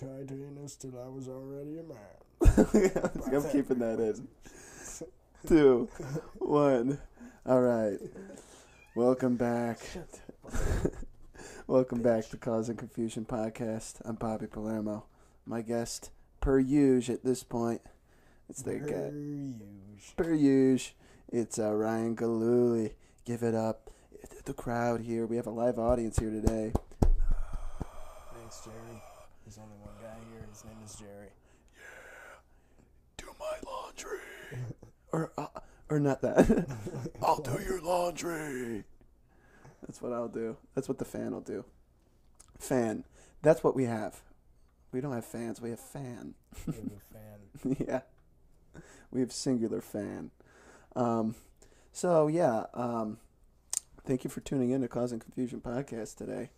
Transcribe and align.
Titanus 0.00 0.78
till 0.78 0.98
I 0.98 1.08
was 1.08 1.28
already 1.28 1.76
a 1.76 1.82
man. 1.82 1.98
I'm 3.34 3.50
keeping 3.50 3.80
that 3.80 4.00
in. 4.00 4.28
Two, 5.46 5.90
one. 6.38 6.98
All 7.44 7.60
right. 7.60 7.98
Welcome 8.94 9.36
back. 9.36 9.78
Welcome 11.66 12.00
back 12.00 12.30
to 12.30 12.38
Causing 12.38 12.78
Confusion 12.78 13.26
podcast. 13.26 14.00
I'm 14.06 14.14
Bobby 14.14 14.46
Palermo. 14.46 15.04
My 15.44 15.60
guest, 15.60 16.10
per 16.40 16.58
usual 16.58 17.16
at 17.16 17.22
this 17.22 17.42
point, 17.42 17.82
it's 18.48 18.62
the 18.62 18.76
guy. 18.76 20.16
Per 20.16 20.32
usual, 20.32 20.94
it's 21.28 21.58
uh, 21.58 21.74
Ryan 21.74 22.16
Galuli. 22.16 22.92
Give 23.26 23.42
it 23.42 23.54
up. 23.54 23.90
The 24.46 24.54
crowd 24.54 25.02
here. 25.02 25.26
We 25.26 25.36
have 25.36 25.46
a 25.46 25.50
live 25.50 25.78
audience 25.78 26.18
here 26.18 26.30
today. 26.30 26.72
Thanks, 28.32 28.64
Jerry. 28.64 29.02
There's 29.44 29.58
only 29.58 29.76
one. 29.82 29.89
His 30.60 30.66
name 30.66 30.84
is 30.84 30.94
Jerry. 30.96 31.28
Yeah. 31.74 32.36
Do 33.16 33.26
my 33.40 33.70
laundry. 33.70 34.18
or, 35.12 35.32
uh, 35.38 35.46
or 35.88 35.98
not 35.98 36.20
that. 36.20 36.66
I'll 37.22 37.40
do 37.40 37.62
your 37.62 37.80
laundry. 37.80 38.84
That's 39.80 40.02
what 40.02 40.12
I'll 40.12 40.28
do. 40.28 40.58
That's 40.74 40.86
what 40.86 40.98
the 40.98 41.06
fan 41.06 41.32
will 41.32 41.40
do. 41.40 41.64
Fan. 42.58 43.04
That's 43.40 43.64
what 43.64 43.74
we 43.74 43.84
have. 43.84 44.20
We 44.92 45.00
don't 45.00 45.14
have 45.14 45.24
fans. 45.24 45.62
We 45.62 45.70
have 45.70 45.80
fan. 45.80 46.34
We 46.66 46.74
have 46.74 46.84
a 46.84 47.74
fan. 47.74 47.86
yeah. 47.88 48.00
We 49.10 49.20
have 49.20 49.32
singular 49.32 49.80
fan. 49.80 50.30
Um, 50.94 51.36
so 51.90 52.26
yeah. 52.26 52.66
Um, 52.74 53.16
thank 54.04 54.24
you 54.24 54.30
for 54.30 54.40
tuning 54.40 54.72
in 54.72 54.82
to 54.82 54.88
Causing 54.88 55.20
Confusion 55.20 55.62
podcast 55.62 56.16
today. 56.16 56.50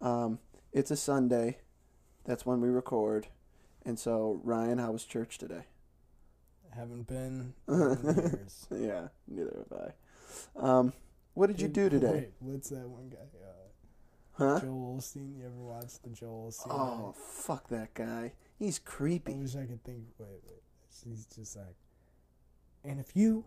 Um, 0.00 0.38
it's 0.72 0.90
a 0.90 0.96
Sunday. 0.96 1.58
That's 2.24 2.46
when 2.46 2.62
we 2.62 2.68
record. 2.70 3.26
And 3.84 3.98
so 3.98 4.40
Ryan, 4.44 4.78
how 4.78 4.92
was 4.92 5.04
church 5.04 5.38
today? 5.38 5.64
Haven't 6.74 7.06
been 7.08 7.54
in 7.68 7.74
years. 8.04 8.66
Yeah, 8.70 9.08
neither 9.26 9.64
have 9.68 9.78
I. 9.80 10.68
Um, 10.78 10.92
what 11.34 11.48
did 11.48 11.60
you 11.60 11.68
do 11.68 11.88
today? 11.88 12.12
Wait, 12.12 12.32
what's 12.40 12.68
that 12.70 12.88
one 12.88 13.08
guy? 13.10 13.18
Uh, 13.18 13.46
Huh? 14.34 14.58
Joel 14.60 14.96
Osteen. 14.98 15.36
You 15.36 15.44
ever 15.46 15.54
watched 15.54 16.02
the 16.02 16.10
Joel 16.10 16.50
Osteen? 16.50 16.70
Oh, 16.72 17.14
fuck 17.14 17.68
that 17.68 17.92
guy. 17.92 18.32
He's 18.58 18.78
creepy. 18.78 19.34
I 19.34 19.36
wish 19.36 19.54
I 19.54 19.66
could 19.66 19.84
think. 19.84 20.04
Wait, 20.18 20.28
wait. 20.46 20.62
He's 21.04 21.26
just 21.26 21.56
like, 21.56 21.74
and 22.84 22.98
if 23.00 23.14
you 23.14 23.44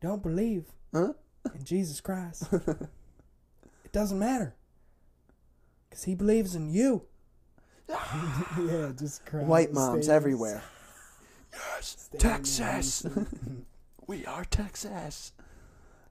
don't 0.00 0.22
believe 0.22 0.66
Huh? 0.94 1.14
in 1.54 1.64
Jesus 1.64 2.00
Christ, 2.00 2.44
it 2.52 3.90
doesn't 3.92 4.18
matter, 4.18 4.54
cause 5.90 6.04
He 6.04 6.14
believes 6.14 6.54
in 6.54 6.70
you. 6.70 7.02
yeah, 7.88 8.92
just 8.98 9.24
crowd, 9.26 9.46
White 9.46 9.72
moms 9.72 10.08
everywhere. 10.08 10.62
Yes, 11.52 11.96
stadium 11.98 12.32
Texas. 12.32 13.06
we 14.06 14.24
are 14.26 14.44
Texas. 14.44 15.32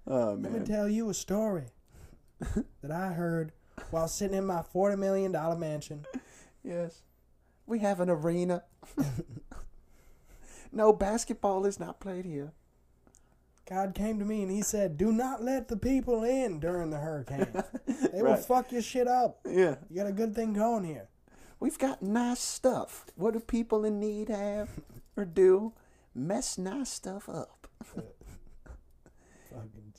Oh 0.08 0.38
Let 0.40 0.52
me 0.52 0.66
tell 0.66 0.88
you 0.90 1.10
a 1.10 1.14
story 1.14 1.68
that 2.40 2.92
I 2.92 3.14
heard 3.14 3.52
while 3.92 4.08
sitting 4.08 4.38
in 4.38 4.46
my 4.46 4.62
forty 4.62 4.96
million 4.96 5.32
dollar 5.32 5.56
mansion. 5.56 6.06
Yes. 6.64 7.02
We 7.66 7.80
have 7.80 8.00
an 8.00 8.10
arena. 8.10 8.64
no, 10.72 10.92
basketball 10.94 11.66
is 11.66 11.80
not 11.80 12.00
played 12.00 12.26
here. 12.26 12.54
God 13.70 13.96
came 13.96 14.20
to 14.20 14.26
me 14.26 14.42
and 14.42 14.52
He 14.52 14.62
said, 14.62 14.98
"Do 14.98 15.12
not 15.12 15.44
let 15.44 15.68
the 15.68 15.78
people 15.78 16.24
in 16.24 16.60
during 16.60 16.90
the 16.90 16.98
hurricane. 16.98 17.48
They 18.12 18.22
will 18.22 18.36
fuck 18.36 18.72
your 18.72 18.82
shit 18.82 19.08
up. 19.08 19.40
Yeah. 19.46 19.76
You 19.90 19.96
got 19.96 20.08
a 20.08 20.12
good 20.12 20.36
thing 20.36 20.54
going 20.54 20.84
here." 20.84 21.08
We've 21.62 21.78
got 21.78 22.02
nice 22.02 22.40
stuff. 22.40 23.06
What 23.16 23.34
do 23.34 23.40
people 23.40 23.86
in 23.86 24.00
need 24.00 24.30
have 24.30 24.80
or 25.16 25.26
do? 25.26 25.73
Mess 26.14 26.58
nice 26.58 26.90
stuff 26.90 27.30
up. 27.30 27.68
Fucking 27.86 28.09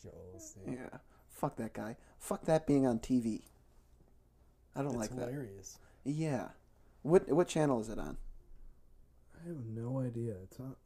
Joel 0.03 0.35
Osteen. 0.37 0.75
Yeah. 0.75 0.99
Fuck 1.31 1.57
that 1.57 1.73
guy. 1.73 1.97
Fuck 2.19 2.45
that 2.47 2.67
being 2.67 2.85
on 2.85 2.99
TV. 2.99 3.43
I 4.75 4.83
don't 4.83 4.99
That's 4.99 5.11
like 5.11 5.11
that. 5.11 5.29
hilarious. 5.29 5.79
Yeah. 6.05 6.49
What 7.03 7.31
what 7.31 7.47
channel 7.47 7.81
is 7.81 7.89
it 7.89 7.99
on? 7.99 8.17
I 9.41 9.49
have 9.49 9.65
no 9.65 10.01
idea. 10.01 10.35
It's 10.43 10.59
not. 10.59 10.77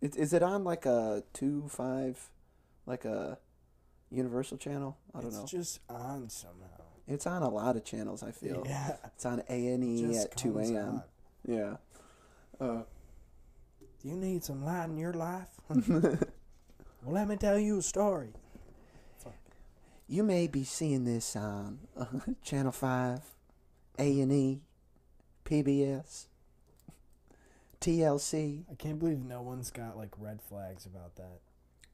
It, 0.00 0.16
is 0.16 0.32
it 0.32 0.42
on 0.42 0.64
like 0.64 0.86
a 0.86 1.22
two 1.32 1.68
five, 1.68 2.30
like 2.84 3.04
a 3.04 3.38
Universal 4.10 4.58
channel? 4.58 4.98
I 5.14 5.18
don't 5.18 5.28
it's 5.28 5.36
know. 5.36 5.42
It's 5.44 5.52
just 5.52 5.80
on 5.88 6.28
somehow. 6.30 6.79
It's 7.10 7.26
on 7.26 7.42
a 7.42 7.48
lot 7.48 7.74
of 7.76 7.84
channels. 7.84 8.22
I 8.22 8.30
feel 8.30 8.62
Yeah. 8.64 8.96
it's 9.04 9.26
on 9.26 9.42
A 9.48 9.66
and 9.68 9.82
E 9.84 10.16
at 10.16 10.36
two 10.36 10.58
a.m. 10.58 11.02
Yeah. 11.44 11.76
Uh, 12.60 12.82
Do 14.00 14.08
you 14.08 14.14
need 14.16 14.44
some 14.44 14.64
light 14.64 14.84
in 14.88 14.96
your 14.96 15.12
life? 15.12 15.48
well, 15.68 16.16
let 17.06 17.26
me 17.26 17.36
tell 17.36 17.58
you 17.58 17.78
a 17.78 17.82
story. 17.82 18.32
you 20.06 20.22
may 20.22 20.46
be 20.46 20.62
seeing 20.64 21.04
this 21.04 21.34
on 21.34 21.80
uh, 21.96 22.04
Channel 22.44 22.72
Five, 22.72 23.20
A 23.98 24.20
and 24.20 24.32
E, 24.32 24.60
PBS, 25.44 26.26
TLC. 27.80 28.64
I 28.70 28.74
can't 28.76 28.98
believe 29.00 29.18
no 29.24 29.42
one's 29.42 29.70
got 29.70 29.96
like 29.96 30.10
red 30.18 30.40
flags 30.42 30.86
about 30.86 31.16
that. 31.16 31.40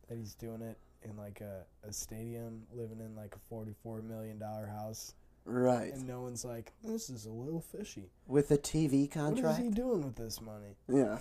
That 0.09 0.19
he's 0.19 0.35
doing 0.35 0.61
it 0.63 0.77
in 1.09 1.17
like 1.17 1.41
a, 1.41 1.65
a 1.89 1.93
stadium, 1.93 2.63
living 2.75 3.01
in 3.01 3.15
like 3.17 3.35
a 3.35 3.39
forty-four 3.49 4.03
million 4.03 4.39
dollar 4.39 4.67
house, 4.67 5.15
Right. 5.45 5.93
and 5.93 6.07
no 6.07 6.23
one's 6.23 6.45
like, 6.45 6.73
"This 6.85 7.09
is 7.11 7.27
a 7.27 7.31
little 7.31 7.61
fishy." 7.61 8.11
With 8.27 8.51
a 8.51 8.59
TV 8.59 9.03
What 9.03 9.11
contract. 9.13 9.59
is 9.59 9.65
he 9.65 9.71
doing 9.71 10.03
with 10.05 10.17
this 10.17 10.41
money? 10.41 10.77
Yeah. 10.89 11.19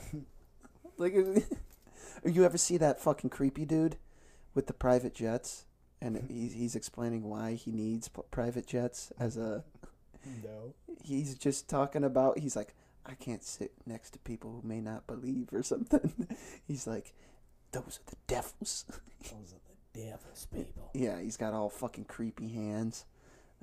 like, 0.98 1.14
you 2.26 2.44
ever 2.46 2.58
see 2.58 2.78
that 2.78 3.00
fucking 3.00 3.30
creepy 3.30 3.66
dude 3.66 3.98
with 4.54 4.68
the 4.68 4.74
private 4.74 5.14
jets? 5.14 5.66
And 6.02 6.18
he's, 6.30 6.54
he's 6.54 6.76
explaining 6.76 7.24
why 7.24 7.54
he 7.54 7.72
needs 7.72 8.08
p- 8.10 8.22
private 8.32 8.68
jets 8.68 9.12
as 9.20 9.38
a. 9.38 9.64
No. 10.44 10.74
He's 11.04 11.36
just 11.36 11.70
talking 11.70 12.04
about. 12.04 12.40
He's 12.40 12.56
like, 12.56 12.74
I 13.06 13.14
can't 13.14 13.44
sit 13.44 13.72
next 13.86 14.12
to 14.12 14.20
people 14.20 14.60
who 14.62 14.68
may 14.68 14.82
not 14.82 15.06
believe 15.06 15.50
or 15.54 15.62
something. 15.62 16.28
he's 16.68 16.88
like, 16.88 17.14
those 17.72 18.00
are 18.02 18.10
the 18.10 18.18
devils. 18.28 18.86
Those 19.24 19.54
are 19.54 19.62
devil's 19.96 20.48
people. 20.54 20.90
yeah, 20.94 21.20
he's 21.22 21.38
got 21.38 21.54
all 21.54 21.70
fucking 21.70 22.06
creepy 22.06 22.50
hands. 22.50 23.06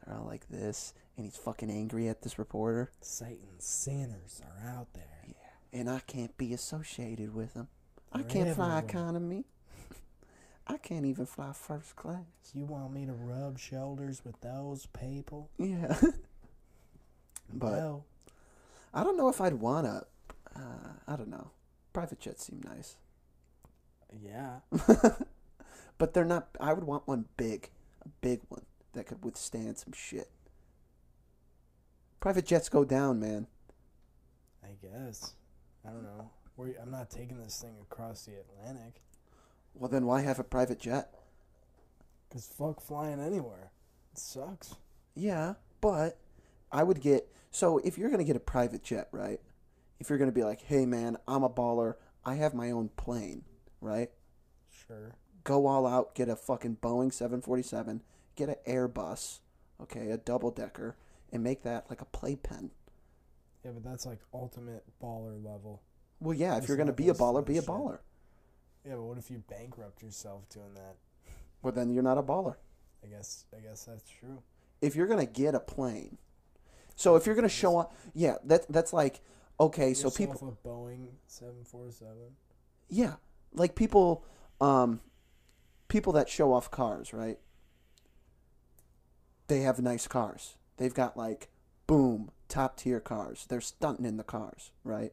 They're 0.05 0.17
all 0.17 0.27
like 0.27 0.49
this. 0.49 0.95
And 1.17 1.27
he's 1.27 1.37
fucking 1.37 1.71
angry 1.71 2.09
at 2.09 2.23
this 2.23 2.39
reporter. 2.39 2.91
Satan's 3.01 3.65
sinners 3.65 4.41
are 4.43 4.69
out 4.71 4.89
there. 4.95 5.05
Yeah. 5.29 5.79
And 5.79 5.91
I 5.91 6.01
can't 6.07 6.37
be 6.39 6.53
associated 6.55 7.35
with 7.35 7.55
them. 7.55 7.69
I 8.13 8.23
They're 8.23 8.45
can't 8.45 8.57
fly 8.57 8.79
economy. 8.79 9.45
I 10.67 10.79
can't 10.79 11.05
even 11.05 11.27
fly 11.27 11.53
first 11.53 11.97
class. 11.97 12.23
You 12.55 12.65
want 12.65 12.93
me 12.93 13.05
to 13.07 13.13
rub 13.13 13.59
shoulders 13.59 14.23
with 14.25 14.41
those 14.41 14.87
people? 14.87 15.51
Yeah. 15.59 15.97
But- 17.55 17.73
well, 17.73 18.05
I 18.95 19.05
don't 19.05 19.17
know 19.19 19.29
if 19.29 19.41
I'd 19.41 19.55
want 19.55 19.87
to. 19.87 20.07
Uh, 20.57 20.93
I 21.07 21.17
don't 21.17 21.29
know. 21.29 21.51
Private 21.93 22.19
jets 22.21 22.47
seem 22.47 22.63
nice. 22.65 22.97
yeah. 24.23 24.61
but 26.03 26.15
they're 26.15 26.25
not. 26.25 26.49
I 26.59 26.73
would 26.73 26.83
want 26.83 27.07
one 27.07 27.27
big. 27.37 27.71
A 28.05 28.09
big 28.23 28.41
one 28.49 28.65
that 28.93 29.07
could 29.07 29.25
withstand 29.25 29.79
some 29.79 29.93
shit. 29.93 30.29
Private 32.19 32.45
jets 32.45 32.69
go 32.69 32.85
down, 32.85 33.21
man. 33.21 33.47
I 34.65 34.71
guess. 34.83 35.35
I 35.87 35.91
don't 35.91 36.03
know. 36.03 36.29
We're, 36.57 36.75
I'm 36.83 36.91
not 36.91 37.09
taking 37.09 37.41
this 37.41 37.61
thing 37.61 37.77
across 37.81 38.25
the 38.25 38.33
Atlantic. 38.33 39.01
Well, 39.75 39.89
then 39.89 40.05
why 40.05 40.23
have 40.23 40.41
a 40.41 40.43
private 40.43 40.81
jet? 40.81 41.15
Because 42.29 42.49
fuck 42.49 42.81
flying 42.81 43.21
anywhere. 43.21 43.71
It 44.11 44.19
sucks. 44.19 44.75
Yeah, 45.15 45.55
but 45.81 46.19
I 46.73 46.83
would 46.83 47.01
get. 47.01 47.29
So 47.53 47.79
if 47.79 47.97
you're 47.97 48.11
going 48.11 48.19
to 48.19 48.25
get 48.25 48.35
a 48.35 48.41
private 48.41 48.83
jet, 48.83 49.07
right? 49.13 49.39
If 50.01 50.09
you're 50.09 50.19
going 50.19 50.33
to 50.33 50.35
be 50.35 50.43
like, 50.43 50.63
hey, 50.63 50.85
man, 50.85 51.17
I'm 51.29 51.45
a 51.45 51.49
baller. 51.49 51.95
I 52.25 52.35
have 52.35 52.55
my 52.55 52.73
own 52.73 52.89
plane, 52.97 53.45
right? 53.81 54.11
Sure. 54.89 55.15
Go 55.45 55.67
all 55.67 55.87
out, 55.87 56.15
get 56.15 56.29
a 56.29 56.37
fucking 56.37 56.79
Boeing 56.83 57.13
747, 57.13 58.03
get 58.37 58.49
an 58.49 58.57
Airbus, 58.67 59.41
okay, 59.81 60.11
a 60.11 60.17
double 60.17 60.51
decker, 60.51 60.97
and 61.33 61.43
make 61.43 61.63
that 61.63 61.87
like 61.89 62.01
a 62.01 62.07
playpen. 62.07 62.71
Yeah, 63.65 63.73
but 63.73 63.85
that's 63.85 64.07
like 64.07 64.19
ultimate 64.35 64.85
baller 65.03 65.43
level. 65.43 65.83
Well, 66.21 66.37
yeah, 66.37 66.57
if 66.57 66.69
you're 66.69 66.77
gonna 66.77 66.93
be 66.93 67.09
a 67.09 67.15
baller, 67.15 67.45
be 67.45 67.59
a 67.59 67.61
shit. 67.61 67.69
baller. 67.69 67.99
Yeah, 68.85 68.95
but 68.95 69.03
what 69.03 69.19
if 69.19 69.31
you 69.31 69.43
bankrupt 69.49 70.03
yourself 70.03 70.49
doing 70.49 70.75
that? 70.75 70.97
Well, 71.63 71.73
then 71.73 71.91
you're 71.91 72.03
not 72.03 72.19
a 72.19 72.23
baller. 72.23 72.57
I 73.05 73.09
guess. 73.09 73.45
I 73.57 73.61
guess 73.61 73.85
that's 73.85 74.09
true. 74.09 74.43
If 74.81 74.97
you're 74.97 75.07
gonna 75.07 75.27
get 75.27 75.55
a 75.55 75.61
plane, 75.61 76.19
so 76.97 77.17
if 77.17 77.27
you're 77.27 77.35
gonna 77.35 77.49
show 77.49 77.79
up, 77.79 77.95
yeah, 78.15 78.37
that 78.45 78.67
that's 78.69 78.93
like 78.93 79.21
okay, 79.61 79.95
so 79.95 80.11
people, 80.11 80.57
a 80.65 80.69
Boeing 80.69 81.09
seven 81.27 81.65
four 81.65 81.91
seven. 81.91 82.37
yeah, 82.89 83.15
like 83.55 83.75
people, 83.75 84.25
um, 84.61 85.01
people 85.93 86.15
that 86.15 86.27
show 86.27 86.55
off 86.55 86.71
cars, 86.71 87.13
right? 87.13 87.39
They 89.49 89.61
have 89.61 89.79
nice 89.79 90.07
cars. 90.07 90.57
They've 90.79 90.95
got 90.95 91.19
like 91.19 91.51
boom 91.87 92.31
top 92.49 92.79
tier 92.79 92.99
cars. 92.99 93.45
They're 93.47 93.61
stunting 93.61 94.07
in 94.07 94.17
the 94.17 94.25
cars, 94.25 94.71
right? 94.85 95.13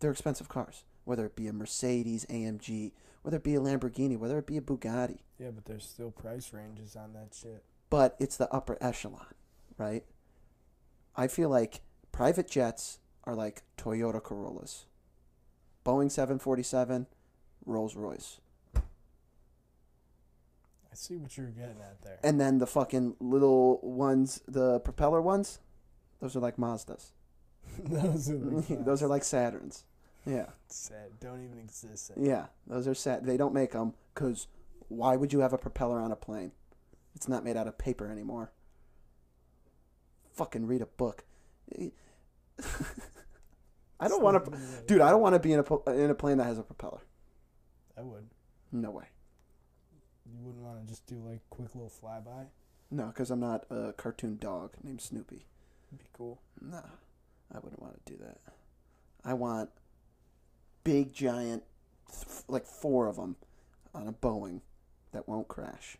They're 0.00 0.12
expensive 0.12 0.48
cars, 0.48 0.84
whether 1.04 1.26
it 1.26 1.36
be 1.36 1.46
a 1.46 1.52
Mercedes 1.52 2.24
AMG, 2.30 2.92
whether 3.20 3.36
it 3.36 3.44
be 3.44 3.54
a 3.54 3.60
Lamborghini, 3.60 4.18
whether 4.18 4.38
it 4.38 4.46
be 4.46 4.56
a 4.56 4.62
Bugatti. 4.62 5.18
Yeah, 5.38 5.50
but 5.50 5.66
there's 5.66 5.84
still 5.84 6.10
price 6.10 6.54
ranges 6.54 6.96
on 6.96 7.12
that 7.12 7.34
shit. 7.38 7.62
But 7.90 8.16
it's 8.18 8.38
the 8.38 8.50
upper 8.50 8.78
echelon, 8.80 9.34
right? 9.76 10.04
I 11.14 11.28
feel 11.28 11.50
like 11.50 11.82
private 12.12 12.48
jets 12.48 12.98
are 13.24 13.34
like 13.34 13.62
Toyota 13.76 14.22
Corollas, 14.22 14.86
Boeing 15.84 16.10
747, 16.10 17.08
Rolls 17.66 17.94
Royce. 17.94 18.40
See 20.96 21.16
what 21.16 21.36
you're 21.36 21.48
getting 21.48 21.76
at 21.82 22.00
there. 22.00 22.18
And 22.22 22.40
then 22.40 22.56
the 22.56 22.66
fucking 22.66 23.16
little 23.20 23.80
ones, 23.82 24.40
the 24.48 24.80
propeller 24.80 25.20
ones, 25.20 25.58
those 26.20 26.34
are 26.34 26.40
like 26.40 26.56
Mazdas. 26.56 27.10
those 27.84 28.30
are 28.30 28.36
like 28.36 28.66
those 28.84 29.02
are 29.02 29.06
like 29.06 29.22
Saturns. 29.22 29.82
Yeah. 30.24 30.46
sad. 30.68 31.20
Don't 31.20 31.44
even 31.44 31.58
exist. 31.58 32.10
Yeah, 32.16 32.46
those 32.66 32.88
are 32.88 32.94
sad. 32.94 33.26
They 33.26 33.36
don't 33.36 33.52
make 33.54 33.72
them 33.72 33.92
because 34.14 34.48
why 34.88 35.16
would 35.16 35.32
you 35.32 35.40
have 35.40 35.52
a 35.52 35.58
propeller 35.58 36.00
on 36.00 36.10
a 36.10 36.16
plane? 36.16 36.52
It's 37.14 37.28
not 37.28 37.44
made 37.44 37.56
out 37.56 37.68
of 37.68 37.76
paper 37.76 38.10
anymore. 38.10 38.50
Fucking 40.32 40.66
read 40.66 40.80
a 40.80 40.86
book. 40.86 41.24
I 44.00 44.08
don't 44.08 44.22
want 44.22 44.44
to, 44.44 44.58
dude. 44.86 45.00
I 45.00 45.10
don't 45.10 45.20
want 45.20 45.34
to 45.34 45.38
be 45.38 45.52
in 45.52 45.60
a 45.60 45.90
in 45.92 46.10
a 46.10 46.14
plane 46.14 46.38
that 46.38 46.44
has 46.44 46.58
a 46.58 46.62
propeller. 46.62 47.00
I 47.96 48.02
would. 48.02 48.28
No 48.72 48.90
way. 48.90 49.04
You 50.32 50.38
wouldn't 50.42 50.64
want 50.64 50.80
to 50.80 50.86
just 50.86 51.06
do 51.06 51.16
like 51.16 51.40
quick 51.50 51.74
little 51.74 51.90
flyby. 51.90 52.46
No, 52.90 53.06
because 53.06 53.30
I'm 53.30 53.40
not 53.40 53.64
a 53.70 53.92
cartoon 53.92 54.38
dog 54.40 54.72
named 54.82 55.00
Snoopy. 55.00 55.46
It'd 55.88 55.98
be 55.98 56.06
cool. 56.12 56.40
Nah, 56.60 56.82
I 57.52 57.58
wouldn't 57.58 57.80
want 57.82 58.04
to 58.04 58.12
do 58.12 58.18
that. 58.24 58.38
I 59.24 59.34
want 59.34 59.70
big, 60.84 61.12
giant, 61.12 61.64
th- 62.10 62.44
like 62.48 62.66
four 62.66 63.08
of 63.08 63.16
them 63.16 63.36
on 63.94 64.06
a 64.06 64.12
Boeing 64.12 64.60
that 65.12 65.28
won't 65.28 65.48
crash. 65.48 65.96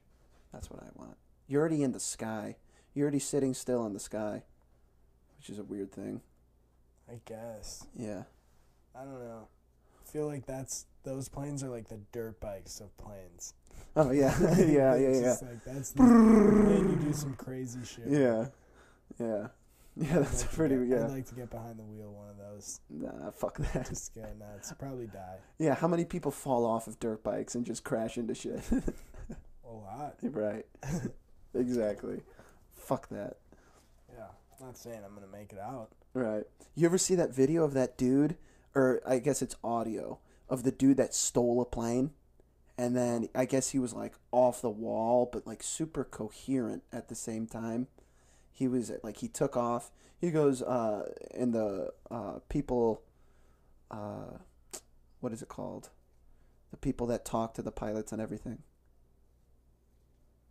That's 0.53 0.71
what 0.71 0.83
I 0.83 0.89
want. 0.95 1.17
You're 1.49 1.61
already 1.61 1.83
in 1.83 1.93
the 1.93 2.01
sky. 2.01 2.57
You're 2.95 3.05
already 3.05 3.19
sitting 3.19 3.53
still 3.55 3.85
in 3.87 3.93
the 3.93 4.01
sky, 4.01 4.43
which 5.39 5.51
is 5.51 5.59
a 5.59 5.65
weird 5.65 5.93
thing. 5.93 6.21
I 7.09 7.21
guess. 7.25 7.87
Yeah. 7.97 8.23
I 8.95 9.05
don't 9.05 9.21
know. 9.21 9.49
I 10.01 10.11
feel 10.11 10.27
like 10.27 10.47
that's 10.47 10.87
those 11.07 11.29
planes 11.29 11.63
are 11.63 11.71
like 11.71 11.89
the 11.89 12.01
dirt 12.13 12.39
bikes 12.41 12.81
of 12.81 12.95
planes. 12.99 13.55
Oh 13.97 14.11
yeah, 14.11 14.37
yeah, 14.59 14.59
yeah, 14.67 14.97
yeah, 14.97 15.21
just 15.23 15.43
like 15.43 15.65
that's 15.65 15.91
the 15.93 16.03
plane 16.03 16.91
you 16.91 16.97
do 17.07 17.13
some 17.15 17.35
crazy 17.35 17.79
shit. 17.85 18.09
yeah, 18.09 18.49
yeah, 19.19 19.47
yeah. 19.97 20.19
That's 20.19 20.43
like 20.43 20.53
pretty. 20.53 20.77
get- 20.77 20.89
Yeah. 20.89 21.05
I'd 21.07 21.11
like 21.13 21.27
to 21.29 21.35
get 21.35 21.49
behind 21.51 21.79
the 21.79 21.85
wheel 21.85 22.13
one 22.13 22.29
of 22.29 22.37
those. 22.37 22.81
Nah, 22.91 23.31
fuck 23.31 23.57
that. 23.59 23.89
Just 23.89 24.15
go 24.15 24.27
nuts. 24.39 24.73
Probably 24.79 25.07
die. 25.07 25.39
Yeah. 25.59 25.75
How 25.75 25.89
many 25.89 26.05
people 26.05 26.31
fall 26.31 26.67
off 26.67 26.87
of 26.87 26.99
dirt 27.01 27.23
bikes 27.23 27.55
and 27.55 27.65
just 27.65 27.85
crash 27.85 28.19
into 28.19 28.35
shit? 28.35 28.61
A 29.65 29.73
lot. 29.73 30.17
right. 30.23 30.67
exactly. 31.55 32.21
Fuck 32.75 33.09
that. 33.09 33.39
Yeah. 34.15 34.27
Not 34.61 34.77
saying 34.77 35.01
I'm 35.05 35.15
gonna 35.15 35.27
make 35.33 35.53
it 35.53 35.59
out. 35.59 35.89
Right. 36.15 36.45
You 36.75 36.87
ever 36.87 36.99
see 36.99 37.15
that 37.15 37.35
video 37.35 37.65
of 37.65 37.73
that 37.75 37.97
dude, 37.97 38.37
or 38.75 39.01
I 39.07 39.19
guess 39.19 39.41
it's 39.43 39.57
audio, 39.65 40.19
of 40.49 40.63
the 40.63 40.71
dude 40.73 40.97
that 40.99 41.15
stole 41.15 41.61
a 41.61 41.65
plane? 41.65 42.11
And 42.79 42.95
then 42.95 43.29
I 43.35 43.47
guess 43.47 43.71
he 43.71 43.79
was 43.79 43.95
like 43.95 44.15
off 44.33 44.61
the 44.61 44.71
wall, 44.71 45.29
but 45.33 45.47
like 45.47 45.63
super 45.63 46.05
coherent 46.05 46.83
at 46.93 47.09
the 47.09 47.15
same 47.15 47.47
time. 47.47 47.87
He 48.53 48.69
was 48.69 48.91
like, 49.03 49.19
he 49.19 49.29
took 49.29 49.57
off. 49.57 49.91
He 50.19 50.31
goes, 50.31 50.63
uh, 50.63 51.11
and 51.35 51.53
the 51.55 51.93
uh, 52.11 52.39
people, 52.49 53.03
uh, 53.91 54.39
what 55.21 55.33
is 55.33 55.43
it 55.43 55.49
called? 55.49 55.91
The 56.71 56.77
people 56.77 57.07
that 57.09 57.25
talk 57.25 57.55
to 57.55 57.63
the 57.63 57.71
pilots 57.73 58.13
and 58.13 58.21
everything. 58.21 58.59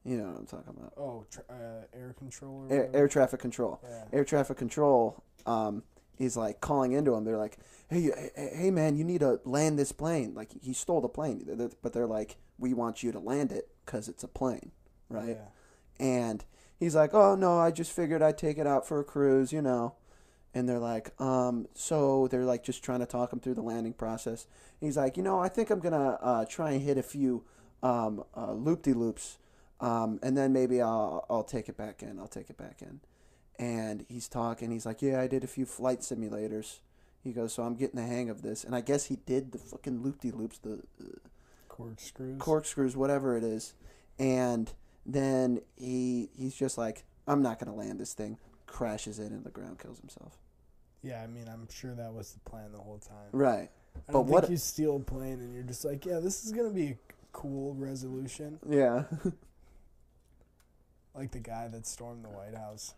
You 0.04 0.18
know 0.18 0.26
what 0.30 0.38
I'm 0.40 0.46
talking 0.46 0.74
about. 0.78 0.94
Oh, 0.98 1.26
tra- 1.32 1.44
uh, 1.50 1.98
air 1.98 2.14
control. 2.18 2.68
Air, 2.70 2.90
air 2.94 3.08
traffic 3.08 3.40
control 3.40 3.80
Yeah. 3.84 4.04
air 4.14 4.24
traffic 4.24 4.58
control 4.58 5.24
um, 5.48 5.82
is 6.18 6.38
like 6.38 6.62
calling 6.62 6.92
into 6.94 7.14
him. 7.14 7.24
They're 7.24 7.38
like, 7.38 7.58
"Hey, 7.90 8.02
hey, 8.36 8.52
hey, 8.56 8.72
man, 8.72 8.96
you 8.96 9.04
need 9.04 9.20
to 9.20 9.40
land 9.46 9.78
this 9.78 9.92
plane." 9.92 10.34
Like 10.34 10.52
he 10.62 10.74
stole 10.74 11.02
the 11.02 11.10
plane, 11.10 11.46
but 11.82 11.94
they're 11.94 12.08
like, 12.08 12.38
"We 12.58 12.74
want 12.74 13.04
you 13.04 13.12
to 13.12 13.20
land 13.20 13.52
it 13.52 13.70
because 13.86 14.08
it's 14.08 14.24
a 14.24 14.28
plane, 14.28 14.72
right?" 15.10 15.38
Yeah. 15.38 15.48
And 16.00 16.44
he's 16.80 16.96
like, 16.96 17.14
"Oh 17.14 17.36
no, 17.36 17.60
I 17.60 17.72
just 17.72 17.92
figured 17.92 18.22
I'd 18.22 18.38
take 18.38 18.58
it 18.58 18.68
out 18.68 18.88
for 18.88 19.00
a 19.00 19.04
cruise, 19.04 19.52
you 19.52 19.62
know." 19.62 19.96
And 20.54 20.70
they're 20.70 20.80
like, 20.80 21.20
um, 21.20 21.68
so 21.74 22.30
they're 22.30 22.46
like 22.46 22.64
just 22.64 22.82
trying 22.82 23.02
to 23.02 23.06
talk 23.06 23.34
him 23.34 23.42
through 23.42 23.56
the 23.56 23.62
landing 23.62 23.92
process. 23.92 24.48
he's 24.80 24.96
like, 24.96 25.18
you 25.18 25.24
know, 25.24 25.38
I 25.38 25.50
think 25.50 25.70
I'm 25.70 25.82
gonna 25.82 26.18
uh, 26.22 26.46
try 26.46 26.72
and 26.72 26.82
hit 26.82 26.98
a 26.98 27.04
few 27.04 27.44
um, 27.84 28.24
uh, 28.36 28.54
loop 28.54 28.84
de 28.84 28.94
loops, 28.94 29.38
um, 29.82 30.20
and 30.24 30.38
then 30.38 30.54
maybe 30.54 30.82
I'll 30.82 31.26
I'll 31.30 31.44
take 31.44 31.68
it 31.70 31.78
back 31.78 32.02
in. 32.02 32.20
I'll 32.20 32.28
take 32.28 32.50
it 32.50 32.58
back 32.58 32.82
in. 32.82 33.02
And 33.58 34.06
he's 34.10 34.28
talking. 34.28 34.72
He's 34.72 34.86
like, 34.86 35.02
yeah, 35.02 35.20
I 35.22 35.28
did 35.28 35.44
a 35.44 35.48
few 35.48 35.66
flight 35.66 36.02
simulators. 36.02 36.80
He 37.24 37.32
goes, 37.32 37.54
so 37.54 37.64
I'm 37.64 37.76
getting 37.76 38.00
the 38.00 38.06
hang 38.06 38.30
of 38.30 38.42
this. 38.42 38.64
And 38.64 38.76
I 38.76 38.82
guess 38.82 39.06
he 39.06 39.16
did 39.26 39.52
the 39.52 39.58
fucking 39.58 40.02
loop 40.04 40.22
de 40.22 40.32
loops, 40.32 40.60
the 40.60 40.82
uh, 41.02 41.06
Corkscrews. 41.70 42.38
corkscrews, 42.40 42.96
whatever 42.96 43.36
it 43.38 43.44
is. 43.44 43.74
And 44.20 44.72
then 45.06 45.62
he 45.76 46.30
he's 46.38 46.56
just 46.56 46.78
like, 46.78 47.04
I'm 47.28 47.42
not 47.42 47.60
gonna 47.60 47.76
land 47.76 48.00
this 48.00 48.14
thing. 48.14 48.38
Crashes 48.68 49.20
it 49.20 49.32
into 49.32 49.44
the 49.44 49.50
ground, 49.50 49.80
kills 49.80 50.00
himself. 50.00 50.38
Yeah, 51.02 51.22
I 51.24 51.28
mean, 51.28 51.48
I'm 51.48 51.68
sure 51.70 51.94
that 51.96 52.14
was 52.14 52.32
the 52.34 52.40
plan 52.50 52.72
the 52.72 52.78
whole 52.80 53.00
time. 53.00 53.30
Right. 53.32 53.70
I 54.10 54.12
But 54.12 54.22
what- 54.26 54.50
you 54.50 54.58
steal 54.58 54.98
a 54.98 55.00
plane 55.00 55.40
and 55.40 55.54
you're 55.54 55.64
just 55.64 55.84
like, 55.86 56.06
yeah, 56.06 56.20
this 56.20 56.44
is 56.46 56.52
gonna 56.52 56.70
be 56.72 56.88
a 56.88 56.98
cool 57.34 57.74
resolution, 57.76 58.60
Yeah. 58.70 59.04
like 61.16 61.32
the 61.32 61.40
guy 61.40 61.68
that 61.70 61.86
stormed 61.86 62.24
the 62.26 62.30
White 62.30 62.56
House. 62.56 62.94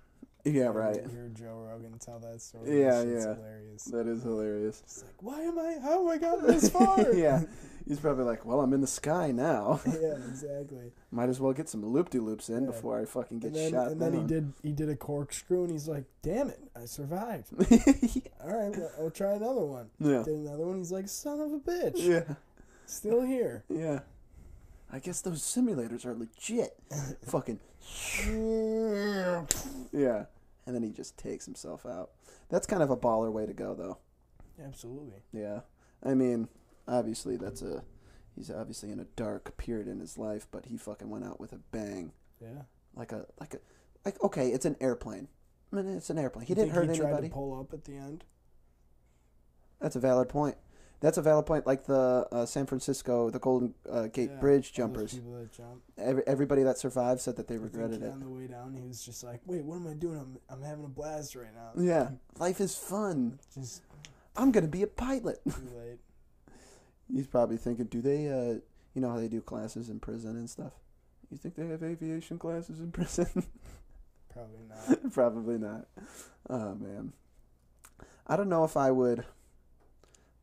Yeah. 0.48 0.66
Right. 0.68 0.96
Hear 0.96 1.30
Joe 1.34 1.68
Rogan 1.70 1.98
tell 2.00 2.20
that 2.20 2.42
story. 2.42 2.80
Yeah, 2.82 3.00
That 3.04 3.08
yeah. 3.08 3.34
Hilarious. 3.36 3.84
That 3.86 4.08
is 4.08 4.24
hilarious. 4.24 4.82
It's 4.84 5.04
like, 5.04 5.22
why 5.22 5.42
am 5.42 5.58
I? 5.60 5.78
How 5.82 6.06
have 6.06 6.16
I 6.16 6.18
gotten 6.18 6.48
this 6.48 6.70
far? 6.78 7.14
yeah. 7.14 7.44
He's 7.88 8.00
probably 8.02 8.26
like, 8.26 8.46
well, 8.46 8.60
I'm 8.60 8.74
in 8.74 8.82
the 8.82 8.88
sky 8.88 9.32
now. 9.32 9.80
yeah, 9.88 10.16
exactly. 10.30 10.92
Might 11.12 11.30
as 11.30 11.40
well 11.40 11.54
get 11.54 11.70
some 11.70 11.86
loop 11.86 12.10
de 12.10 12.20
loops 12.20 12.50
in 12.50 12.62
Yeah. 12.66 12.72
before 12.72 13.00
I 13.00 13.06
fucking 13.06 13.40
get 13.40 13.48
And 13.48 13.56
then, 13.56 13.72
shot 13.72 13.88
and 13.92 14.02
then 14.02 14.14
he 14.14 14.24
did 14.24 14.54
he 14.62 14.72
did 14.74 14.90
a 14.90 14.96
corkscrew 14.96 15.62
and 15.64 15.72
he's 15.72 15.88
like, 15.88 16.04
damn 16.22 16.50
it, 16.50 16.60
I 16.76 16.86
survived. 16.86 17.48
All 18.44 18.52
right, 18.54 18.78
well, 18.78 18.92
I'll 19.00 19.10
try 19.12 19.34
another 19.34 19.64
one. 19.66 19.90
yeah. 20.00 20.24
Did 20.24 20.34
another 20.36 20.66
one. 20.66 20.78
He's 20.80 20.92
like, 20.92 21.08
son 21.08 21.40
of 21.40 21.54
a 21.54 21.60
bitch, 21.60 21.94
Yeah. 21.98 22.36
still 22.86 23.22
here. 23.22 23.64
Yeah. 23.70 24.00
I 24.92 25.00
guess 25.00 25.20
those 25.22 25.42
simulators 25.42 26.06
are 26.06 26.14
legit. 26.16 26.78
Fucking. 27.26 27.60
Yeah. 29.94 30.26
And 30.68 30.76
then 30.76 30.84
he 30.84 30.92
just 30.92 31.18
takes 31.18 31.46
himself 31.46 31.86
out. 31.86 32.12
That's 32.50 32.68
kind 32.68 32.84
of 32.84 32.90
a 32.90 32.98
baller 32.98 33.32
way 33.32 33.46
to 33.46 33.54
go, 33.54 33.74
though. 33.74 33.98
Absolutely. 34.64 35.22
Yeah. 35.32 35.62
I 36.04 36.14
mean, 36.14 36.50
obviously, 36.88 37.38
that's 37.38 37.62
a. 37.62 37.84
He's 38.36 38.52
obviously 38.52 38.92
in 38.92 39.00
a 39.00 39.06
dark 39.16 39.58
period 39.58 39.88
in 39.88 40.00
his 40.00 40.18
life, 40.18 40.46
but 40.52 40.66
he 40.66 40.78
fucking 40.78 41.10
went 41.10 41.26
out 41.26 41.40
with 41.40 41.54
a 41.54 41.60
bang. 41.72 42.12
Yeah. 42.42 42.64
Like 42.94 43.14
a. 43.14 43.26
Like 43.40 43.54
a. 43.54 43.60
Like, 44.06 44.22
okay, 44.22 44.50
it's 44.50 44.66
an 44.66 44.76
airplane. 44.82 45.30
I 45.72 45.78
mean, 45.78 45.96
it's 45.96 46.10
an 46.10 46.18
airplane. 46.18 46.46
He 46.46 46.52
You 46.52 46.56
didn't 46.56 46.72
hurt 46.72 46.90
he 46.90 46.98
tried 46.98 47.22
to 47.22 47.30
pull 47.30 47.60
up 47.60 47.74
at 47.74 47.86
the 47.86 47.96
end. 47.96 48.26
That's 49.80 49.96
a 49.96 50.00
valid 50.00 50.30
point. 50.30 50.58
That's 51.00 51.18
a 51.18 51.22
valid 51.22 51.46
point. 51.46 51.68
Like 51.68 51.86
the 51.86 52.28
uh, 52.32 52.46
San 52.48 52.66
Francisco, 52.66 53.30
the 53.30 53.38
Golden 53.40 53.74
uh, 53.90 54.08
Gate 54.08 54.32
Yeah, 54.34 54.40
Bridge 54.40 54.74
jumpers. 54.74 55.12
that 55.12 55.52
jump. 55.56 55.82
Every, 55.98 56.24
everybody 56.26 56.64
that 56.64 56.80
survived 56.80 57.22
said 57.22 57.36
that 57.36 57.48
they 57.48 57.58
regretted 57.58 58.02
it. 58.02 58.12
On 58.12 58.20
the 58.20 58.28
way 58.28 58.48
down, 58.48 58.74
he 58.74 58.82
was 58.88 59.06
just 59.06 59.24
like, 59.24 59.42
"Wait, 59.46 59.64
what 59.64 59.76
am 59.76 59.88
I 59.88 59.94
doing? 59.94 60.18
I'm 60.18 60.38
I'm 60.50 60.64
having 60.64 60.86
a 60.86 60.90
blast 60.90 61.36
right 61.36 61.54
now." 61.54 61.72
Yeah, 61.80 62.10
life 62.40 62.60
is 62.60 62.76
fun. 62.76 63.40
Just 63.54 63.84
I'm 64.36 64.52
gonna 64.52 64.68
be 64.68 64.82
a 64.82 64.88
pilot. 64.88 65.40
too 65.46 65.52
late. 65.78 66.00
He's 67.14 67.28
probably 67.28 67.58
thinking, 67.58 67.86
do 67.86 68.02
they, 68.02 68.28
uh, 68.28 68.60
you 68.94 69.02
know 69.02 69.10
how 69.10 69.18
they 69.20 69.30
do 69.30 69.40
classes 69.40 69.90
in 69.90 70.00
prison 70.00 70.32
and 70.36 70.50
stuff? 70.50 70.74
You 71.32 71.38
think 71.38 71.56
they 71.56 71.66
have 71.68 71.84
aviation 71.84 72.38
classes 72.40 72.80
in 72.80 72.92
prison? 72.92 73.46
Probably 74.34 74.66
not. 74.68 75.12
probably 75.14 75.58
not. 75.60 75.88
Oh 76.50 76.74
man, 76.76 77.14
I 78.26 78.36
don't 78.36 78.50
know 78.50 78.64
if 78.64 78.76
I 78.76 78.90
would. 78.92 79.26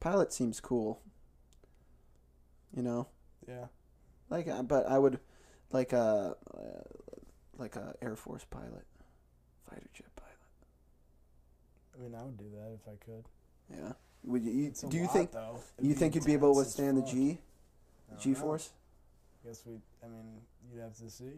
Pilot 0.05 0.35
seems 0.35 0.61
cool. 0.61 1.01
You 2.77 2.83
know, 2.83 3.09
Yeah. 3.49 3.69
like, 4.29 4.47
uh, 4.47 4.63
but 4.63 4.85
I 4.87 4.99
would, 4.99 5.19
like 5.73 5.95
a, 5.95 6.37
uh, 6.55 6.83
like 7.57 7.75
a 7.77 7.95
Air 8.03 8.15
Force 8.15 8.45
pilot, 8.45 8.85
fighter 9.63 9.89
jet 9.95 10.15
pilot. 10.15 10.37
I 11.95 12.03
mean, 12.03 12.15
I 12.15 12.23
would 12.23 12.37
do 12.37 12.45
that 12.51 12.73
if 12.75 12.87
I 12.87 12.97
could. 13.03 13.25
Yeah. 13.71 13.93
Would 14.25 14.45
you? 14.45 14.53
you 14.53 14.71
do 14.91 14.97
you 14.99 15.05
lot, 15.05 15.13
think? 15.15 15.33
though. 15.33 15.59
You 15.81 15.95
think 15.95 16.15
you'd 16.17 16.27
be 16.27 16.35
able 16.35 16.53
to 16.53 16.59
withstand 16.59 16.99
the 16.99 17.03
G, 17.03 17.39
don't 18.11 18.21
G 18.21 18.35
force? 18.35 18.73
Guess 19.43 19.63
we. 19.65 19.81
I 20.03 20.09
mean, 20.09 20.43
you'd 20.71 20.83
have 20.83 20.95
to 20.99 21.09
see. 21.09 21.33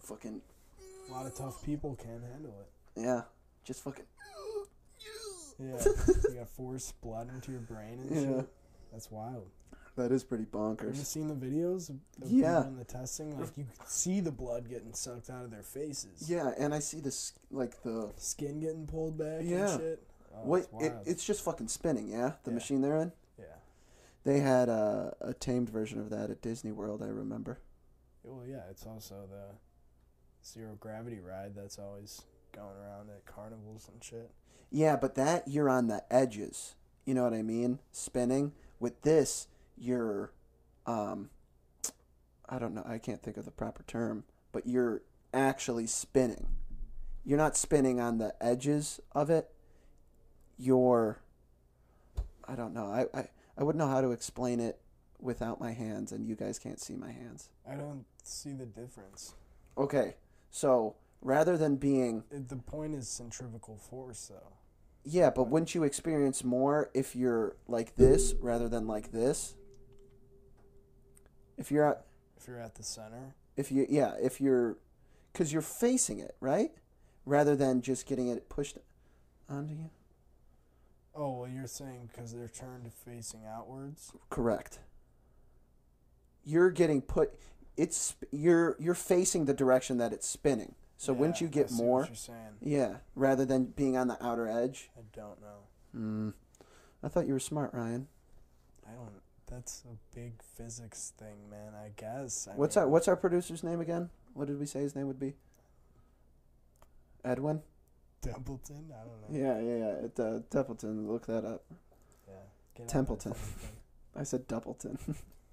Fucking 0.00 0.42
A 1.08 1.12
lot 1.12 1.24
of 1.24 1.34
tough 1.34 1.64
people 1.64 1.96
can't 1.96 2.22
handle 2.22 2.54
it. 2.60 3.00
yeah, 3.00 3.22
just 3.64 3.82
fucking. 3.82 4.04
Yeah, 5.60 5.76
you 6.28 6.34
got 6.36 6.48
force 6.48 6.92
blood 7.02 7.28
into 7.34 7.52
your 7.52 7.60
brain 7.60 8.00
and 8.00 8.10
Yeah. 8.10 8.38
shit. 8.38 8.48
That's 8.92 9.10
wild. 9.10 9.46
That 9.96 10.12
is 10.12 10.24
pretty 10.24 10.44
bonkers. 10.46 10.86
Have 10.86 10.96
you 10.96 11.02
seen 11.04 11.28
the 11.28 11.34
videos 11.34 11.94
Yeah. 12.24 12.66
in 12.66 12.76
the 12.76 12.84
testing? 12.84 13.38
Like 13.38 13.56
you 13.58 13.66
see 13.84 14.20
the 14.20 14.30
blood 14.32 14.68
getting 14.70 14.94
sucked 14.94 15.28
out 15.28 15.44
of 15.44 15.50
their 15.50 15.62
faces. 15.62 16.30
Yeah, 16.30 16.52
and 16.58 16.72
I 16.72 16.78
see 16.78 17.00
this 17.00 17.34
like 17.50 17.82
the 17.82 18.10
Skin 18.16 18.60
getting 18.60 18.86
pulled 18.86 19.18
back 19.18 19.42
Yeah. 19.44 19.70
and 19.70 19.80
shit. 19.80 20.02
Oh, 20.34 20.54
it, 20.54 20.68
it's 21.04 21.24
just 21.24 21.42
fucking 21.42 21.68
spinning. 21.68 22.08
Yeah, 22.08 22.32
the 22.44 22.50
Yeah. 22.50 22.54
machine 22.54 22.80
they're 22.80 22.96
in. 22.96 23.12
yeah. 23.38 23.44
They 24.24 24.40
had 24.40 24.68
a, 24.68 25.14
a 25.20 25.34
tamed 25.34 25.68
version 25.68 25.98
of 25.98 26.08
that 26.10 26.30
at 26.30 26.40
Disney 26.40 26.72
World. 26.72 27.02
I 27.02 27.08
remember. 27.08 27.58
Well, 28.22 28.46
yeah. 28.46 28.62
It's 28.70 28.86
also 28.86 29.26
the 29.28 29.56
zero 30.46 30.76
gravity 30.80 31.18
ride 31.20 31.54
that's 31.54 31.78
always 31.78 32.22
going 32.52 32.76
around 32.76 33.10
at 33.10 33.26
carnivals 33.26 33.88
and 33.92 34.02
shit. 34.02 34.30
Yeah, 34.70 34.96
but 34.96 35.16
that 35.16 35.48
you're 35.48 35.68
on 35.68 35.88
the 35.88 36.04
edges. 36.10 36.74
You 37.04 37.14
know 37.14 37.24
what 37.24 37.34
I 37.34 37.42
mean? 37.42 37.80
Spinning. 37.92 38.52
With 38.78 39.02
this, 39.02 39.48
you're 39.76 40.32
um 40.86 41.30
I 42.48 42.58
don't 42.58 42.74
know, 42.74 42.84
I 42.86 42.98
can't 42.98 43.22
think 43.22 43.36
of 43.36 43.44
the 43.44 43.50
proper 43.50 43.84
term, 43.84 44.24
but 44.52 44.66
you're 44.66 45.02
actually 45.32 45.86
spinning. 45.86 46.48
You're 47.24 47.38
not 47.38 47.56
spinning 47.56 48.00
on 48.00 48.18
the 48.18 48.34
edges 48.40 49.00
of 49.12 49.30
it. 49.30 49.50
You're 50.58 51.20
I 52.46 52.54
don't 52.54 52.74
know. 52.74 52.86
I, 52.86 53.18
I, 53.18 53.28
I 53.58 53.62
wouldn't 53.64 53.78
know 53.78 53.90
how 53.90 54.00
to 54.00 54.10
explain 54.12 54.60
it 54.60 54.80
without 55.20 55.60
my 55.60 55.72
hands 55.72 56.12
and 56.12 56.26
you 56.26 56.34
guys 56.34 56.58
can't 56.58 56.80
see 56.80 56.94
my 56.94 57.12
hands. 57.12 57.50
I 57.68 57.74
don't 57.74 58.04
see 58.22 58.52
the 58.52 58.66
difference. 58.66 59.34
Okay. 59.76 60.14
So 60.50 60.96
rather 61.22 61.56
than 61.56 61.76
being 61.76 62.24
the 62.30 62.56
point 62.56 62.94
is 62.94 63.08
centrifugal 63.08 63.76
force, 63.76 64.30
though. 64.32 64.54
Yeah, 65.04 65.30
but 65.30 65.48
wouldn't 65.48 65.74
you 65.74 65.82
experience 65.82 66.44
more 66.44 66.90
if 66.94 67.16
you're 67.16 67.56
like 67.66 67.96
this 67.96 68.34
rather 68.40 68.68
than 68.68 68.86
like 68.86 69.12
this? 69.12 69.54
If 71.56 71.70
you're 71.70 71.88
at, 71.88 72.04
If 72.36 72.46
you're 72.48 72.60
at 72.60 72.74
the 72.74 72.82
center, 72.82 73.34
if 73.56 73.70
you 73.70 73.86
yeah, 73.88 74.14
if 74.20 74.40
you're 74.40 74.76
cuz 75.34 75.52
you're 75.52 75.62
facing 75.62 76.18
it, 76.18 76.36
right? 76.40 76.72
Rather 77.24 77.54
than 77.56 77.82
just 77.82 78.06
getting 78.06 78.28
it 78.28 78.48
pushed 78.48 78.78
onto 79.48 79.74
you. 79.74 79.90
oh 81.14 81.40
well, 81.40 81.50
you're 81.50 81.66
saying 81.66 82.08
because 82.12 82.32
they're 82.32 82.48
turned 82.48 82.92
facing 82.92 83.44
outwards. 83.46 84.12
Correct. 84.30 84.78
You're 86.44 86.70
getting 86.70 87.02
put 87.02 87.34
it's 87.76 88.14
you're 88.30 88.76
you're 88.78 88.94
facing 88.94 89.44
the 89.46 89.54
direction 89.54 89.98
that 89.98 90.12
it's 90.12 90.26
spinning. 90.26 90.74
So 91.00 91.14
wouldn't 91.14 91.40
Yeah, 91.40 91.44
you 91.46 91.48
I 91.48 91.50
get 91.50 91.70
more? 91.70 92.04
you're 92.04 92.14
saying. 92.14 92.56
Yeah, 92.60 92.96
rather 93.14 93.46
than 93.46 93.64
being 93.64 93.96
on 93.96 94.08
the 94.08 94.22
outer 94.22 94.46
edge. 94.46 94.90
I 94.98 95.00
don't 95.16 95.40
know. 95.40 95.62
Mm. 95.96 96.34
I 97.02 97.08
thought 97.08 97.26
you 97.26 97.32
were 97.32 97.40
smart, 97.40 97.72
Ryan. 97.72 98.06
I 98.86 98.92
don't. 98.92 99.22
That's 99.46 99.82
a 99.90 99.96
big 100.14 100.34
physics 100.42 101.14
thing, 101.18 101.48
man. 101.48 101.72
I 101.74 101.92
guess. 101.96 102.46
I 102.46 102.54
What's 102.54 102.76
mean, 102.76 102.82
our 102.82 102.88
what's 102.90 103.08
our 103.08 103.16
producer's 103.16 103.64
name 103.64 103.80
again? 103.80 104.10
What 104.34 104.48
did 104.48 104.60
we 104.60 104.66
say 104.66 104.80
his 104.80 104.94
name 104.94 105.06
would 105.06 105.18
be? 105.18 105.36
Edwin. 107.24 107.62
Templeton? 108.20 108.92
I 108.92 109.02
don't 109.02 109.22
know. 109.22 109.38
Yeah, 109.48 109.58
yeah, 109.58 109.76
yeah. 109.78 110.04
At 110.04 110.20
uh, 110.20 110.40
Templeton, 110.50 111.10
look 111.10 111.24
that 111.28 111.46
up. 111.46 111.64
Yeah. 112.28 112.34
Get 112.76 112.88
Templeton. 112.88 113.32
I 114.14 114.22
said 114.24 114.46
Doubleton. 114.46 114.98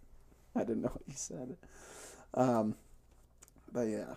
I 0.57 0.59
didn't 0.59 0.81
know 0.81 0.89
what 0.89 1.07
you 1.07 1.13
said. 1.15 1.55
Um, 2.33 2.75
but 3.71 3.83
yeah, 3.87 4.15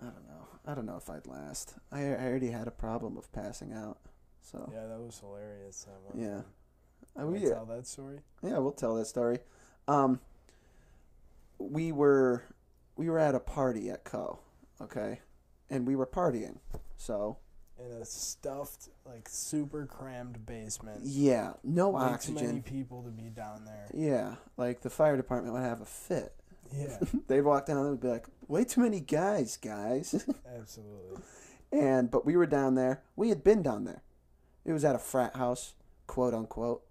I 0.00 0.04
don't 0.04 0.26
know. 0.28 0.46
I 0.66 0.74
don't 0.74 0.86
know 0.86 0.96
if 0.96 1.08
I'd 1.10 1.26
last. 1.26 1.74
I, 1.90 2.00
I 2.02 2.26
already 2.26 2.50
had 2.50 2.68
a 2.68 2.70
problem 2.72 3.16
of 3.16 3.30
passing 3.32 3.72
out, 3.72 3.98
so. 4.42 4.70
Yeah, 4.72 4.86
that 4.86 4.98
was 5.00 5.18
hilarious. 5.18 5.86
That. 6.12 6.18
Yeah. 6.20 6.28
time. 6.28 6.44
I, 7.16 7.24
we, 7.24 7.40
tell 7.40 7.66
that 7.66 7.86
story. 7.86 8.20
yeah, 8.42 8.58
we'll 8.58 8.72
tell 8.72 8.94
that 8.96 9.06
story. 9.06 9.38
Um, 9.88 10.20
we 11.58 11.90
were 11.92 12.44
we 12.96 13.08
were 13.08 13.18
at 13.18 13.34
a 13.34 13.40
party 13.40 13.90
at 13.90 14.04
Co. 14.04 14.38
Okay, 14.80 15.20
and 15.70 15.86
we 15.86 15.96
were 15.96 16.06
partying. 16.06 16.58
So 16.96 17.38
In 17.84 17.90
a 17.90 18.04
stuffed, 18.04 18.88
like 19.04 19.28
super 19.28 19.86
crammed 19.86 20.46
basement. 20.46 21.00
yeah, 21.02 21.54
no 21.64 21.88
Way 21.90 22.00
Too 22.20 22.32
many 22.34 22.46
oxygen. 22.46 22.62
people 22.62 23.02
to 23.02 23.10
be 23.10 23.30
down 23.30 23.64
there. 23.64 23.88
Yeah, 23.94 24.36
like 24.56 24.82
the 24.82 24.90
fire 24.90 25.16
department 25.16 25.54
would 25.54 25.62
have 25.62 25.80
a 25.80 25.86
fit. 25.86 26.34
Yeah, 26.76 26.98
They'd 27.28 27.40
walk 27.42 27.66
down 27.66 27.86
and 27.86 28.00
be 28.00 28.08
like, 28.08 28.26
"Way 28.46 28.64
too 28.64 28.80
many 28.82 29.00
guys, 29.00 29.56
guys." 29.56 30.24
absolutely. 30.58 31.22
and 31.72 32.10
but 32.10 32.24
we 32.26 32.36
were 32.36 32.46
down 32.46 32.74
there. 32.74 33.02
We 33.16 33.28
had 33.30 33.42
been 33.44 33.62
down 33.62 33.84
there. 33.84 34.02
It 34.64 34.72
was 34.72 34.84
at 34.84 34.94
a 34.94 34.98
frat 34.98 35.36
house, 35.36 35.74
quote 36.06 36.34
unquote. 36.34 36.82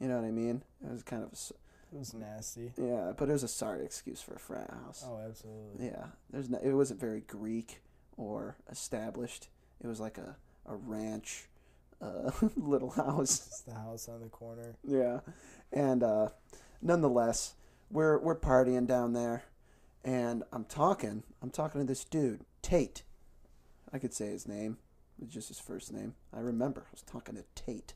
You 0.00 0.08
know 0.08 0.16
what 0.16 0.24
I 0.26 0.30
mean? 0.30 0.62
It 0.84 0.90
was 0.90 1.02
kind 1.02 1.22
of 1.22 1.28
a, 1.32 1.94
It 1.94 1.98
was 1.98 2.14
nasty. 2.14 2.72
yeah, 2.76 3.12
but 3.16 3.28
it 3.28 3.32
was 3.32 3.42
a 3.42 3.48
sorry 3.48 3.84
excuse 3.84 4.20
for 4.22 4.34
a 4.34 4.38
frat 4.38 4.70
house. 4.70 5.04
Oh, 5.06 5.18
absolutely. 5.28 5.86
Yeah, 5.86 6.06
there's 6.30 6.48
no, 6.48 6.58
it 6.62 6.72
wasn't 6.72 7.00
very 7.00 7.20
Greek 7.20 7.82
or 8.16 8.56
established. 8.70 9.48
It 9.82 9.86
was 9.86 10.00
like 10.00 10.18
a 10.18 10.36
a 10.66 10.74
ranch, 10.76 11.48
uh, 12.02 12.30
little 12.56 12.90
house. 12.90 13.46
It's 13.46 13.60
the 13.62 13.74
house 13.74 14.08
on 14.08 14.20
the 14.22 14.28
corner. 14.28 14.76
Yeah, 14.86 15.20
and 15.72 16.02
uh, 16.02 16.28
nonetheless, 16.82 17.54
we're 17.90 18.18
we're 18.18 18.38
partying 18.38 18.86
down 18.86 19.12
there, 19.12 19.44
and 20.04 20.42
I'm 20.52 20.64
talking. 20.64 21.22
I'm 21.42 21.50
talking 21.50 21.80
to 21.80 21.86
this 21.86 22.04
dude, 22.04 22.44
Tate. 22.62 23.02
I 23.92 23.98
could 23.98 24.14
say 24.14 24.26
his 24.26 24.46
name, 24.46 24.78
it's 25.20 25.34
just 25.34 25.48
his 25.48 25.60
first 25.60 25.92
name. 25.92 26.14
I 26.32 26.40
remember. 26.40 26.82
I 26.86 26.92
was 26.92 27.02
talking 27.02 27.34
to 27.36 27.44
Tate. 27.54 27.94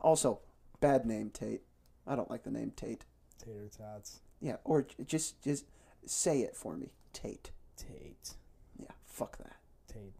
Also, 0.00 0.40
bad 0.80 1.04
name, 1.04 1.30
Tate. 1.30 1.62
I 2.06 2.16
don't 2.16 2.30
like 2.30 2.42
the 2.42 2.50
name 2.50 2.72
Tate. 2.74 3.04
Tater 3.38 3.68
tots. 3.76 4.20
Yeah, 4.40 4.56
or 4.64 4.86
just 5.06 5.42
just 5.42 5.66
say 6.06 6.40
it 6.40 6.56
for 6.56 6.76
me, 6.76 6.90
Tate. 7.12 7.50
Tate. 7.76 8.34
Yeah, 8.78 8.92
fuck 9.06 9.38
that. 9.38 9.56
Tate. 9.86 10.14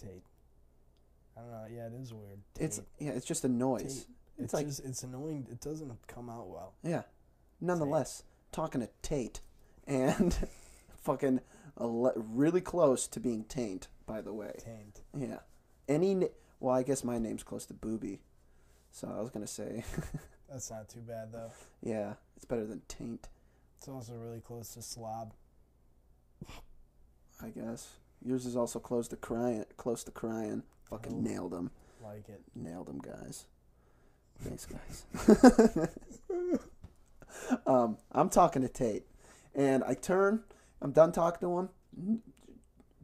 Tate. 0.00 0.22
I 1.36 1.40
don't 1.40 1.50
know. 1.50 1.66
Yeah, 1.70 1.86
it 1.86 1.92
is 2.00 2.12
weird. 2.12 2.40
It's 2.58 2.80
yeah, 2.98 3.10
it's 3.10 3.26
just 3.26 3.44
a 3.44 3.48
noise. 3.48 3.82
Tate. 3.82 4.06
It's 4.38 4.44
It's 4.44 4.54
like 4.54 4.66
just 4.66 4.84
it's 4.84 5.02
annoying. 5.02 5.46
It 5.50 5.60
doesn't 5.60 6.06
come 6.06 6.30
out 6.30 6.48
well. 6.48 6.74
Yeah. 6.82 7.02
Nonetheless, 7.60 8.22
talking 8.52 8.80
to 8.80 8.88
Tate 9.02 9.40
and 9.86 10.36
fucking 11.02 11.40
a 11.76 11.86
le- 11.86 12.12
really 12.16 12.60
close 12.60 13.06
to 13.08 13.20
being 13.20 13.44
taint, 13.44 13.88
by 14.06 14.20
the 14.20 14.32
way. 14.32 14.52
Taint. 14.64 15.02
Yeah. 15.16 15.38
Any 15.88 16.14
na- 16.14 16.26
well, 16.60 16.74
I 16.74 16.82
guess 16.82 17.04
my 17.04 17.18
name's 17.18 17.42
close 17.42 17.66
to 17.66 17.74
Booby. 17.74 18.20
So 18.90 19.12
I 19.16 19.20
was 19.20 19.30
going 19.30 19.46
to 19.46 19.52
say, 19.52 19.84
That's 20.50 20.70
not 20.70 20.88
too 20.88 21.00
bad 21.00 21.32
though. 21.32 21.52
yeah, 21.82 22.14
it's 22.36 22.44
better 22.46 22.64
than 22.66 22.80
taint, 22.88 23.28
It's 23.76 23.86
also 23.88 24.14
really 24.14 24.40
close 24.40 24.74
to 24.74 24.82
slob. 24.82 25.34
I 27.42 27.48
guess. 27.50 27.96
Yours 28.24 28.46
is 28.46 28.56
also 28.56 28.80
close 28.80 29.06
to 29.08 29.16
crying, 29.16 29.64
close 29.76 30.02
to 30.04 30.10
crying. 30.10 30.64
Fucking 30.90 31.22
nailed 31.22 31.52
him. 31.52 31.70
Like 32.02 32.28
it. 32.28 32.40
Nailed 32.56 32.88
him, 32.88 32.98
guys. 32.98 33.44
Thanks, 34.40 34.66
guys. 34.66 35.04
um, 37.66 37.98
I'm 38.12 38.28
talking 38.28 38.62
to 38.62 38.68
Tate, 38.68 39.04
and 39.54 39.82
I 39.84 39.94
turn. 39.94 40.42
I'm 40.80 40.92
done 40.92 41.12
talking 41.12 41.40
to 41.48 41.58
him. 41.58 42.20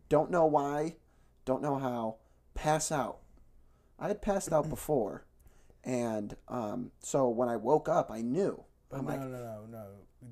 Don't 0.08 0.30
know 0.30 0.46
why. 0.46 0.96
Don't 1.44 1.62
know 1.62 1.76
how. 1.76 2.16
Pass 2.54 2.92
out. 2.92 3.18
I 3.98 4.08
had 4.08 4.22
passed 4.22 4.52
out 4.52 4.68
before, 4.70 5.24
and 5.82 6.36
um, 6.48 6.92
so 7.00 7.28
when 7.28 7.48
I 7.48 7.56
woke 7.56 7.88
up, 7.88 8.10
I 8.10 8.20
knew. 8.20 8.64
But 8.88 9.00
I'm 9.00 9.06
no, 9.06 9.10
like, 9.10 9.20
no, 9.20 9.28
no, 9.28 9.66
no. 9.70 9.86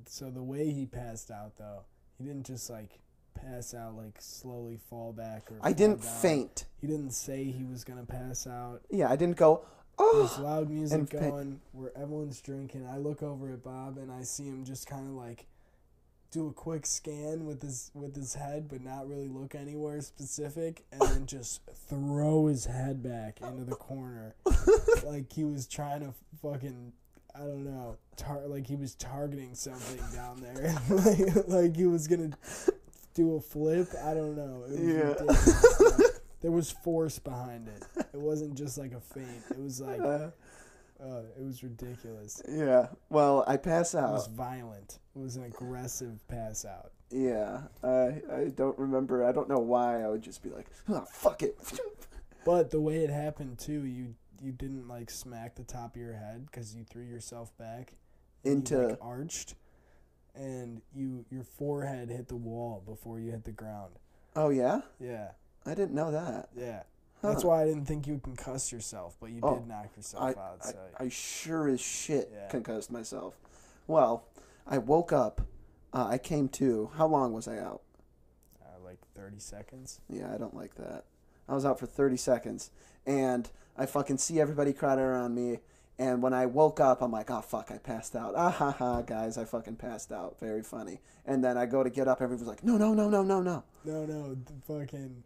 So 0.07 0.31
the 0.31 0.43
way 0.43 0.71
he 0.71 0.87
passed 0.87 1.31
out 1.31 1.57
though, 1.57 1.83
he 2.19 2.25
didn't 2.25 2.47
just 2.47 2.71
like 2.71 3.01
pass 3.35 3.75
out 3.75 3.97
like 3.97 4.17
slowly 4.21 4.79
fall 4.89 5.13
back 5.13 5.51
or 5.51 5.57
I 5.61 5.69
fall 5.71 5.75
didn't 5.75 6.03
down. 6.03 6.15
faint. 6.21 6.65
He 6.81 6.87
didn't 6.87 7.11
say 7.13 7.45
he 7.45 7.65
was 7.65 7.85
gonna 7.85 8.05
pass 8.05 8.47
out. 8.47 8.83
Yeah, 8.91 9.11
I 9.11 9.17
didn't 9.17 9.37
go. 9.37 9.65
There's 10.15 10.39
Oh, 10.39 10.43
loud 10.43 10.71
music 10.71 11.11
going 11.11 11.61
where 11.73 11.93
everyone's 11.97 12.41
drinking. 12.41 12.87
I 12.87 12.97
look 12.99 13.23
over 13.23 13.53
at 13.53 13.63
Bob 13.63 13.99
and 13.99 14.11
I 14.11 14.23
see 14.23 14.45
him 14.45 14.65
just 14.65 14.87
kind 14.87 15.07
of 15.07 15.15
like 15.15 15.47
do 16.31 16.49
a 16.49 16.53
quick 16.53 16.87
scan 16.87 17.45
with 17.47 17.61
his 17.63 17.91
with 17.95 18.17
his 18.17 18.35
head, 18.35 18.69
but 18.69 18.81
not 18.83 19.09
really 19.09 19.29
look 19.29 19.55
anywhere 19.55 20.01
specific, 20.01 20.85
and 20.91 21.01
then 21.03 21.27
just 21.27 21.61
throw 21.89 22.47
his 22.47 22.65
head 22.65 23.03
back 23.03 23.41
into 23.43 23.65
the 23.65 23.77
corner, 23.77 24.35
like 25.05 25.31
he 25.33 25.45
was 25.45 25.67
trying 25.67 26.01
to 26.01 26.15
fucking 26.41 26.93
I 27.35 27.41
don't 27.41 27.65
know, 27.65 27.97
tar- 28.17 28.47
like 28.47 28.67
he 28.67 28.77
was 28.77 28.95
targeting 28.95 29.55
something 29.55 30.01
down 30.15 30.41
there, 30.41 30.75
like, 30.91 31.49
like 31.49 31.77
he 31.77 31.87
was 31.87 32.09
gonna 32.09 32.31
do 33.15 33.37
a 33.37 33.41
flip. 33.41 33.89
I 34.03 34.15
don't 34.15 34.35
know. 34.35 34.65
It 34.69 34.81
was 34.81 34.81
Yeah. 34.81 35.89
there 36.43 36.51
was 36.51 36.71
force 36.71 37.19
behind 37.19 37.69
it. 37.69 37.85
It 38.13 38.21
wasn't 38.21 38.55
just 38.55 38.77
like 38.79 38.93
a 38.93 39.01
feint. 39.01 39.43
It 39.51 39.59
was 39.59 39.81
like 39.81 40.01
Uh, 40.01 40.31
uh, 41.03 41.23
it 41.39 41.43
was 41.45 41.63
ridiculous. 41.65 42.43
yeah. 42.49 42.89
Well, 43.09 43.45
I 43.47 43.57
pass 43.57 43.95
out. 43.95 44.11
It 44.11 44.13
was 44.13 44.27
violent. 44.29 44.99
It 45.17 45.19
was 45.21 45.37
an 45.37 45.45
aggressive 45.45 46.27
pass 46.29 46.65
out. 46.65 46.93
Yeah, 47.11 47.63
I 47.83 48.23
I 48.33 48.53
don't 48.55 48.79
remember. 48.79 49.25
I 49.25 49.33
don't 49.33 49.49
know 49.49 49.59
why. 49.59 50.03
I 50.03 50.09
would 50.09 50.23
just 50.23 50.43
be 50.43 50.51
like, 50.51 50.67
oh, 50.89 51.05
"Fuck 51.11 51.43
it," 51.43 51.57
But 52.45 52.71
the 52.71 52.81
way 52.81 53.05
it 53.05 53.11
happened 53.11 53.59
too, 53.59 53.85
you 53.85 54.15
you 54.43 54.51
didn't 54.53 54.89
like 54.89 55.11
smack 55.11 55.55
the 55.55 55.63
top 55.65 55.95
of 55.95 56.01
your 56.01 56.15
head 56.15 56.47
because 56.47 56.75
you 56.75 56.85
threw 56.85 57.05
yourself 57.05 57.57
back 57.59 57.93
Into 58.45 58.75
you, 58.75 58.89
like, 58.89 58.99
arched, 59.01 59.55
and 60.35 60.81
you 60.95 61.25
your 61.31 61.45
forehead 61.45 62.09
hit 62.11 62.29
the 62.29 62.37
wall 62.37 62.83
before 62.85 63.21
you 63.21 63.31
hit 63.31 63.45
the 63.45 63.53
ground. 63.53 63.93
oh 64.35 64.49
yeah, 64.49 64.81
Yeah, 64.99 65.33
I 65.67 65.75
didn't 65.75 65.95
know 65.95 66.11
that. 66.13 66.49
yeah. 66.57 66.83
That's 67.23 67.45
why 67.45 67.63
I 67.63 67.67
didn't 67.67 67.85
think 67.85 68.09
you 68.09 68.19
could 68.23 68.35
concuss 68.35 68.73
yourself, 68.73 69.17
but 69.21 69.31
you 69.31 69.39
Oh, 69.45 69.59
did 69.59 69.69
knock 69.69 69.97
yourself 69.97 70.25
I, 70.25 70.29
out. 70.41 70.59
I, 70.65 70.67
So 70.73 70.79
I 70.99 71.09
sure 71.09 71.69
as 71.69 71.81
shit 71.81 72.31
Yeah. 72.35 72.49
concussed 72.49 72.91
myself. 72.91 73.39
Well, 73.87 74.25
I 74.67 74.79
woke 74.79 75.13
up. 75.13 75.41
Uh, 75.93 76.07
I 76.11 76.19
came 76.19 76.49
to. 76.49 76.91
How 76.97 77.07
long 77.07 77.33
was 77.33 77.47
I 77.47 77.59
out? 77.59 77.83
uh, 78.61 78.85
like 78.85 78.99
thirty 79.15 79.39
seconds. 79.39 80.01
Yeah, 80.09 80.35
I 80.35 80.37
don't 80.39 80.55
like 80.57 80.75
that. 80.77 81.05
I 81.49 81.55
was 81.55 81.65
out 81.65 81.79
for 81.79 81.87
30 81.87 82.17
seconds, 82.17 82.71
and 83.07 83.49
I 83.77 83.87
fucking 83.87 84.19
see 84.19 84.41
everybody 84.41 84.73
crowded 84.73 85.03
around 85.03 85.35
me. 85.35 85.59
And 85.99 86.23
when 86.23 86.33
I 86.33 86.47
woke 86.47 86.81
up, 86.81 87.03
I'm 87.03 87.13
like, 87.13 87.31
oh 87.31 87.41
fuck, 87.43 87.71
I 87.71 87.79
passed 87.79 88.17
out. 88.17 88.33
Ah 88.37 88.51
ha 88.51 88.71
ha, 88.73 89.03
guys, 89.03 89.37
I 89.39 89.45
fucking 89.45 89.77
passed 89.77 90.11
out. 90.11 90.41
Very 90.41 90.63
funny. 90.63 91.01
And 91.27 91.45
then 91.45 91.57
I 91.59 91.67
go 91.67 91.83
to 91.85 91.91
get 91.91 92.09
up, 92.09 92.21
everyone's 92.23 92.49
like, 92.49 92.65
no, 92.65 92.77
no, 92.77 92.95
no, 92.95 93.09
no, 93.09 93.23
no, 93.23 93.43
no. 93.43 93.63
No, 93.85 94.07
no, 94.07 94.37
fucking. 94.67 95.23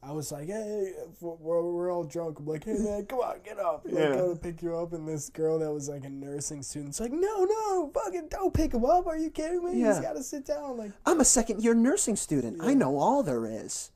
I 0.00 0.12
was 0.12 0.30
like, 0.30 0.46
hey, 0.46 0.92
we're, 1.20 1.60
we're 1.62 1.92
all 1.92 2.04
drunk. 2.04 2.38
I'm 2.38 2.46
like, 2.46 2.64
hey 2.64 2.74
man, 2.78 3.04
come 3.06 3.18
on, 3.18 3.40
get 3.44 3.58
up. 3.58 3.82
Like, 3.84 3.94
Yeah. 3.94 4.14
go 4.14 4.32
to 4.34 4.40
pick 4.40 4.62
you 4.62 4.76
up, 4.76 4.92
and 4.92 5.08
this 5.08 5.28
girl 5.28 5.58
that 5.58 5.72
was 5.72 5.88
like 5.88 6.04
a 6.04 6.08
nursing 6.08 6.62
student's 6.62 7.00
like, 7.00 7.10
no, 7.12 7.44
no, 7.44 7.90
fucking 7.92 8.28
don't 8.28 8.54
pick 8.54 8.72
him 8.72 8.84
up. 8.84 9.06
Are 9.08 9.16
you 9.18 9.30
kidding 9.30 9.64
me? 9.64 9.80
Yeah. 9.80 9.88
He's 9.94 10.00
got 10.00 10.12
to 10.14 10.22
sit 10.22 10.46
down. 10.46 10.76
Like, 10.76 10.92
I'm 11.04 11.20
a 11.20 11.24
second 11.24 11.62
year 11.64 11.74
nursing 11.74 12.14
student. 12.16 12.58
I 12.62 12.74
know 12.74 12.96
all 12.96 13.22
there 13.24 13.44
is. 13.46 13.90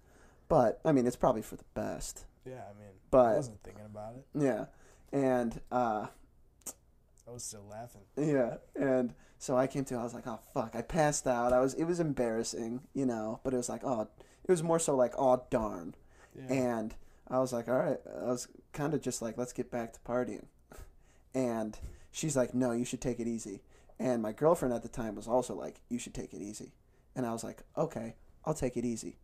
But, 0.49 0.81
I 0.85 0.91
mean, 0.93 1.07
it's 1.07 1.17
probably 1.17 1.43
for 1.43 1.57
the 1.57 1.65
best. 1.75 2.27
yeah, 2.45 2.55
I 2.69 2.79
mean, 2.79 2.91
but, 3.11 3.19
I 3.33 3.37
wasn't 3.37 3.63
thinking 3.63 3.85
about 3.87 4.15
it. 4.17 4.27
Yeah. 4.39 4.65
And, 5.13 5.61
uh, 5.71 6.09
I 7.29 7.31
was 7.31 7.45
still 7.45 7.65
laughing. 7.71 8.03
Yeah, 8.17 8.57
and 8.75 9.15
so 9.39 9.57
I 9.57 9.67
came 9.69 9.85
to. 9.87 9.95
I 9.95 10.03
was 10.03 10.13
like, 10.13 10.27
"Oh 10.27 10.41
fuck!" 10.53 10.75
I 10.75 10.83
passed 10.83 11.27
out. 11.27 11.53
I 11.53 11.61
was. 11.61 11.73
It 11.75 11.85
was 11.85 11.99
embarrassing, 12.01 12.81
you 12.93 13.07
know. 13.07 13.41
But 13.43 13.55
it 13.55 13.57
was 13.57 13.69
like, 13.71 13.83
oh, 13.85 14.09
it 14.45 14.51
was 14.51 14.63
more 14.63 14.79
so 14.79 14.95
like, 14.97 15.15
oh 15.19 15.43
darn. 15.51 15.95
Yeah. 16.35 16.53
And 16.53 16.95
I 17.29 17.39
was 17.39 17.53
like, 17.53 17.69
all 17.69 17.79
right. 17.79 17.99
I 18.21 18.25
was 18.25 18.49
kind 18.73 18.95
of 18.95 19.01
just 19.01 19.23
like, 19.23 19.37
let's 19.39 19.53
get 19.53 19.71
back 19.71 19.93
to 19.95 20.01
partying. 20.01 20.47
And 21.35 21.79
she's 22.11 22.37
like, 22.37 22.55
no, 22.55 22.73
you 22.73 22.85
should 22.85 23.01
take 23.01 23.21
it 23.21 23.27
easy. 23.27 23.63
And 23.99 24.23
my 24.23 24.33
girlfriend 24.33 24.75
at 24.75 24.83
the 24.83 24.89
time 24.89 25.15
was 25.15 25.29
also 25.29 25.55
like, 25.55 25.81
you 25.89 25.99
should 25.99 26.15
take 26.15 26.35
it 26.35 26.43
easy. 26.43 26.73
And 27.15 27.25
I 27.27 27.33
was 27.33 27.45
like, 27.45 27.63
okay, 27.77 28.17
I'll 28.45 28.55
take 28.55 28.77
it 28.77 28.85
easy. 28.85 29.19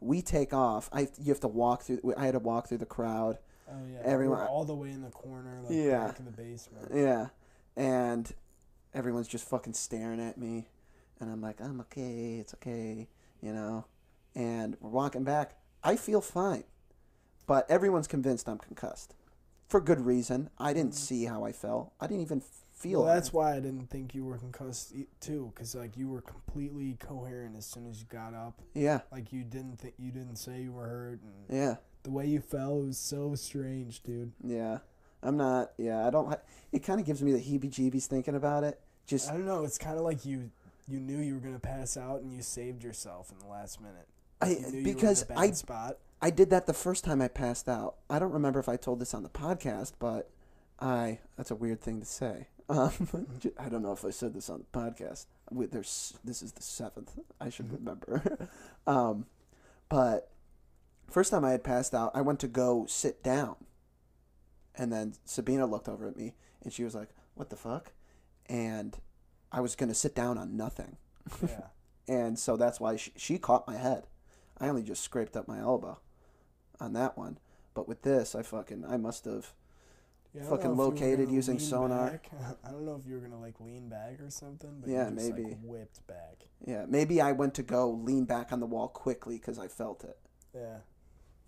We 0.00 0.22
take 0.22 0.52
off. 0.52 0.88
I 0.92 1.08
you 1.20 1.28
have 1.32 1.40
to 1.40 1.48
walk 1.48 1.82
through. 1.82 2.14
I 2.16 2.24
had 2.26 2.32
to 2.32 2.38
walk 2.40 2.68
through 2.68 2.78
the 2.78 2.86
crowd. 2.86 3.38
oh 3.70 3.74
yeah, 3.92 4.00
everyone- 4.04 4.38
We're 4.38 4.48
all 4.48 4.64
the 4.64 4.74
way 4.74 4.90
in 4.90 5.02
the 5.02 5.10
corner, 5.10 5.60
like 5.62 5.72
Yeah. 5.72 6.06
back 6.08 6.18
in 6.18 6.24
the 6.24 6.30
basement. 6.32 6.90
Yeah. 6.94 7.28
And 7.76 8.32
everyone's 8.94 9.28
just 9.28 9.48
fucking 9.48 9.74
staring 9.74 10.20
at 10.20 10.38
me. 10.38 10.68
And 11.20 11.30
I'm 11.30 11.40
like, 11.40 11.60
I'm 11.60 11.80
okay. 11.82 12.38
It's 12.40 12.54
okay. 12.54 13.08
You 13.40 13.52
know? 13.52 13.84
And 14.34 14.76
we're 14.80 14.90
walking 14.90 15.24
back. 15.24 15.56
I 15.84 15.96
feel 15.96 16.20
fine. 16.20 16.64
But 17.46 17.70
everyone's 17.70 18.06
convinced 18.06 18.48
I'm 18.48 18.58
concussed. 18.58 19.14
For 19.68 19.80
good 19.80 20.00
reason. 20.00 20.50
I 20.58 20.72
didn't 20.72 20.94
see 20.94 21.24
how 21.24 21.44
I 21.44 21.52
fell. 21.52 21.92
I 22.00 22.06
didn't 22.06 22.22
even 22.22 22.40
feel 22.72 23.00
Mm. 23.00 23.04
Well, 23.04 23.12
it. 23.12 23.14
that's 23.14 23.32
why 23.32 23.52
I 23.56 23.60
didn't 23.60 23.90
think 23.90 24.14
you 24.14 24.24
were 24.24 24.38
concussed 24.38 24.92
too, 25.20 25.52
because 25.54 25.74
like 25.74 25.96
you 25.96 26.08
were 26.08 26.20
completely 26.20 26.96
coherent 26.98 27.56
as 27.56 27.64
soon 27.66 27.86
as 27.88 28.00
you 28.00 28.06
got 28.10 28.34
up. 28.34 28.60
Yeah. 28.74 29.00
Like 29.12 29.32
you 29.32 29.44
didn't 29.44 29.76
think 29.78 29.94
you 29.98 30.10
didn't 30.10 30.36
say 30.36 30.62
you 30.62 30.72
were 30.72 30.88
hurt, 30.88 31.20
and 31.22 31.32
Yeah. 31.56 31.76
the 32.02 32.10
way 32.10 32.26
you 32.26 32.40
fell 32.40 32.80
was 32.80 32.98
so 32.98 33.34
strange, 33.36 34.02
dude. 34.02 34.32
Yeah. 34.42 34.78
I'm 35.22 35.36
not. 35.36 35.72
Yeah. 35.78 36.04
I 36.06 36.10
don't. 36.10 36.36
It 36.72 36.80
kind 36.80 36.98
of 36.98 37.06
gives 37.06 37.22
me 37.22 37.30
the 37.32 37.38
heebie 37.38 37.70
jeebies 37.70 38.06
thinking 38.06 38.34
about 38.34 38.64
it. 38.64 38.80
Just. 39.06 39.30
I 39.30 39.34
don't 39.34 39.46
know. 39.46 39.62
It's 39.64 39.78
kind 39.78 39.96
of 39.96 40.02
like 40.04 40.24
you 40.24 40.50
you 40.88 40.98
knew 40.98 41.18
you 41.18 41.34
were 41.34 41.40
gonna 41.40 41.60
pass 41.60 41.96
out, 41.96 42.22
and 42.22 42.32
you 42.32 42.42
saved 42.42 42.82
yourself 42.82 43.30
in 43.30 43.38
the 43.38 43.46
last 43.46 43.80
minute. 43.80 44.08
I, 44.42 44.54
because 44.82 45.22
you 45.22 45.34
were 45.34 45.34
in 45.34 45.40
a 45.40 45.46
bad 45.46 45.50
I 45.50 45.50
spot. 45.52 45.98
I 46.20 46.30
did 46.30 46.50
that 46.50 46.66
the 46.66 46.72
first 46.74 47.04
time 47.04 47.20
I 47.20 47.28
passed 47.28 47.68
out. 47.68 47.96
I 48.08 48.18
don't 48.18 48.32
remember 48.32 48.60
if 48.60 48.68
I 48.68 48.76
told 48.76 49.00
this 49.00 49.14
on 49.14 49.22
the 49.22 49.28
podcast, 49.28 49.92
but 49.98 50.30
I 50.80 51.18
that's 51.36 51.50
a 51.50 51.54
weird 51.56 51.80
thing 51.80 52.00
to 52.00 52.06
say. 52.06 52.48
Um, 52.68 53.26
I 53.58 53.68
don't 53.68 53.82
know 53.82 53.92
if 53.92 54.02
I 54.04 54.10
said 54.10 54.32
this 54.32 54.48
on 54.48 54.64
the 54.72 54.78
podcast. 54.78 55.26
We, 55.50 55.66
there's 55.66 56.14
this 56.24 56.40
is 56.42 56.52
the 56.52 56.62
seventh. 56.62 57.18
I 57.38 57.50
should 57.50 57.70
remember. 57.70 58.48
um, 58.86 59.26
but 59.90 60.30
first 61.10 61.32
time 61.32 61.44
I 61.44 61.50
had 61.50 61.64
passed 61.64 61.92
out, 61.92 62.12
I 62.14 62.22
went 62.22 62.38
to 62.40 62.48
go 62.48 62.86
sit 62.88 63.22
down, 63.22 63.56
and 64.74 64.90
then 64.90 65.14
Sabina 65.26 65.66
looked 65.66 65.88
over 65.88 66.08
at 66.08 66.16
me 66.16 66.34
and 66.62 66.72
she 66.72 66.84
was 66.84 66.94
like, 66.94 67.10
"What 67.34 67.50
the 67.50 67.56
fuck?" 67.56 67.92
And 68.46 68.96
I 69.50 69.60
was 69.60 69.74
gonna 69.74 69.92
sit 69.92 70.14
down 70.14 70.38
on 70.38 70.56
nothing, 70.56 70.96
Yeah. 71.42 71.66
and 72.08 72.38
so 72.38 72.56
that's 72.56 72.80
why 72.80 72.96
she, 72.96 73.12
she 73.16 73.38
caught 73.38 73.66
my 73.66 73.76
head. 73.76 74.06
I 74.62 74.68
only 74.68 74.82
just 74.84 75.02
scraped 75.02 75.36
up 75.36 75.48
my 75.48 75.58
elbow 75.58 75.98
on 76.80 76.92
that 76.92 77.18
one. 77.18 77.38
But 77.74 77.88
with 77.88 78.02
this, 78.02 78.34
I 78.34 78.42
fucking 78.42 78.84
I 78.88 78.96
must 78.96 79.24
have. 79.24 79.52
Yeah, 80.34 80.44
Fucking 80.44 80.74
know 80.76 80.84
if 80.84 80.98
you 80.98 81.04
were 81.10 81.10
located 81.16 81.30
using 81.30 81.58
sonar. 81.58 82.10
back. 82.12 82.30
I 82.64 82.70
don't 82.70 82.86
know 82.86 82.98
if 82.98 83.06
you 83.06 83.14
were 83.16 83.20
gonna 83.20 83.40
like 83.40 83.60
lean 83.60 83.88
back 83.90 84.18
or 84.20 84.30
something, 84.30 84.78
but 84.80 84.88
Yeah, 84.88 85.10
you 85.10 85.14
just, 85.16 85.28
maybe. 85.30 85.42
Like, 85.48 85.58
whipped 85.62 86.06
back. 86.06 86.44
Yeah, 86.64 86.86
maybe 86.88 87.20
I 87.20 87.32
went 87.32 87.54
to 87.54 87.62
go 87.62 87.90
lean 87.90 88.24
back 88.24 88.52
on 88.52 88.60
the 88.60 88.66
wall 88.66 88.88
quickly 88.88 89.34
because 89.36 89.58
I 89.58 89.68
felt 89.68 90.04
it. 90.04 90.16
Yeah, 90.54 90.76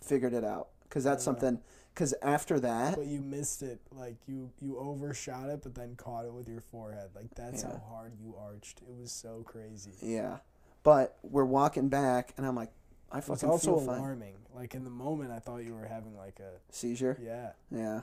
Figured 0.03 0.35
it 0.35 0.45
out 0.45 0.69
because 0.83 1.05
that's 1.05 1.23
I 1.23 1.25
something. 1.25 1.61
Because 1.95 2.13
after 2.21 2.59
that, 2.61 2.97
but 2.97 3.07
you 3.07 3.21
missed 3.23 3.63
it. 3.63 3.81
Like 3.93 4.17
you 4.27 4.51
you 4.61 4.77
overshot 4.79 5.49
it, 5.49 5.63
but 5.63 5.75
then 5.77 5.95
caught 5.97 6.25
it 6.27 6.33
with 6.35 6.49
your 6.49 6.61
forehead. 6.61 7.11
Like 7.15 7.35
that's 7.37 7.63
Yeah. 7.63 7.71
how 7.71 7.83
hard 7.89 8.13
you 8.21 8.35
arched. 8.39 8.81
It 8.83 8.95
was 9.01 9.13
so 9.13 9.43
crazy. 9.47 9.93
yeah. 10.03 10.39
But 10.83 11.17
we're 11.23 11.45
walking 11.47 11.89
back, 11.89 12.35
and 12.37 12.45
I'm 12.45 12.55
like, 12.57 12.71
I 13.13 13.19
It's 13.19 13.27
fucking 13.29 13.49
also 13.49 13.77
feel 13.79 13.87
fine. 13.87 13.99
alarming. 13.99 14.35
Like 14.55 14.75
in 14.75 14.85
the 14.85 14.91
moment, 14.91 15.31
I 15.31 15.39
thought 15.39 15.59
you 15.59 15.75
were 15.75 15.87
having 15.87 16.17
like 16.17 16.41
a 16.41 16.53
Seizure. 16.71 17.17
yeah. 17.21 17.53
Yeah. 17.71 18.03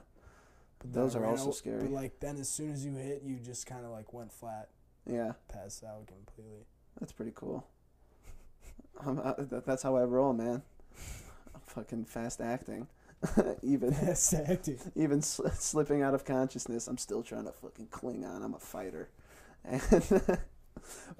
But 0.79 0.93
Those 0.93 1.15
are 1.15 1.25
also 1.25 1.49
out- 1.49 1.55
scary. 1.55 1.81
But 1.83 1.91
like 1.91 2.19
then, 2.19 2.37
as 2.37 2.49
soon 2.49 2.71
as 2.71 2.85
you 2.85 2.93
hit, 2.95 3.21
you 3.23 3.37
just 3.37 3.65
kind 3.65 3.85
of 3.85 3.91
like 3.91 4.13
went 4.13 4.31
flat, 4.31 4.69
Yeah. 5.05 5.33
passed 5.47 5.83
out 5.83 6.07
completely. 6.07 6.65
That's 6.99 7.11
pretty 7.11 7.31
cool. 7.35 7.67
I'm, 9.05 9.19
uh, 9.19 9.33
that's 9.65 9.83
how 9.83 9.95
I 9.95 10.03
roll, 10.03 10.33
man. 10.33 10.61
I'm 11.55 11.61
fucking 11.67 12.05
fast 12.05 12.41
acting. 12.41 12.87
even 13.61 13.91
That's 14.01 14.33
acting. 14.33 14.79
even 14.95 15.21
sl- 15.21 15.47
slipping 15.49 16.01
out 16.01 16.13
of 16.15 16.25
consciousness, 16.25 16.87
I'm 16.87 16.97
still 16.97 17.21
trying 17.23 17.45
to 17.45 17.51
fucking 17.51 17.87
cling 17.87 18.25
on. 18.25 18.41
I'm 18.43 18.53
a 18.53 18.59
fighter. 18.59 19.09
And 19.63 19.81
Well, 19.91 20.39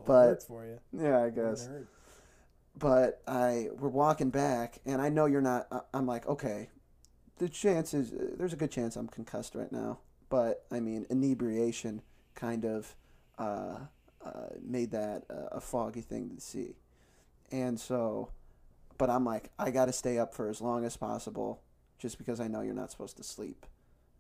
But- 0.06 0.44
for 0.44 0.66
you. 0.66 0.80
yeah, 0.92 1.22
I 1.24 1.30
guess. 1.30 1.70
But 2.78 3.22
I 3.28 3.68
we're 3.78 3.90
walking 3.90 4.30
back, 4.30 4.80
and 4.86 5.02
I 5.02 5.10
know 5.10 5.26
you're 5.26 5.42
not. 5.42 5.68
I'm 5.94 6.08
like, 6.08 6.28
okay, 6.28 6.70
the 7.38 7.50
chances 7.50 8.14
there's 8.38 8.54
a 8.54 8.56
good 8.56 8.72
chance 8.72 8.96
I'm 8.96 9.08
concussed 9.08 9.56
right 9.56 9.72
now. 9.72 10.00
But 10.30 10.66
I 10.72 10.80
mean, 10.80 11.06
inebriation 11.10 12.02
kind 12.34 12.66
of 12.66 12.96
uh, 13.38 13.80
uh, 14.26 14.50
made 14.62 14.92
that 14.92 15.24
uh, 15.30 15.50
a 15.52 15.60
foggy 15.60 16.02
thing 16.02 16.30
to 16.30 16.42
see, 16.42 16.76
and 17.52 17.80
so. 17.80 18.30
But 18.98 19.10
I'm 19.10 19.26
like, 19.26 19.50
I 19.58 19.72
got 19.72 19.86
to 19.86 19.94
stay 19.94 20.20
up 20.20 20.36
for 20.36 20.48
as 20.48 20.62
long 20.62 20.86
as 20.86 20.96
possible, 20.96 21.64
just 21.98 22.20
because 22.20 22.40
I 22.40 22.48
know 22.48 22.62
you're 22.62 22.76
not 22.76 22.92
supposed 22.92 23.18
to 23.18 23.24
sleep, 23.24 23.66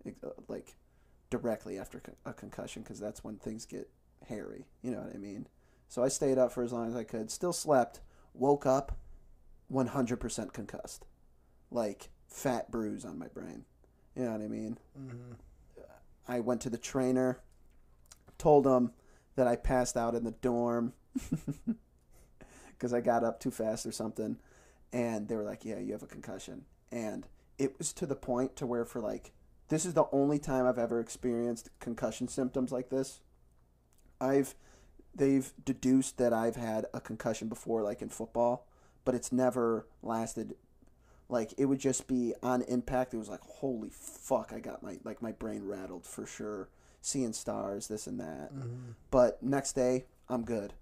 uh, 0.07 0.29
like 0.47 0.73
directly 1.29 1.77
after 1.77 2.01
a 2.25 2.33
concussion, 2.33 2.81
because 2.81 2.99
that's 2.99 3.23
when 3.23 3.37
things 3.37 3.65
get 3.65 3.89
hairy. 4.27 4.65
You 4.81 4.89
know 4.89 5.01
what 5.01 5.13
I 5.13 5.19
mean? 5.19 5.47
So 5.87 6.03
I 6.03 6.07
stayed 6.07 6.39
up 6.39 6.51
for 6.51 6.63
as 6.63 6.73
long 6.73 6.89
as 6.89 6.95
I 6.95 7.03
could. 7.03 7.29
Still 7.29 7.53
slept 7.53 7.99
woke 8.33 8.65
up 8.65 8.97
100% 9.71 10.53
concussed. 10.53 11.05
Like 11.69 12.09
fat 12.27 12.71
bruise 12.71 13.05
on 13.05 13.17
my 13.17 13.27
brain. 13.27 13.65
You 14.15 14.25
know 14.25 14.31
what 14.31 14.41
i 14.41 14.47
mean? 14.47 14.77
Hmm 14.95 15.33
i 16.27 16.39
went 16.39 16.61
to 16.61 16.69
the 16.69 16.77
trainer 16.77 17.39
told 18.37 18.67
him 18.67 18.91
that 19.35 19.47
i 19.47 19.55
passed 19.55 19.97
out 19.97 20.13
in 20.13 20.23
the 20.23 20.31
dorm 20.31 20.93
because 22.69 22.93
i 22.93 23.01
got 23.01 23.23
up 23.23 23.39
too 23.39 23.49
fast 23.49 23.85
or 23.85 23.91
something 23.91 24.37
and 24.93 25.27
they 25.27 25.35
were 25.35 25.43
like 25.43 25.65
yeah 25.65 25.79
you 25.79 25.93
have 25.93 26.03
a 26.03 26.07
concussion. 26.07 26.65
And 26.91 27.25
it 27.57 27.77
was 27.77 27.93
to 27.93 28.05
the 28.05 28.15
point 28.15 28.55
to 28.57 28.65
where 28.65 28.85
for 28.85 28.99
like 28.99 29.31
this 29.69 29.85
is 29.85 29.93
the 29.93 30.05
only 30.11 30.39
time 30.39 30.65
i've 30.65 30.77
ever 30.77 30.99
experienced 30.99 31.69
concussion 31.79 32.27
symptoms 32.27 32.71
like 32.71 32.89
this. 32.89 33.21
I've 34.19 34.55
they've 35.15 35.51
deduced 35.63 36.17
that 36.17 36.33
I've 36.33 36.55
had 36.55 36.85
a 36.93 37.01
concussion 37.01 37.47
before, 37.47 37.81
like 37.83 38.01
in 38.01 38.09
football, 38.09 38.67
but 39.05 39.15
it's 39.15 39.31
never 39.31 39.85
lasted. 40.01 40.55
Like 41.29 41.53
it 41.57 41.65
would 41.65 41.79
just 41.79 42.07
be 42.07 42.33
on 42.43 42.61
impact. 42.63 43.13
It 43.13 43.17
was 43.17 43.29
like, 43.29 43.41
holy 43.41 43.89
fuck, 43.89 44.51
I 44.53 44.59
got 44.59 44.83
my 44.83 44.97
like 45.03 45.21
my 45.21 45.31
brain 45.31 45.65
rattled 45.65 46.05
for 46.05 46.25
sure, 46.25 46.69
seeing 47.01 47.33
stars, 47.33 47.87
this 47.87 48.07
and 48.07 48.19
that. 48.19 48.49
hmm 48.51 48.91
But 49.09 49.41
next 49.41 49.73
day, 49.73 50.05
I'm 50.29 50.43
good. 50.43 50.73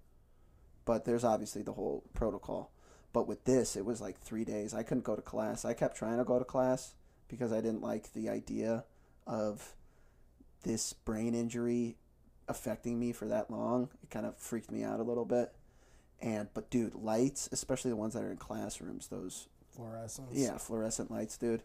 But 0.85 1.05
there's 1.05 1.23
obviously 1.23 1.61
the 1.61 1.73
whole 1.73 2.03
protocol. 2.13 2.71
But 3.13 3.27
with 3.27 3.45
this, 3.45 3.75
it 3.75 3.85
was 3.85 4.01
like 4.01 4.19
three 4.19 4.45
days. 4.45 4.73
I 4.73 4.83
couldn't 4.83 5.03
go 5.03 5.15
to 5.15 5.21
class. 5.21 5.65
I 5.65 5.73
kept 5.73 5.97
trying 5.97 6.17
to 6.17 6.23
go 6.23 6.39
to 6.39 6.45
class, 6.45 6.93
because 7.27 7.53
I 7.53 7.61
didn't 7.61 7.81
like 7.81 8.11
the 8.13 8.29
idea 8.29 8.83
of 9.25 9.75
this 10.63 10.93
brain 10.93 11.33
injury 11.33 11.95
affecting 12.49 12.99
me 12.99 13.11
for 13.13 13.25
that 13.27 13.49
long. 13.49 13.89
It 14.03 14.09
kind 14.09 14.25
of 14.25 14.37
freaked 14.37 14.71
me 14.71 14.83
out 14.83 14.99
a 14.99 15.03
little 15.03 15.25
bit. 15.25 15.53
And 16.21 16.49
but 16.53 16.69
dude, 16.69 16.95
lights, 16.95 17.47
especially 17.51 17.91
the 17.91 17.95
ones 17.97 18.13
that 18.13 18.23
are 18.23 18.31
in 18.31 18.37
classrooms, 18.37 19.07
those 19.07 19.47
Fluorescence. 19.75 20.31
yeah, 20.33 20.57
fluorescent 20.57 21.09
lights, 21.09 21.37
dude, 21.37 21.63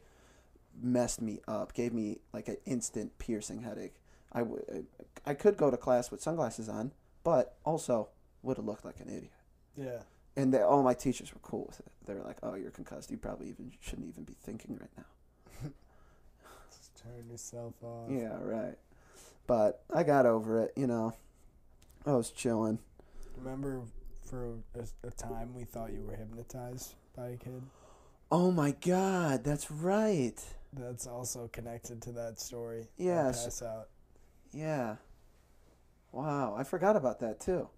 messed 0.81 1.21
me 1.21 1.41
up. 1.49 1.73
Gave 1.75 1.93
me 1.93 2.19
like 2.33 2.47
an 2.49 2.59
instant 2.65 3.19
piercing 3.19 3.63
headache. 3.63 3.95
I, 4.33 4.41
w- 4.41 4.85
I 5.27 5.35
could 5.35 5.57
go 5.57 5.71
to 5.71 5.77
class 5.77 6.11
with 6.11 6.21
sunglasses 6.23 6.69
on, 6.69 6.93
but 7.25 7.57
also 7.65 8.09
would 8.43 8.57
have 8.57 8.67
looked 8.67 8.85
like 8.85 9.01
an 9.01 9.09
idiot. 9.09 9.31
Yeah. 9.77 10.03
And 10.37 10.53
they, 10.53 10.61
all 10.61 10.83
my 10.83 10.95
teachers 10.95 11.33
were 11.33 11.41
cool 11.43 11.65
with 11.69 11.81
it. 11.81 11.87
They 12.07 12.15
were 12.15 12.23
like, 12.25 12.39
"Oh, 12.43 12.55
you're 12.55 12.73
concussed. 12.73 13.11
You 13.11 13.17
probably 13.17 13.49
even 13.49 13.73
shouldn't 13.81 14.09
even 14.09 14.25
be 14.25 14.35
thinking 14.43 14.77
right 14.81 14.91
now." 14.97 15.05
Just 16.77 16.95
turn 16.97 17.31
yourself 17.31 17.75
off. 17.83 18.11
Yeah, 18.11 18.37
right. 18.41 18.77
But 19.47 19.83
I 19.93 20.03
got 20.03 20.27
over 20.27 20.63
it. 20.63 20.73
You 20.77 20.87
know, 20.87 21.15
I 22.07 22.13
was 22.13 22.31
chilling. 22.31 22.79
Remember, 23.37 23.83
for 24.25 24.57
a, 24.75 25.07
a 25.07 25.11
time, 25.11 25.55
we 25.55 25.65
thought 25.65 25.93
you 25.93 26.03
were 26.03 26.17
hypnotized 26.17 26.95
by 27.17 27.29
a 27.29 27.37
kid. 27.37 27.63
Oh 28.31 28.51
my 28.51 28.73
God, 28.73 29.45
that's 29.45 29.71
right. 29.71 30.43
That's 30.73 31.07
also 31.07 31.49
connected 31.53 32.03
to 32.03 32.13
that 32.13 32.41
story. 32.41 32.89
Yes. 32.97 33.45
Pass 33.45 33.63
out. 33.63 33.89
Yeah. 34.53 34.97
Wow, 36.13 36.55
I 36.57 36.65
forgot 36.65 36.97
about 36.97 37.21
that 37.21 37.41
too. 37.41 37.69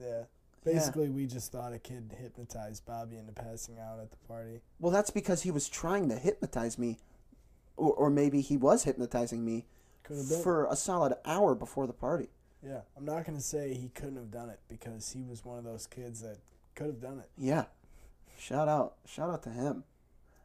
Yeah. 0.00 0.22
Basically, 0.64 1.08
we 1.08 1.26
just 1.26 1.50
thought 1.50 1.72
a 1.72 1.78
kid 1.78 2.14
hypnotized 2.20 2.86
Bobby 2.86 3.16
into 3.16 3.32
passing 3.32 3.78
out 3.80 3.98
at 4.00 4.12
the 4.12 4.16
party. 4.28 4.60
Well, 4.78 4.92
that's 4.92 5.10
because 5.10 5.42
he 5.42 5.50
was 5.50 5.68
trying 5.68 6.08
to 6.08 6.16
hypnotize 6.16 6.78
me, 6.78 6.98
or, 7.76 7.92
or 7.92 8.10
maybe 8.10 8.40
he 8.40 8.56
was 8.56 8.84
hypnotizing 8.84 9.44
me 9.44 9.64
Could 10.04 10.16
have 10.18 10.28
been. 10.28 10.42
for 10.42 10.66
a 10.66 10.76
solid 10.76 11.14
hour 11.24 11.54
before 11.54 11.86
the 11.86 11.92
party. 11.92 12.28
yeah. 12.66 12.80
I'm 12.96 13.04
not 13.04 13.24
going 13.24 13.36
to 13.36 13.42
say 13.44 13.74
he 13.74 13.88
couldn't 13.88 14.16
have 14.16 14.30
done 14.30 14.48
it 14.50 14.60
because 14.68 15.12
he 15.12 15.22
was 15.22 15.44
one 15.44 15.58
of 15.58 15.64
those 15.64 15.86
kids 15.86 16.20
that 16.22 16.38
could 16.74 16.86
have 16.86 17.00
done 17.00 17.18
it. 17.18 17.28
Yeah. 17.38 17.64
Shout 18.38 18.68
out, 18.68 18.94
shout 19.06 19.30
out 19.30 19.42
to 19.44 19.50
him. 19.50 19.84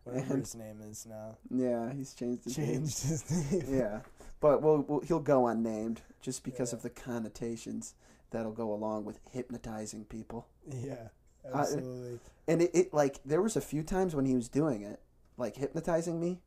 Whatever 0.04 0.34
And- 0.36 0.44
his 0.44 0.56
name 0.56 0.82
is 0.82 1.06
now. 1.06 1.38
Yeah, 1.50 1.92
he's 1.94 2.14
changed 2.14 2.44
his 2.46 2.58
name. 2.58 2.68
Changed 2.68 3.04
his 3.04 3.52
name. 3.52 3.64
Yeah, 3.80 4.00
but 4.40 4.62
we'll, 4.62 4.86
we'll, 4.88 5.00
he'll 5.02 5.20
go 5.20 5.48
unnamed 5.48 6.02
just 6.22 6.44
because 6.44 6.72
of 6.74 6.82
the 6.82 6.90
connotations 6.90 7.94
that'll 8.32 8.52
go 8.52 8.72
along 8.74 9.06
with 9.06 9.20
hypnotizing 9.32 10.06
people. 10.06 10.48
Yeah. 10.70 11.08
Absolutely. 11.54 12.20
And 12.48 12.62
it, 12.62 12.72
it 12.74 12.94
like 12.94 13.20
there 13.26 13.42
was 13.42 13.56
a 13.56 13.62
few 13.62 13.82
times 13.84 14.14
when 14.16 14.26
he 14.26 14.36
was 14.36 14.50
doing 14.50 14.82
it, 14.84 15.00
like 15.38 15.56
hypnotizing 15.56 16.20
me, 16.20 16.40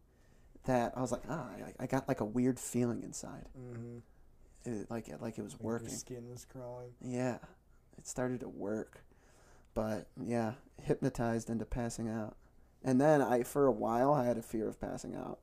that 0.64 0.92
I 0.96 1.00
was 1.00 1.12
like, 1.12 1.22
ah, 1.28 1.46
I, 1.78 1.84
I 1.84 1.86
got 1.86 2.06
like 2.08 2.20
a 2.20 2.24
weird 2.24 2.58
feeling 2.60 3.02
inside, 3.02 3.46
mm-hmm. 3.58 3.98
it, 4.64 4.90
like 4.90 5.08
like 5.20 5.38
it 5.38 5.42
was 5.42 5.56
Your 5.60 5.72
working. 5.72 5.88
skin 5.88 6.28
was 6.28 6.44
crawling. 6.44 6.90
Yeah, 7.00 7.38
it 7.98 8.06
started 8.06 8.40
to 8.40 8.48
work, 8.48 9.04
but 9.74 10.06
yeah, 10.22 10.52
hypnotized 10.82 11.48
into 11.50 11.64
passing 11.64 12.08
out, 12.08 12.36
and 12.84 13.00
then 13.00 13.22
I 13.22 13.42
for 13.42 13.66
a 13.66 13.72
while 13.72 14.12
I 14.12 14.24
had 14.24 14.36
a 14.38 14.42
fear 14.42 14.68
of 14.68 14.80
passing 14.80 15.14
out, 15.14 15.38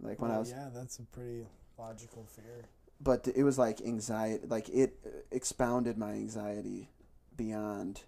like 0.00 0.20
when 0.20 0.30
I 0.30 0.38
was 0.38 0.50
Yeah, 0.50 0.68
that's 0.74 0.98
a 0.98 1.02
pretty 1.04 1.46
logical 1.78 2.24
fear. 2.26 2.66
but 3.00 3.28
it 3.34 3.42
was 3.44 3.58
like 3.58 3.80
anxiety 3.82 4.46
like 4.46 4.68
it 4.70 4.98
expounded 5.30 5.98
my 5.98 6.12
anxiety 6.12 6.88
beyond 7.36 8.02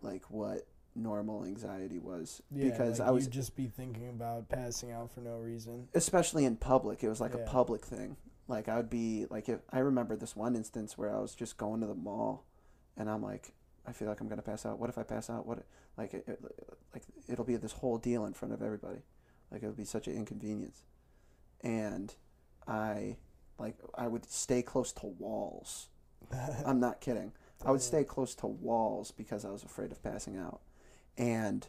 like 0.00 0.30
what 0.30 0.66
normal 0.96 1.44
anxiety 1.44 1.98
was 1.98 2.42
Yeah, 2.50 2.70
because 2.70 2.98
like 3.00 3.08
i 3.08 3.10
was 3.10 3.24
you'd 3.24 3.32
just 3.32 3.54
be 3.56 3.66
thinking 3.66 4.08
about 4.08 4.48
passing 4.48 4.90
out 4.92 5.10
for 5.12 5.20
no 5.20 5.36
reason. 5.36 5.88
especially 5.94 6.44
in 6.44 6.56
public 6.56 7.02
it 7.04 7.08
was 7.08 7.20
like 7.20 7.34
Yeah. 7.34 7.40
a 7.40 7.46
public 7.46 7.84
thing 7.84 8.16
like 8.48 8.68
i 8.68 8.76
would 8.76 8.90
be 8.90 9.26
like 9.30 9.48
if 9.48 9.60
i 9.72 9.78
remember 9.78 10.16
this 10.16 10.34
one 10.34 10.56
instance 10.56 10.96
where 10.96 11.14
i 11.14 11.20
was 11.20 11.34
just 11.34 11.56
going 11.56 11.80
to 11.80 11.86
the 11.86 11.94
mall 11.94 12.44
and 12.96 13.10
i'm 13.10 13.22
like 13.22 13.52
i 13.86 13.92
feel 13.92 14.08
like 14.08 14.20
i'm 14.20 14.28
going 14.28 14.38
to 14.40 14.42
pass 14.50 14.64
out 14.66 14.78
what 14.78 14.88
if 14.90 14.98
i 14.98 15.02
pass 15.02 15.28
out 15.30 15.46
what 15.46 15.64
like 15.98 16.14
it, 16.14 16.24
it, 16.26 16.40
like 16.94 17.02
it'll 17.28 17.44
be 17.44 17.56
this 17.56 17.72
whole 17.72 17.98
deal 17.98 18.24
in 18.26 18.32
front 18.32 18.54
of 18.54 18.62
everybody 18.62 19.00
like 19.50 19.62
it 19.62 19.66
would 19.66 19.76
be 19.76 19.84
such 19.84 20.06
an 20.08 20.14
inconvenience 20.16 20.84
and 21.62 22.14
i 22.66 23.16
like 23.58 23.76
i 23.96 24.06
would 24.06 24.24
stay 24.30 24.62
close 24.62 24.92
to 24.92 25.06
walls 25.06 25.88
I'm 26.66 26.80
not 26.80 27.00
kidding. 27.00 27.30
I 27.64 27.70
would 27.70 27.80
stay 27.82 28.02
close 28.02 28.34
to 28.36 28.48
walls 28.48 29.12
because 29.12 29.44
I 29.44 29.50
was 29.50 29.62
afraid 29.62 29.92
of 29.92 30.02
passing 30.02 30.36
out. 30.36 30.60
And 31.18 31.66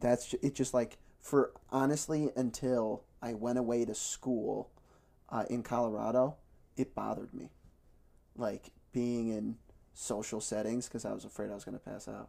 that's 0.00 0.34
it 0.34 0.54
just 0.54 0.72
like 0.72 0.98
for 1.20 1.52
honestly 1.70 2.30
until 2.36 3.04
I 3.22 3.34
went 3.34 3.58
away 3.58 3.84
to 3.84 3.94
school 3.94 4.70
uh, 5.28 5.44
in 5.50 5.62
Colorado, 5.62 6.36
it 6.76 6.94
bothered 6.94 7.34
me. 7.34 7.50
Like 8.36 8.70
being 8.92 9.28
in 9.28 9.56
social 9.92 10.40
settings 10.40 10.86
because 10.86 11.04
I 11.04 11.12
was 11.12 11.24
afraid 11.24 11.50
I 11.50 11.54
was 11.54 11.64
going 11.64 11.78
to 11.78 11.84
pass 11.84 12.08
out. 12.08 12.28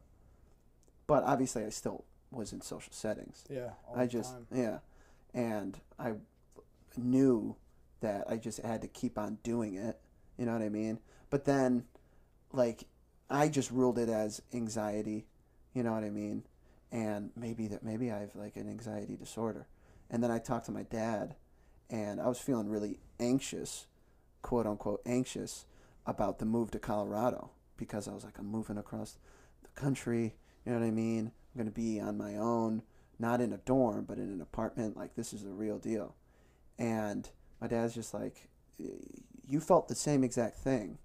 But 1.07 1.23
obviously 1.23 1.63
I 1.63 1.69
still 1.69 2.03
was 2.31 2.53
in 2.53 2.61
social 2.61 2.93
settings. 2.93 3.43
Yeah, 3.49 3.71
all 3.87 3.97
I 3.97 4.05
the 4.05 4.11
just 4.11 4.33
time. 4.33 4.47
yeah, 4.53 4.79
and 5.33 5.79
I 5.99 6.13
knew 6.97 7.55
that 8.01 8.25
I 8.29 8.37
just 8.37 8.59
had 8.59 8.81
to 8.81 8.87
keep 8.87 9.17
on 9.17 9.37
doing 9.43 9.75
it. 9.75 9.99
You 10.37 10.45
know 10.45 10.53
what 10.53 10.61
I 10.61 10.69
mean? 10.69 10.99
But 11.29 11.45
then, 11.45 11.85
like, 12.51 12.85
I 13.29 13.47
just 13.47 13.71
ruled 13.71 13.99
it 13.99 14.09
as 14.09 14.41
anxiety. 14.53 15.25
You 15.73 15.83
know 15.83 15.93
what 15.93 16.03
I 16.03 16.09
mean? 16.09 16.43
And 16.91 17.31
maybe 17.35 17.67
that 17.67 17.83
maybe 17.83 18.11
I 18.11 18.19
have 18.19 18.35
like 18.35 18.55
an 18.57 18.69
anxiety 18.69 19.15
disorder. 19.15 19.67
And 20.09 20.21
then 20.21 20.31
I 20.31 20.39
talked 20.39 20.65
to 20.65 20.71
my 20.71 20.83
dad, 20.83 21.35
and 21.89 22.19
I 22.19 22.27
was 22.27 22.39
feeling 22.39 22.67
really 22.67 22.99
anxious, 23.19 23.87
quote 24.41 24.67
unquote 24.67 25.01
anxious, 25.05 25.65
about 26.05 26.39
the 26.39 26.45
move 26.45 26.71
to 26.71 26.79
Colorado 26.79 27.51
because 27.77 28.07
I 28.07 28.13
was 28.13 28.23
like, 28.23 28.37
I'm 28.37 28.47
moving 28.47 28.77
across 28.77 29.17
the 29.63 29.69
country. 29.69 30.35
You 30.65 30.73
know 30.73 30.79
what 30.79 30.85
I 30.85 30.91
mean? 30.91 31.31
I'm 31.53 31.57
gonna 31.57 31.71
be 31.71 31.99
on 31.99 32.17
my 32.17 32.35
own 32.35 32.83
not 33.21 33.39
in 33.39 33.53
a 33.53 33.57
dorm, 33.57 34.03
but 34.03 34.17
in 34.17 34.31
an 34.31 34.41
apartment. 34.41 34.97
Like 34.97 35.15
this 35.15 35.31
is 35.31 35.43
the 35.43 35.51
real 35.51 35.77
deal. 35.77 36.15
And 36.77 37.29
my 37.61 37.67
dad's 37.67 37.93
just 37.93 38.13
like, 38.13 38.49
you 39.47 39.59
felt 39.59 39.87
the 39.87 39.95
same 39.95 40.23
exact 40.23 40.57
thing 40.57 40.97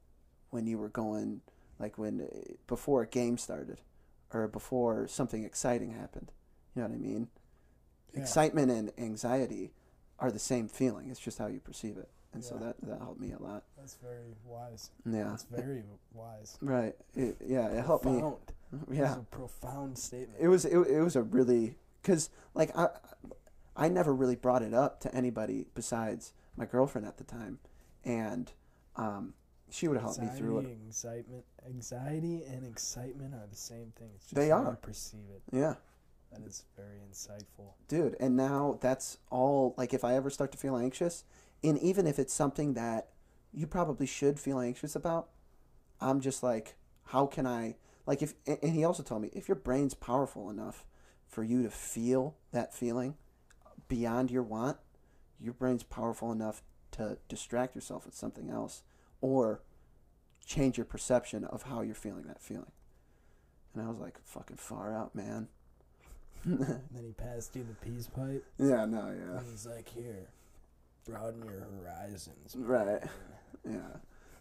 when 0.51 0.67
you 0.67 0.79
were 0.79 0.89
going, 0.89 1.43
like 1.79 1.99
when 1.99 2.27
before 2.67 3.03
a 3.03 3.07
game 3.07 3.37
started, 3.37 3.83
or 4.33 4.49
before 4.49 5.07
something 5.09 5.45
exciting 5.45 5.93
happened. 5.93 6.33
You 6.75 6.83
know 6.83 6.89
what 6.89 6.95
I 6.95 6.99
mean? 6.99 7.29
Yeah. 8.13 8.21
Excitement 8.21 8.71
and 8.71 8.93
anxiety 8.99 9.73
are 10.19 10.31
the 10.31 10.39
same 10.39 10.69
feeling. 10.69 11.11
It's 11.11 11.21
just 11.21 11.39
how 11.39 11.47
you 11.47 11.61
perceive 11.61 11.97
it. 11.97 12.09
And 12.33 12.45
so 12.45 12.57
that 12.57 12.77
that 12.83 12.99
helped 12.99 13.21
me 13.21 13.33
a 13.33 13.43
lot. 13.43 13.65
That's 13.79 13.95
very 13.95 14.35
wise. 14.45 14.91
Yeah. 15.07 15.29
That's 15.31 15.45
very 15.45 15.85
wise. 16.13 16.59
Right. 16.61 16.95
It, 17.15 17.39
yeah. 17.47 17.69
It 17.69 17.85
helped 17.85 18.05
me. 18.05 18.23
Yeah. 18.91 19.17
A 19.17 19.21
profound 19.21 19.97
statement. 19.97 20.39
it 20.39 20.49
was 20.49 20.67
it, 20.67 20.77
it 20.77 21.01
was 21.01 21.17
a 21.17 21.23
really 21.23 21.77
because 22.03 22.29
like 22.53 22.77
I 22.77 22.89
I 23.75 23.89
never 23.89 24.15
really 24.15 24.37
brought 24.37 24.63
it 24.63 24.75
up 24.75 25.01
to 25.01 25.15
anybody 25.15 25.67
besides 25.75 26.33
my 26.57 26.67
girlfriend 26.67 27.07
at 27.07 27.17
the 27.17 27.25
time, 27.25 27.59
and 28.05 28.53
um, 28.97 29.35
she 29.71 29.89
would 29.89 29.97
have 29.97 30.05
helped 30.05 30.21
me 30.21 30.29
through 30.39 30.59
it. 30.61 30.67
Anxiety, 30.67 30.85
Excitement, 30.89 31.45
anxiety, 31.67 32.43
and 32.45 32.67
excitement 32.67 33.35
are 33.35 33.47
the 33.49 33.57
same 33.57 33.93
thing. 33.99 34.11
It's 34.15 34.27
just 34.27 34.35
They 34.35 34.51
are. 34.51 34.71
you 34.71 34.77
perceive 34.81 35.29
it. 35.35 35.43
Yeah, 35.53 35.75
That 36.33 36.43
is 36.47 36.65
very 36.77 37.01
insightful. 37.11 37.73
dude. 37.89 38.17
And 38.21 38.37
now 38.37 38.79
that's 38.81 39.19
all. 39.31 39.75
Like 39.77 39.93
if 39.95 40.05
I 40.05 40.15
ever 40.15 40.31
start 40.31 40.53
to 40.53 40.59
feel 40.59 40.77
anxious, 40.77 41.25
and 41.63 41.79
even 41.79 42.07
if 42.07 42.19
it's 42.19 42.33
something 42.35 42.75
that 42.75 43.09
you 43.53 43.67
probably 43.67 44.07
should 44.07 44.39
feel 44.39 44.59
anxious 44.61 44.95
about, 44.95 45.29
I'm 46.01 46.21
just 46.21 46.43
like, 46.43 46.77
how 47.07 47.27
can 47.27 47.47
I? 47.47 47.77
Like 48.07 48.23
if 48.23 48.35
and 48.47 48.73
he 48.73 48.85
also 48.85 49.03
told 49.03 49.23
me 49.23 49.31
if 49.33 49.49
your 49.49 49.57
brain's 49.57 49.95
powerful 49.95 50.49
enough 50.51 50.85
for 51.27 51.43
you 51.43 51.63
to 51.65 51.71
feel 51.71 52.37
that 52.53 52.73
feeling 52.73 53.17
beyond 53.89 54.31
your 54.31 54.43
want, 54.43 54.77
your 55.41 55.53
brain's 55.55 55.83
powerful 55.83 56.31
enough 56.33 56.63
to 56.93 57.19
distract 57.29 57.75
yourself 57.75 58.05
with 58.05 58.15
something 58.15 58.49
else 58.49 58.83
or 59.27 59.61
change 60.47 60.79
your 60.79 60.85
perception 60.85 61.45
of 61.45 61.65
how 61.65 61.81
you're 61.83 61.95
feeling 61.95 62.23
that 62.29 62.41
feeling. 62.41 62.71
And 63.75 63.85
I 63.85 63.89
was 63.89 63.99
like, 63.99 64.19
fucking 64.25 64.57
far 64.59 64.95
out, 64.95 65.15
man. 65.15 65.49
And 66.45 66.61
then 66.93 67.05
he 67.05 67.13
passed 67.13 67.57
you 67.57 67.65
the 67.65 67.75
peace 67.91 68.07
pipe. 68.07 68.45
yeah, 68.59 68.85
no, 68.85 69.07
yeah. 69.13 69.39
And 69.39 69.47
he's 69.51 69.67
like, 69.67 69.89
"Here, 69.89 70.29
broaden 71.05 71.43
your 71.45 71.67
horizons." 71.83 72.55
Right. 72.57 73.03
Yeah. 73.69 73.97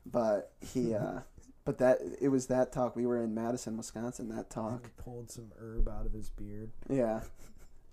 But 0.06 0.52
he 0.62 0.94
uh 0.94 1.22
but 1.66 1.80
that 1.80 1.98
it 2.22 2.28
was 2.30 2.46
that 2.48 2.72
talk. 2.72 2.96
We 2.96 3.08
were 3.08 3.24
in 3.24 3.34
Madison, 3.34 3.76
Wisconsin, 3.76 4.30
that 4.30 4.36
And 4.38 4.50
talk. 4.52 4.84
he 4.84 5.02
pulled 5.04 5.32
some 5.32 5.52
herb 5.60 5.88
out 5.90 6.06
of 6.06 6.14
his 6.14 6.30
beard. 6.30 6.70
Yeah. 6.88 7.22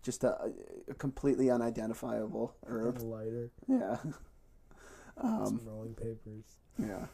Just 0.02 0.24
a, 0.24 0.52
a 0.88 0.94
completely 0.94 1.48
unidentifiable 1.50 2.54
And 2.66 2.74
herb. 2.76 2.98
a 2.98 3.04
lighter. 3.04 3.50
Yeah. 3.66 3.96
Um 5.16 5.46
some 5.46 5.60
rolling 5.64 5.94
papers. 5.94 6.44
Yeah. 6.78 7.06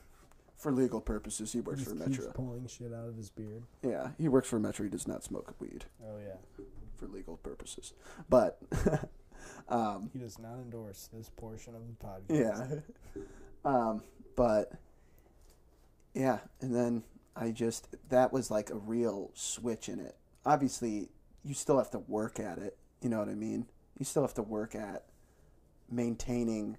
For 0.57 0.73
legal 0.73 1.01
purposes, 1.01 1.53
he 1.53 1.59
He 1.59 1.63
works 1.63 1.81
just 1.85 1.91
for 1.97 1.97
keeps 2.05 2.19
Metro. 2.19 2.33
pulling 2.33 2.67
shit 2.67 2.93
out 2.93 3.09
of 3.09 3.17
his 3.17 3.31
beard. 3.31 3.63
Yeah, 3.83 4.09
he 4.19 4.29
works 4.29 4.49
for 4.49 4.59
Metro. 4.59 4.85
He 4.85 4.91
does 4.91 5.07
not 5.07 5.23
smoke 5.23 5.55
weed 5.61 5.85
Oh 6.05 6.19
yeah. 6.19 6.65
for 6.97 7.07
legal 7.07 7.37
purposes. 7.37 7.93
But 8.29 8.59
um, 9.69 10.11
He 10.13 10.19
does 10.19 10.39
not 10.39 10.55
endorse 10.55 11.09
this 11.13 11.29
portion 11.37 11.75
of 11.77 11.83
the 11.87 12.05
podcast. 12.05 12.83
yeah. 13.15 13.23
um, 13.65 14.03
but 14.35 14.73
yeah, 16.15 16.39
and 16.61 16.75
then 16.75 17.05
I 17.37 17.53
just 17.53 17.87
that 18.09 18.33
was 18.33 18.51
like 18.51 18.71
a 18.71 18.77
real 18.77 19.31
switch 19.35 19.89
in 19.89 20.01
it. 20.01 20.17
Obviously, 20.45 21.11
you 21.45 21.55
still 21.55 21.79
have 21.79 21.91
to 21.93 22.01
work 22.01 22.41
at 22.41 22.59
it. 22.59 22.77
You 23.01 23.11
know 23.11 23.21
what 23.21 23.29
I 23.29 23.35
mean? 23.35 23.67
You 23.97 24.05
still 24.05 24.23
have 24.23 24.35
to 24.35 24.43
work 24.43 24.75
at 24.75 25.05
maintaining 25.89 26.79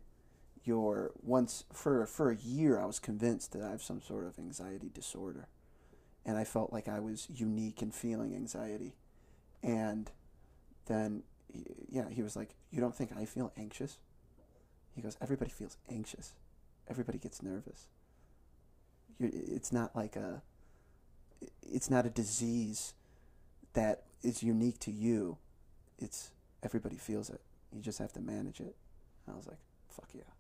your 0.70 1.12
once 1.24 1.64
for 1.74 2.06
for 2.06 2.30
a 2.30 2.36
year 2.36 2.80
I 2.80 2.86
was 2.86 3.00
convinced 3.00 3.54
that 3.54 3.64
I 3.64 3.72
have 3.72 3.82
some 3.82 4.02
sort 4.02 4.26
of 4.28 4.38
anxiety 4.38 4.92
disorder. 4.94 5.48
And 6.26 6.38
I 6.38 6.44
felt 6.44 6.72
like 6.72 6.88
I 6.88 7.00
was 7.00 7.28
unique 7.34 7.82
in 7.82 7.90
feeling 7.92 8.36
anxiety. 8.36 8.94
And 9.64 10.12
then 10.86 11.24
yeah, 11.90 12.08
he 12.10 12.22
was 12.22 12.36
like, 12.36 12.52
"You 12.70 12.80
don't 12.82 12.96
think 12.96 13.12
I 13.18 13.26
feel 13.26 13.52
anxious?" 13.58 13.98
He 14.96 15.02
goes, 15.02 15.18
"Everybody 15.20 15.50
feels 15.50 15.78
anxious. 15.90 16.34
Everybody 16.88 17.18
gets 17.18 17.42
nervous. 17.42 17.88
You're, 19.18 19.32
it's 19.34 19.72
not 19.72 19.96
like 19.96 20.16
a 20.16 20.44
it's 21.64 21.90
not 21.90 22.06
a 22.06 22.10
disease 22.10 22.94
that 23.74 24.04
is 24.22 24.44
unique 24.44 24.80
to 24.80 24.92
you. 24.92 25.38
It's 25.98 26.30
everybody 26.62 26.98
feels 26.98 27.30
it. 27.32 27.42
You 27.74 27.82
just 27.82 27.98
have 27.98 28.14
to 28.14 28.22
manage 28.22 28.60
it." 28.60 28.76
And 29.26 29.34
I 29.34 29.38
was 29.38 29.48
like, 29.48 29.64
"Fuck 29.90 30.10
yeah." 30.14 30.39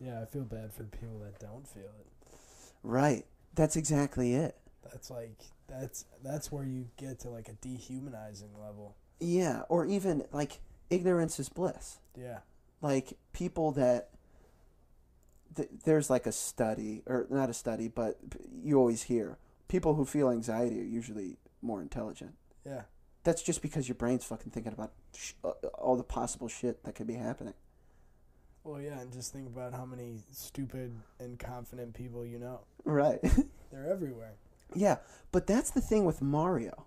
Yeah, 0.00 0.20
I 0.20 0.24
feel 0.26 0.42
bad 0.42 0.72
for 0.72 0.82
the 0.82 0.88
people 0.88 1.18
that 1.20 1.38
don't 1.38 1.66
feel 1.66 1.82
it. 1.84 2.36
Right. 2.82 3.24
That's 3.54 3.76
exactly 3.76 4.34
it. 4.34 4.56
That's 4.82 5.10
like 5.10 5.40
that's 5.68 6.04
that's 6.22 6.52
where 6.52 6.64
you 6.64 6.88
get 6.96 7.20
to 7.20 7.30
like 7.30 7.48
a 7.48 7.54
dehumanizing 7.54 8.50
level. 8.60 8.96
Yeah, 9.20 9.62
or 9.68 9.86
even 9.86 10.24
like 10.32 10.60
ignorance 10.90 11.38
is 11.38 11.48
bliss. 11.48 11.98
Yeah. 12.18 12.40
Like 12.82 13.16
people 13.32 13.72
that 13.72 14.10
th- 15.56 15.70
there's 15.84 16.10
like 16.10 16.26
a 16.26 16.32
study 16.32 17.02
or 17.06 17.26
not 17.30 17.48
a 17.48 17.54
study, 17.54 17.88
but 17.88 18.18
you 18.62 18.78
always 18.78 19.04
hear 19.04 19.38
people 19.68 19.94
who 19.94 20.04
feel 20.04 20.30
anxiety 20.30 20.80
are 20.80 20.84
usually 20.84 21.38
more 21.62 21.80
intelligent. 21.80 22.34
Yeah. 22.66 22.82
That's 23.22 23.42
just 23.42 23.62
because 23.62 23.88
your 23.88 23.94
brain's 23.94 24.24
fucking 24.24 24.52
thinking 24.52 24.72
about 24.72 24.92
sh- 25.16 25.32
uh, 25.42 25.52
all 25.78 25.96
the 25.96 26.04
possible 26.04 26.48
shit 26.48 26.84
that 26.84 26.94
could 26.94 27.06
be 27.06 27.14
happening. 27.14 27.54
Well, 28.64 28.80
yeah, 28.80 28.98
and 29.00 29.12
just 29.12 29.32
think 29.32 29.46
about 29.46 29.74
how 29.74 29.84
many 29.84 30.20
stupid 30.32 30.96
and 31.20 31.38
confident 31.38 31.92
people 31.94 32.24
you 32.24 32.38
know. 32.38 32.60
Right. 32.84 33.20
They're 33.70 33.90
everywhere. 33.90 34.34
yeah, 34.74 34.96
but 35.32 35.46
that's 35.46 35.70
the 35.70 35.80
thing 35.82 36.04
with 36.06 36.22
Mario. 36.22 36.86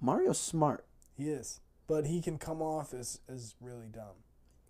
Mario's 0.00 0.40
smart. 0.40 0.86
He 1.16 1.28
is. 1.28 1.60
But 1.86 2.06
he 2.06 2.20
can 2.22 2.38
come 2.38 2.62
off 2.62 2.94
as, 2.94 3.20
as 3.28 3.54
really 3.60 3.88
dumb. 3.92 4.16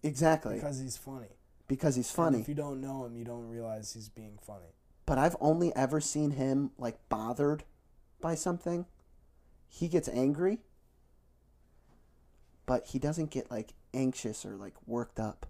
Exactly. 0.02 0.54
Because 0.56 0.78
he's 0.80 0.96
funny. 0.96 1.28
because 1.68 1.94
he's 1.96 2.08
And 2.10 2.16
funny. 2.16 2.40
if 2.40 2.48
you 2.48 2.54
don't 2.54 2.80
know 2.80 3.04
him, 3.04 3.16
you 3.16 3.24
don't 3.24 3.48
realize 3.48 3.92
he's 3.92 4.08
being 4.08 4.38
funny. 4.40 4.74
but 5.06 5.18
I've 5.18 5.36
only 5.40 5.74
ever 5.76 6.00
seen 6.00 6.32
him 6.32 6.70
like 6.78 6.98
bothered 7.08 7.64
by 8.20 8.34
something. 8.34 8.86
He 9.68 9.88
gets 9.88 10.08
angry, 10.08 10.58
but 12.66 12.86
he 12.88 12.98
doesn't 12.98 13.30
get 13.30 13.50
like 13.50 13.74
anxious 13.94 14.44
or 14.46 14.56
like 14.56 14.74
worked 14.86 15.18
up. 15.20 15.46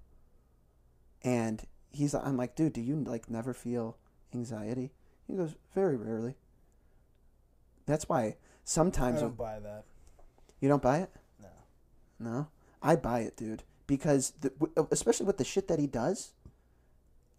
And 1.22 1.62
he's 1.90 2.14
I'm 2.14 2.37
like, 2.37 2.54
dude, 2.54 2.72
do 2.72 2.81
you 2.81 2.96
like 2.96 3.31
never 3.31 3.52
feel 3.52 3.96
anxiety? 4.35 4.92
He 5.26 5.35
goes, 5.35 5.54
very 5.74 5.96
rarely. 5.96 6.37
That's 7.87 8.09
why 8.09 8.37
sometimes 8.64 9.18
I 9.18 9.22
don't 9.22 9.37
buy 9.37 9.59
that. 9.61 9.85
you 10.61 10.68
don't 10.68 10.83
buy 10.83 10.98
it. 10.98 11.11
No. 11.40 12.31
No, 12.31 12.48
I 12.83 12.96
buy 12.96 13.20
it, 13.20 13.37
dude, 13.37 13.62
because 13.87 14.33
the, 14.40 14.52
uh, 14.76 14.85
especially 14.90 15.26
with 15.26 15.38
the 15.38 15.44
shit 15.44 15.68
that 15.68 15.78
he 15.78 15.87
does, 15.87 16.33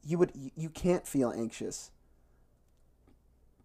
you 0.03 0.17
would 0.17 0.31
you, 0.55 0.69
can't 0.69 1.05
feel 1.05 1.31
anxious. 1.31 1.91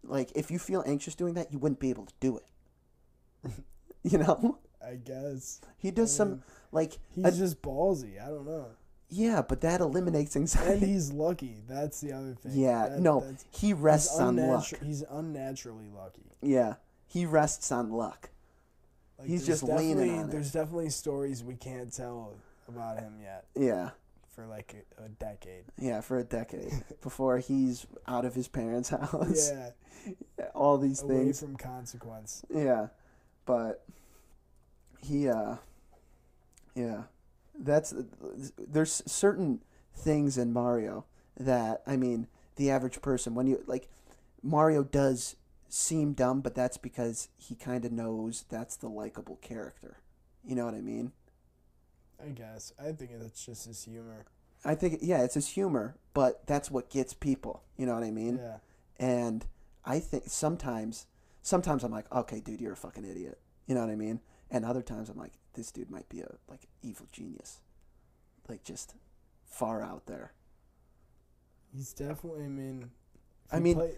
Like 0.03 0.31
if 0.35 0.51
you 0.51 0.59
feel 0.59 0.83
anxious 0.85 1.15
doing 1.15 1.33
that, 1.35 1.51
you 1.51 1.57
wouldn't 1.59 1.79
be 1.79 1.89
able 1.89 2.05
to 2.05 2.13
do 2.19 2.37
it. 2.37 3.51
you 4.03 4.17
know, 4.19 4.59
I 4.85 4.95
guess. 4.95 5.61
he 5.77 5.91
does 5.91 6.13
I 6.13 6.17
some 6.17 6.43
like 6.71 6.99
He's 7.09 7.25
a- 7.25 7.31
just 7.31 7.61
ballsy. 7.61 8.21
I 8.23 8.27
don't 8.27 8.45
know. 8.45 8.67
Yeah, 9.09 9.41
but 9.47 9.61
that 9.61 9.81
eliminates 9.81 10.35
anxiety. 10.35 10.73
And 10.73 10.81
he's 10.93 11.11
lucky. 11.11 11.57
That's 11.67 12.01
the 12.01 12.11
other 12.13 12.33
thing. 12.35 12.51
yeah, 12.55 12.89
That- 12.89 12.99
no, 12.99 13.23
he 13.51 13.73
rests 13.73 14.19
on 14.19 14.35
luck. 14.37 14.65
He's 14.83 15.03
unnaturally 15.09 15.89
lucky. 15.95 16.31
Yeah, 16.41 16.75
he 17.07 17.25
rests 17.25 17.71
on 17.71 17.91
luck. 17.91 18.29
Like, 19.17 19.27
He's 19.29 19.45
just 19.45 19.63
leaning 19.63 20.19
on 20.19 20.25
it. 20.25 20.31
There's 20.31 20.51
definitely 20.51 20.89
stories 20.89 21.43
we 21.43 21.55
can't 21.55 21.91
tell 21.93 22.33
about 22.67 22.99
him 22.99 23.13
yet 23.21 23.45
Yeah, 23.55 23.91
for 24.35 24.45
like 24.45 24.75
a, 24.99 25.03
a 25.05 25.07
decade. 25.09 25.63
yeah, 25.77 26.01
for 26.01 26.17
a 26.19 26.23
decade 26.25 26.83
before 27.01 27.37
he's 27.37 27.85
out 28.07 28.25
of 28.25 28.35
his 28.35 28.47
parents' 28.49 28.89
house. 28.89 29.51
Yeah, 29.53 30.45
all 30.53 30.77
these 30.77 30.99
things. 30.99 31.11
away 31.11 31.23
things. 31.25 31.39
from 31.39 31.55
consequence. 31.55 32.43
Yeah, 32.53 32.87
but 33.45 33.85
he, 35.01 35.29
uh, 35.29 35.55
yeah, 36.75 37.03
that's 37.59 37.93
there's 38.57 39.03
certain 39.05 39.63
things 39.93 40.37
in 40.37 40.53
Mario 40.53 41.05
that 41.39 41.81
I 41.87 41.97
mean 41.97 42.27
the 42.55 42.69
average 42.69 43.01
person 43.01 43.35
when 43.35 43.47
you 43.47 43.63
like 43.65 43.89
Mario 44.41 44.83
does 44.83 45.35
seem 45.67 46.13
dumb, 46.13 46.41
but 46.41 46.55
that's 46.55 46.77
because 46.77 47.29
he 47.37 47.55
kind 47.55 47.83
of 47.85 47.91
knows 47.91 48.45
that's 48.49 48.75
the 48.75 48.87
likable 48.87 49.37
character. 49.37 49.97
You 50.45 50.55
know 50.55 50.65
what 50.65 50.75
I 50.75 50.81
mean? 50.81 51.11
I 52.23 52.29
guess. 52.29 52.71
I 52.79 52.91
think 52.91 53.11
it's 53.11 53.45
just 53.45 53.67
his 53.67 53.83
humor. 53.83 54.25
I 54.63 54.75
think 54.75 54.99
yeah, 55.01 55.23
it's 55.23 55.33
his 55.35 55.49
humor, 55.49 55.95
but 56.13 56.45
that's 56.47 56.71
what 56.71 56.89
gets 56.89 57.13
people. 57.13 57.63
You 57.77 57.85
know 57.85 57.93
what 57.93 58.03
I 58.03 58.11
mean? 58.11 58.37
Yeah. 58.37 58.57
And 58.97 59.45
I 59.83 59.99
think 59.99 60.23
sometimes, 60.27 61.07
sometimes 61.41 61.83
I'm 61.83 61.91
like, 61.91 62.11
okay, 62.11 62.39
dude, 62.39 62.61
you're 62.61 62.73
a 62.73 62.77
fucking 62.77 63.05
idiot. 63.05 63.39
You 63.67 63.75
know 63.75 63.81
what 63.81 63.89
I 63.89 63.95
mean? 63.95 64.21
And 64.49 64.63
other 64.63 64.81
times 64.81 65.09
I'm 65.09 65.17
like, 65.17 65.33
this 65.55 65.71
dude 65.71 65.89
might 65.89 66.07
be 66.09 66.21
a 66.21 66.35
like 66.47 66.67
evil 66.81 67.07
genius, 67.11 67.59
like 68.47 68.63
just 68.63 68.95
far 69.45 69.81
out 69.81 70.05
there. 70.05 70.33
He's 71.73 71.93
definitely. 71.93 72.43
I 72.45 72.47
mean. 72.47 72.91
I 73.51 73.59
mean, 73.59 73.75
play- 73.75 73.97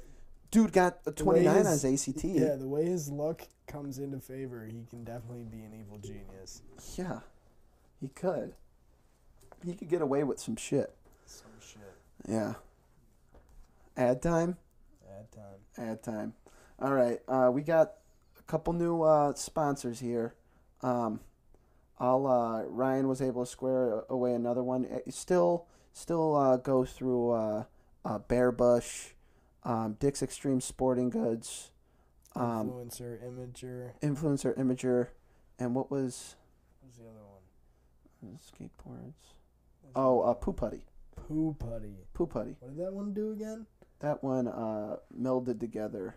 Dude 0.50 0.72
got 0.72 1.00
a 1.06 1.10
way 1.10 1.44
29 1.44 1.58
on 1.58 1.66
his- 1.66 2.08
ACT. 2.08 2.24
yeah, 2.24 2.56
the 2.56 2.68
way 2.68 2.86
his 2.86 3.10
luck 3.10 3.42
comes 3.68 3.98
into 4.00 4.20
favor, 4.20 4.66
he 4.66 4.86
can 4.90 5.04
definitely 5.04 5.44
be 5.44 5.62
an 5.64 5.74
evil 5.74 5.98
genius. 5.98 6.62
Yeah, 6.96 7.20
he 8.00 8.08
could. 8.10 8.54
He 9.66 9.74
could 9.74 9.90
get 9.90 10.02
away 10.02 10.24
with 10.24 10.40
some 10.40 10.56
shit. 10.56 10.96
Some 11.26 11.48
shit. 11.60 11.82
Yeah. 12.28 12.54
Ad 13.98 14.22
time. 14.22 14.58
At 15.10 15.32
time. 15.32 15.60
Ad 15.78 16.04
time. 16.04 16.34
All 16.80 16.94
right. 16.94 17.20
Uh, 17.28 17.50
we 17.52 17.62
got 17.64 17.94
a 18.40 18.44
couple 18.44 18.72
new 18.74 19.02
uh, 19.02 19.34
sponsors 19.34 20.00
here. 20.00 20.36
Um, 20.82 21.20
I'll 22.00 22.28
uh, 22.28 22.64
Ryan 22.64 23.08
was 23.08 23.22
able 23.22 23.46
to 23.46 23.50
square 23.50 24.04
away 24.10 24.34
another 24.34 24.64
one. 24.64 24.86
It 24.86 25.14
still 25.14 25.66
still 25.94 26.36
uh, 26.36 26.58
go 26.58 26.86
through 26.86 27.32
uh, 27.32 27.64
uh, 28.06 28.20
Bear 28.20 28.52
Bush, 28.52 29.10
um, 29.64 29.98
Dick's 30.00 30.22
Extreme 30.22 30.62
Sporting 30.62 31.10
Goods, 31.10 31.72
um, 32.36 32.70
Influencer, 32.70 33.20
imager. 33.24 33.92
Influencer 34.02 34.58
Imager, 34.58 35.08
and 35.58 35.74
what 35.74 35.90
was 35.90 36.36
What 36.82 36.90
was 36.90 36.98
the 36.98 37.04
other 37.04 37.26
one? 37.26 38.40
skateboards? 38.40 39.14
Oh, 39.96 40.22
uh, 40.22 40.34
Poo 40.34 40.54
Putty. 40.54 40.82
Poo 41.16 41.56
Putty. 41.58 41.96
Poo 42.14 42.28
Putty. 42.28 42.56
What 42.60 42.76
did 42.76 42.86
that 42.86 42.94
one 42.94 43.14
do 43.14 43.32
again? 43.32 43.66
That 44.00 44.24
one 44.24 44.48
uh, 44.48 44.98
melded 45.20 45.60
together 45.60 46.16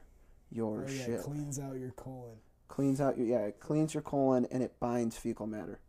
your 0.52 0.84
oh 0.86 0.90
yeah, 0.90 1.04
shit. 1.06 1.22
cleans 1.22 1.58
out 1.58 1.76
your 1.76 1.92
colon. 1.92 2.36
Cleans 2.70 3.00
out 3.00 3.18
your 3.18 3.26
yeah 3.26 3.40
it 3.40 3.58
cleans 3.60 3.92
your 3.94 4.02
colon 4.02 4.46
and 4.52 4.62
it 4.62 4.78
binds 4.78 5.16
fecal 5.18 5.46
matter 5.46 5.80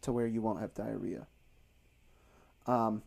to 0.00 0.10
where 0.12 0.26
you 0.26 0.40
won't 0.40 0.60
have 0.60 0.72
diarrhea 0.74 1.26
um 2.66 3.02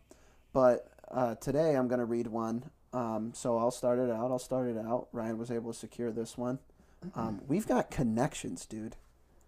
but 0.52 0.88
uh, 1.10 1.34
today 1.36 1.74
i'm 1.74 1.88
going 1.88 1.98
to 1.98 2.04
read 2.04 2.28
one 2.28 2.70
um, 2.92 3.32
so 3.34 3.58
i'll 3.58 3.70
start 3.72 3.98
it 3.98 4.10
out 4.10 4.30
i'll 4.30 4.38
start 4.38 4.68
it 4.68 4.78
out 4.78 5.08
ryan 5.12 5.38
was 5.38 5.50
able 5.50 5.72
to 5.72 5.78
secure 5.78 6.10
this 6.12 6.38
one 6.38 6.58
um, 7.16 7.40
we've 7.48 7.66
got 7.66 7.90
connections 7.90 8.64
dude 8.64 8.96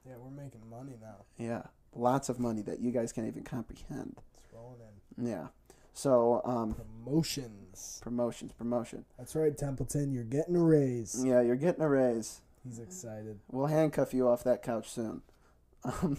Yeah, 0.07 0.15
we're 0.19 0.31
making 0.43 0.63
money 0.69 0.95
now. 1.01 1.25
yeah 1.39 1.63
lots 1.95 2.29
of 2.29 2.41
money 2.41 2.63
that 2.63 2.81
you 2.81 2.91
guys 2.91 3.13
can't 3.13 3.29
even 3.29 3.45
comprehend 3.45 4.21
It's 4.43 4.53
rolling 4.53 4.81
in. 5.19 5.27
yeah 5.27 5.47
so 5.93 6.43
um, 6.45 6.75
Promotions. 6.75 8.01
promotions 8.03 8.53
promotion 8.53 9.05
That's 9.17 9.37
right, 9.37 9.57
Templeton. 9.57 10.11
You're 10.11 10.25
getting 10.25 10.57
a 10.57 10.63
raise. 10.63 11.23
yeah 11.25 11.41
you're 11.41 11.55
getting 11.55 11.83
a 11.83 11.89
raise 11.89 12.41
He's 12.65 12.79
excited. 12.79 13.39
we'll 13.51 13.67
handcuff 13.67 14.15
you 14.15 14.29
off 14.29 14.43
that 14.45 14.63
couch 14.63 14.91
soon 14.91 15.23
um, 15.85 16.19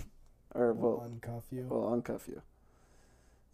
or 0.54 0.74
We'll 0.74 0.98
we'll, 0.98 1.10
uncuff 1.10 1.44
you. 1.52 1.68
we'll 1.70 1.90
uncuff 2.02 2.28
you 2.28 2.42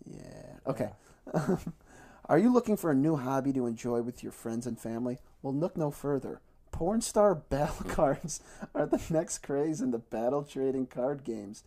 yeah 0.06 0.58
okay 0.68 0.90
Yeah. 1.34 1.58
Are 2.26 2.38
you 2.38 2.52
looking 2.54 2.78
for 2.78 2.92
a 2.92 2.96
new 2.96 3.18
hobby 3.18 3.52
to 3.54 3.66
enjoy 3.66 4.02
with 4.02 4.24
your 4.24 4.32
friends 4.32 4.66
and 4.66 4.80
family? 4.80 5.18
Well, 5.42 5.54
look 5.54 5.76
no 5.76 5.92
further. 5.92 6.40
Porn 6.72 7.02
star 7.02 7.36
battle 7.50 7.86
cards 7.90 8.40
are 8.74 8.86
the 8.86 9.02
next 9.10 9.40
craze 9.40 9.82
in 9.82 9.92
the 9.92 10.00
battle 10.00 10.44
trading 10.44 10.88
card 10.88 11.24
games. 11.26 11.64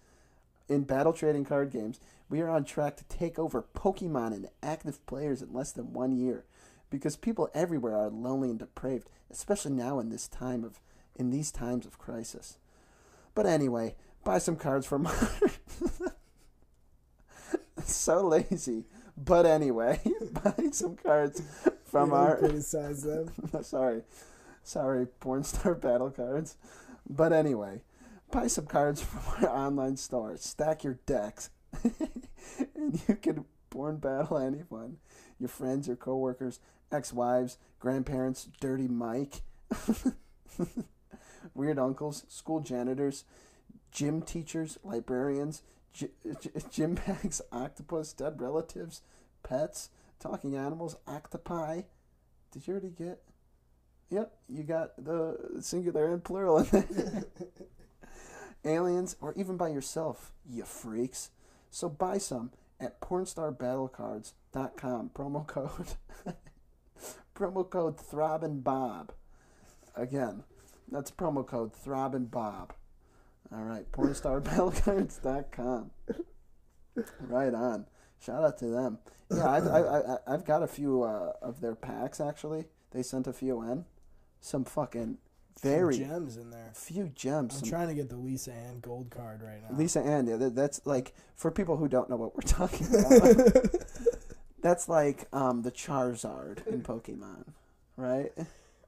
in 0.69 0.85
battle 0.85 1.13
trading 1.13 1.45
card 1.45 1.71
games, 1.71 2.01
we 2.31 2.41
are 2.41 2.49
on 2.49 2.65
track 2.65 2.97
to 2.97 3.05
take 3.05 3.39
over 3.39 3.63
Pokemon 3.77 4.29
and 4.33 4.49
active 4.63 5.05
players 5.07 5.43
in 5.43 5.53
less 5.53 5.71
than 5.73 5.93
one 5.93 6.17
year, 6.17 6.45
because 6.89 7.17
people 7.17 7.51
everywhere 7.53 7.95
are 7.97 8.09
lonely 8.09 8.49
and 8.49 8.59
depraved, 8.59 9.11
especially 9.31 9.73
now 9.73 9.99
in 9.99 10.09
this 10.09 10.27
time 10.29 10.65
of 10.65 10.81
in 11.17 11.31
these 11.31 11.51
times 11.51 11.87
of 11.87 11.99
crisis. 11.99 12.59
But 13.35 13.47
anyway, 13.47 13.95
buy 14.25 14.39
some 14.39 14.57
cards 14.57 14.87
from 14.87 15.07
our 15.07 15.15
so 17.85 18.27
lazy. 18.27 18.85
But 19.17 19.47
anyway, 19.47 20.01
buy 20.45 20.71
some 20.73 20.97
cards 20.97 21.43
from 21.85 22.13
our 22.13 22.37
criticize 22.37 23.03
them. 23.03 23.33
sorry. 23.63 24.03
Sorry, 24.63 25.07
porn 25.07 25.45
star 25.45 25.75
battle 25.75 26.11
cards. 26.11 26.57
But 27.09 27.33
anyway, 27.33 27.83
buy 28.33 28.47
some 28.47 28.67
cards 28.67 29.03
from 29.03 29.45
our 29.45 29.55
online 29.55 29.97
store. 29.97 30.37
Stack 30.37 30.85
your 30.85 30.99
decks. 31.07 31.51
and 32.75 33.01
you 33.09 33.17
can 33.17 33.45
porn 33.71 33.97
battle 33.97 34.39
anyone. 34.39 34.99
Your 35.39 35.49
friends, 35.49 35.87
your 35.87 35.97
coworkers, 35.97 36.61
ex-wives, 36.91 37.59
grandparents, 37.79 38.49
dirty 38.61 38.89
Mike, 38.89 39.43
weird 41.55 41.79
uncles, 41.79 42.25
school 42.29 42.61
janitors, 42.61 43.25
gym 43.91 44.23
teachers, 44.23 44.79
librarians, 44.83 45.63
gy- 45.93 46.11
gy- 46.41 46.51
gym 46.71 46.95
bags, 46.95 47.41
octopus, 47.53 48.13
dead 48.13 48.41
relatives, 48.41 49.03
pets, 49.43 49.91
talking 50.19 50.57
animals, 50.57 50.97
octopi. 51.07 51.83
Did 52.51 52.67
you 52.67 52.73
already 52.73 52.91
get? 52.91 53.21
Yep, 54.11 54.33
you 54.49 54.63
got 54.63 55.03
the 55.03 55.59
singular 55.61 56.13
and 56.13 56.23
plural 56.23 56.59
in 56.59 56.67
there. 56.71 57.25
Aliens, 58.65 59.17
or 59.21 59.33
even 59.37 59.57
by 59.57 59.69
yourself, 59.69 60.33
you 60.49 60.65
freaks. 60.65 61.31
So 61.71 61.89
buy 61.89 62.19
some 62.19 62.51
at 62.81 63.01
pornstarbattlecards.com. 63.01 65.11
Promo 65.15 65.47
code 65.47 65.95
promo 67.35 67.69
code 67.69 67.99
Throbbing 67.99 68.61
Bob. 68.61 69.13
Again, 69.97 70.45
that's 70.91 71.11
promo 71.11 71.47
code 71.47 71.73
Throbbing 71.73 72.27
Bob. 72.27 72.75
All 73.53 73.63
right, 73.63 73.91
pornstarbattlecards.com. 73.93 75.91
Right 77.21 77.55
on. 77.55 77.87
Shout 78.21 78.45
out 78.45 78.59
to 78.59 78.67
them. 78.67 78.99
Yeah, 79.31 79.51
I've, 79.51 79.67
I, 79.67 79.81
I, 79.81 80.17
I've 80.27 80.45
got 80.45 80.63
a 80.63 80.67
few 80.67 81.03
uh, 81.03 81.33
of 81.43 81.61
their 81.61 81.75
packs 81.75 82.21
actually. 82.21 82.67
They 82.93 83.03
sent 83.03 83.27
a 83.27 83.33
few 83.33 83.61
in. 83.63 83.85
Some 84.41 84.65
fucking 84.65 85.19
very 85.61 85.99
gems 85.99 86.37
in 86.37 86.51
there. 86.51 86.71
A 86.73 86.75
few 86.75 87.09
gems. 87.09 87.55
I'm 87.55 87.61
Some 87.61 87.69
trying 87.69 87.89
to 87.89 87.95
get 87.95 88.09
the 88.09 88.17
Lisa 88.17 88.53
Ann 88.53 88.81
gold 88.81 89.11
card 89.11 89.43
right 89.43 89.63
now. 89.63 89.77
Lisa 89.77 90.01
Ann, 90.01 90.27
yeah, 90.27 90.37
that, 90.37 90.55
that's 90.55 90.81
like 90.85 91.15
for 91.35 91.51
people 91.51 91.77
who 91.77 91.89
don't 91.89 92.09
know 92.11 92.17
what 92.17 92.35
we're 92.35 92.43
talking 92.47 92.87
about. 92.95 93.37
that's 94.63 94.89
like 94.89 95.27
um, 95.33 95.63
the 95.63 95.73
Charizard 95.73 96.67
in 96.67 96.83
Pokemon, 96.83 97.47
right? 97.97 98.33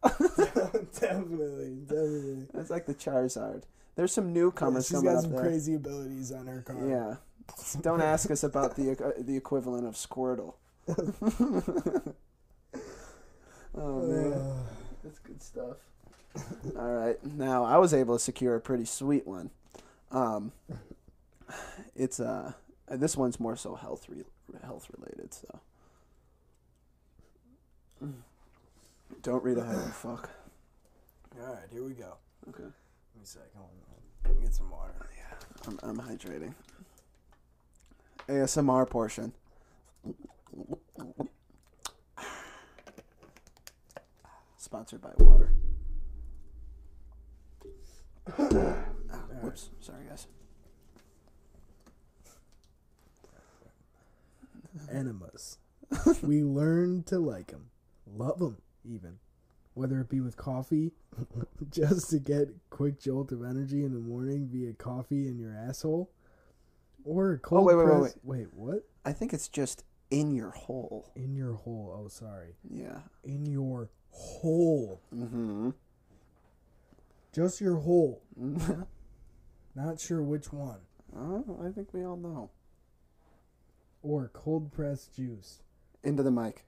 definitely, 1.00 1.76
definitely. 1.86 2.46
That's 2.54 2.70
like 2.70 2.86
the 2.86 2.94
Charizard. 2.94 3.62
There's 3.96 4.12
some 4.12 4.32
newcomers 4.32 4.90
Yeah, 4.90 4.98
she's 4.98 5.04
coming 5.04 5.12
got 5.12 5.16
up 5.18 5.22
some 5.24 5.32
there. 5.32 5.40
crazy 5.42 5.74
abilities 5.74 6.32
on 6.32 6.46
her 6.46 6.62
card. 6.62 6.88
Yeah. 6.88 7.16
Don't 7.80 8.00
ask 8.14 8.30
us 8.30 8.42
about 8.44 8.76
the 8.76 8.92
uh, 8.92 9.12
the 9.18 9.36
equivalent 9.36 9.86
of 9.86 9.94
Squirtle. 9.94 10.54
oh 13.76 14.06
man, 14.06 14.32
Uh, 14.32 14.62
that's 15.02 15.18
good 15.20 15.42
stuff. 15.42 15.76
All 16.78 16.92
right, 16.92 17.16
now 17.24 17.64
I 17.64 17.78
was 17.78 17.94
able 17.94 18.16
to 18.16 18.22
secure 18.22 18.54
a 18.56 18.60
pretty 18.60 18.84
sweet 18.84 19.26
one. 19.26 19.50
Um, 20.10 20.52
it's 21.94 22.20
uh, 22.20 22.52
this 22.88 23.16
one's 23.16 23.40
more 23.40 23.56
so 23.56 23.74
health 23.74 24.06
re- 24.08 24.24
health 24.62 24.88
related, 24.96 25.32
so. 25.32 25.60
Don't 29.26 29.42
read 29.42 29.58
ahead, 29.58 29.74
you 29.74 29.90
fuck. 29.90 30.30
all 31.40 31.52
right, 31.52 31.64
here 31.72 31.82
we 31.82 31.94
go. 31.94 32.14
Okay. 32.48 32.62
Give 32.62 33.16
me 33.16 33.24
a 33.24 33.26
second. 33.26 33.48
Let 34.24 34.36
me 34.36 34.42
Get 34.42 34.54
some 34.54 34.70
water. 34.70 35.10
Yeah, 35.16 35.34
I'm, 35.66 35.80
I'm 35.82 35.98
hydrating. 35.98 36.54
ASMR 38.28 38.88
portion. 38.88 39.32
Sponsored 44.58 45.02
by 45.02 45.10
water. 45.18 45.52
Ah, 48.38 48.76
whoops. 49.42 49.70
Sorry, 49.80 50.04
guys. 50.08 50.28
Enemas. 54.88 55.58
we 56.22 56.44
learn 56.44 57.02
to 57.08 57.18
like 57.18 57.48
them, 57.48 57.70
love 58.06 58.38
them, 58.38 58.58
even. 58.86 59.18
Whether 59.74 60.00
it 60.00 60.08
be 60.08 60.20
with 60.20 60.36
coffee, 60.36 60.92
just 61.70 62.10
to 62.10 62.18
get 62.18 62.48
quick 62.70 62.98
jolt 62.98 63.30
of 63.32 63.44
energy 63.44 63.84
in 63.84 63.92
the 63.92 64.00
morning 64.00 64.48
via 64.50 64.72
coffee 64.72 65.28
in 65.28 65.38
your 65.38 65.54
asshole, 65.54 66.10
or 67.04 67.32
a 67.32 67.38
cold 67.38 67.66
wait, 67.66 67.76
wait, 67.76 67.86
wait, 67.86 67.98
press. 68.00 68.18
Wait, 68.22 68.46
what? 68.54 68.88
I 69.04 69.12
think 69.12 69.32
it's 69.32 69.48
just 69.48 69.84
in 70.10 70.34
your 70.34 70.50
hole. 70.50 71.10
In 71.14 71.34
your 71.34 71.54
hole. 71.54 72.00
Oh, 72.04 72.08
sorry. 72.08 72.56
Yeah. 72.68 73.00
In 73.24 73.46
your 73.46 73.90
hole. 74.10 75.02
Mm-hmm. 75.14 75.70
Just 77.32 77.60
your 77.60 77.76
hole. 77.76 78.22
Not 79.74 80.00
sure 80.00 80.22
which 80.22 80.52
one. 80.52 80.78
oh, 81.14 81.60
I 81.64 81.70
think 81.70 81.92
we 81.92 82.04
all 82.04 82.16
know. 82.16 82.50
Or 84.02 84.30
cold 84.32 84.72
pressed 84.72 85.14
juice. 85.14 85.62
Into 86.02 86.22
the 86.22 86.30
mic. 86.30 86.65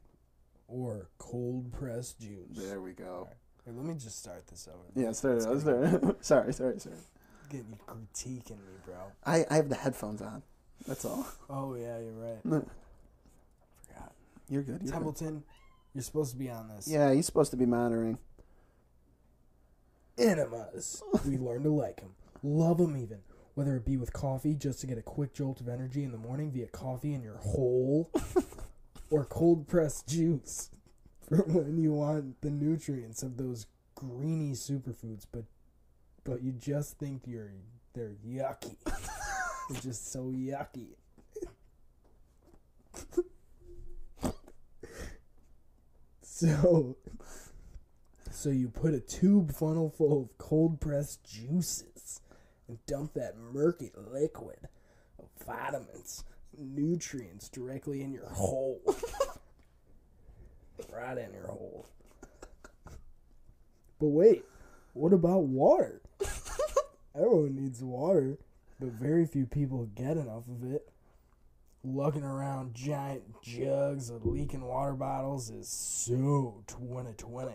Or 0.68 1.08
cold 1.18 1.72
pressed 1.72 2.20
juice. 2.20 2.50
There 2.50 2.80
we 2.80 2.92
go. 2.92 3.28
Here, 3.64 3.74
let 3.74 3.84
me 3.84 3.94
just 3.94 4.18
start 4.18 4.46
this 4.46 4.68
over. 4.68 4.84
Yeah, 4.94 5.12
start 5.12 5.38
it. 5.38 5.46
Let's 5.48 5.62
Start 5.62 6.24
sorry, 6.24 6.52
sorry, 6.52 6.78
sorry. 6.78 6.96
Getting 7.48 7.66
you 7.70 7.78
critiquing 7.86 8.58
me, 8.58 8.74
bro. 8.84 8.94
I, 9.24 9.46
I 9.50 9.56
have 9.56 9.70
the 9.70 9.76
headphones 9.76 10.20
on. 10.20 10.42
That's 10.86 11.04
all. 11.04 11.26
Oh 11.48 11.74
yeah, 11.74 11.98
you're 11.98 12.12
right. 12.12 12.44
No, 12.44 12.60
Forgot. 13.88 14.12
You're 14.48 14.62
good. 14.62 14.68
You're 14.72 14.78
good. 14.80 14.92
Templeton, 14.92 15.42
you're 15.94 16.02
supposed 16.02 16.32
to 16.32 16.36
be 16.38 16.50
on 16.50 16.68
this. 16.68 16.86
Yeah, 16.86 17.12
he's 17.14 17.26
supposed 17.26 17.50
to 17.52 17.56
be 17.56 17.66
monitoring. 17.66 18.18
Enemas. 20.18 21.02
we 21.26 21.38
learn 21.38 21.62
to 21.62 21.70
like 21.70 21.96
them, 22.00 22.14
love 22.42 22.78
them 22.78 22.96
even. 22.96 23.18
Whether 23.54 23.76
it 23.76 23.84
be 23.84 23.96
with 23.96 24.12
coffee, 24.12 24.54
just 24.54 24.80
to 24.82 24.86
get 24.86 24.98
a 24.98 25.02
quick 25.02 25.34
jolt 25.34 25.60
of 25.60 25.68
energy 25.68 26.04
in 26.04 26.12
the 26.12 26.18
morning 26.18 26.52
via 26.52 26.66
coffee 26.66 27.12
in 27.14 27.22
your 27.22 27.38
hole, 27.38 28.08
or 29.10 29.24
cold 29.24 29.66
pressed 29.66 30.08
juice 30.08 30.70
for 31.28 31.42
when 31.42 31.78
you 31.78 31.92
want 31.92 32.40
the 32.40 32.50
nutrients 32.50 33.22
of 33.22 33.36
those 33.36 33.66
greeny 33.94 34.52
superfoods, 34.52 35.26
but 35.30 35.44
but 36.24 36.42
you 36.42 36.52
just 36.52 36.98
think 36.98 37.22
you're 37.26 37.50
they're 37.94 38.16
yucky. 38.26 38.76
they're 39.70 39.80
just 39.80 40.12
so 40.12 40.24
yucky. 40.24 40.94
so 46.22 46.96
so 48.30 48.50
you 48.50 48.68
put 48.68 48.94
a 48.94 49.00
tube 49.00 49.52
funnel 49.52 49.90
full 49.90 50.22
of 50.22 50.38
cold 50.38 50.80
pressed 50.80 51.24
juices 51.24 52.20
and 52.68 52.78
dump 52.86 53.14
that 53.14 53.36
murky 53.36 53.90
liquid 53.96 54.68
of 55.18 55.26
vitamins, 55.44 56.24
nutrients 56.56 57.48
directly 57.48 58.02
in 58.02 58.12
your 58.12 58.28
hole. 58.28 58.80
right 60.92 61.18
in 61.18 61.32
your 61.32 61.46
hole. 61.46 61.86
But 63.98 64.08
wait, 64.08 64.44
what 64.92 65.12
about 65.12 65.44
water? 65.44 66.00
Everyone 67.14 67.56
needs 67.56 67.82
water, 67.82 68.38
but 68.78 68.90
very 68.90 69.26
few 69.26 69.46
people 69.46 69.88
get 69.94 70.16
enough 70.16 70.44
of 70.48 70.72
it. 70.72 70.88
Lugging 71.84 72.24
around 72.24 72.74
giant 72.74 73.40
jugs 73.42 74.10
of 74.10 74.26
leaking 74.26 74.64
water 74.64 74.94
bottles 74.94 75.50
is 75.50 75.68
so 75.68 76.62
2020. 76.66 77.52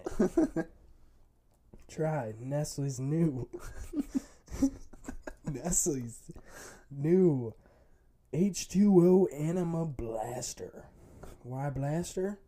Try 1.90 2.34
Nestle's 2.40 3.00
new 3.00 3.48
Nestle's 5.52 6.20
new 6.90 7.54
H2O 8.34 9.28
Enema 9.32 9.86
Blaster. 9.86 10.86
Why 11.44 11.70
Blaster? 11.70 12.40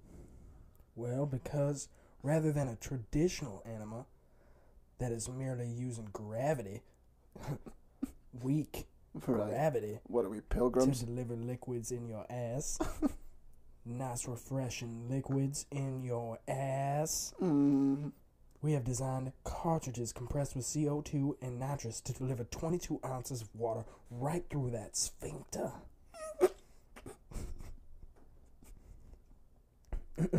Well, 0.96 1.26
because 1.26 1.90
rather 2.24 2.52
than 2.52 2.68
a 2.68 2.76
traditional 2.76 3.62
enema 3.66 4.06
that 5.00 5.12
is 5.12 5.30
merely 5.30 5.68
using 5.68 6.10
gravity, 6.12 6.82
weak 8.42 8.88
Right. 9.28 9.50
gravity, 9.50 10.00
What 10.08 10.26
are 10.26 10.30
we, 10.30 10.42
pilgrims? 10.42 11.00
to 11.00 11.06
deliver 11.06 11.36
liquids 11.36 11.92
in 11.92 12.08
your 12.10 12.26
ass. 12.30 12.78
nice, 13.86 14.28
refreshing 14.28 15.08
liquids 15.10 15.66
in 15.72 16.04
your 16.04 16.40
ass. 16.50 17.34
Mm. 17.42 18.12
We 18.66 18.74
have 18.74 18.84
designed 18.84 19.32
cartridges 19.44 20.12
compressed 20.12 20.56
with 20.56 20.66
CO2 20.66 21.36
and 21.40 21.60
nitrous 21.60 22.02
to 22.02 22.12
deliver 22.14 22.46
22 22.46 23.00
ounces 23.06 23.44
of 23.44 23.50
water 23.54 23.86
right 24.10 24.44
through 24.50 24.72
that 24.72 24.98
sphincter. 24.98 25.72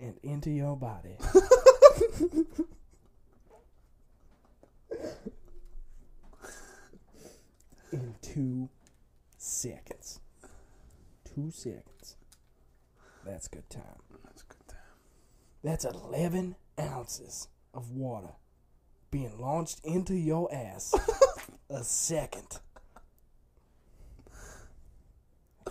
and 0.00 0.18
into 0.24 0.50
your 0.50 0.76
body. 0.76 1.16
In 7.92 8.16
two 8.20 8.68
seconds. 9.38 10.18
Two 11.36 11.52
seconds. 11.52 12.16
That's 13.24 13.46
good 13.46 13.70
time. 13.70 14.02
That's 14.24 14.42
good. 14.42 14.66
Time. 14.66 14.78
That's 15.62 15.84
11 15.84 16.56
ounces 16.80 17.48
of 17.74 17.90
water 17.90 18.32
being 19.10 19.38
launched 19.38 19.80
into 19.84 20.14
your 20.14 20.52
ass 20.52 20.94
a 21.70 21.84
second. 21.84 22.58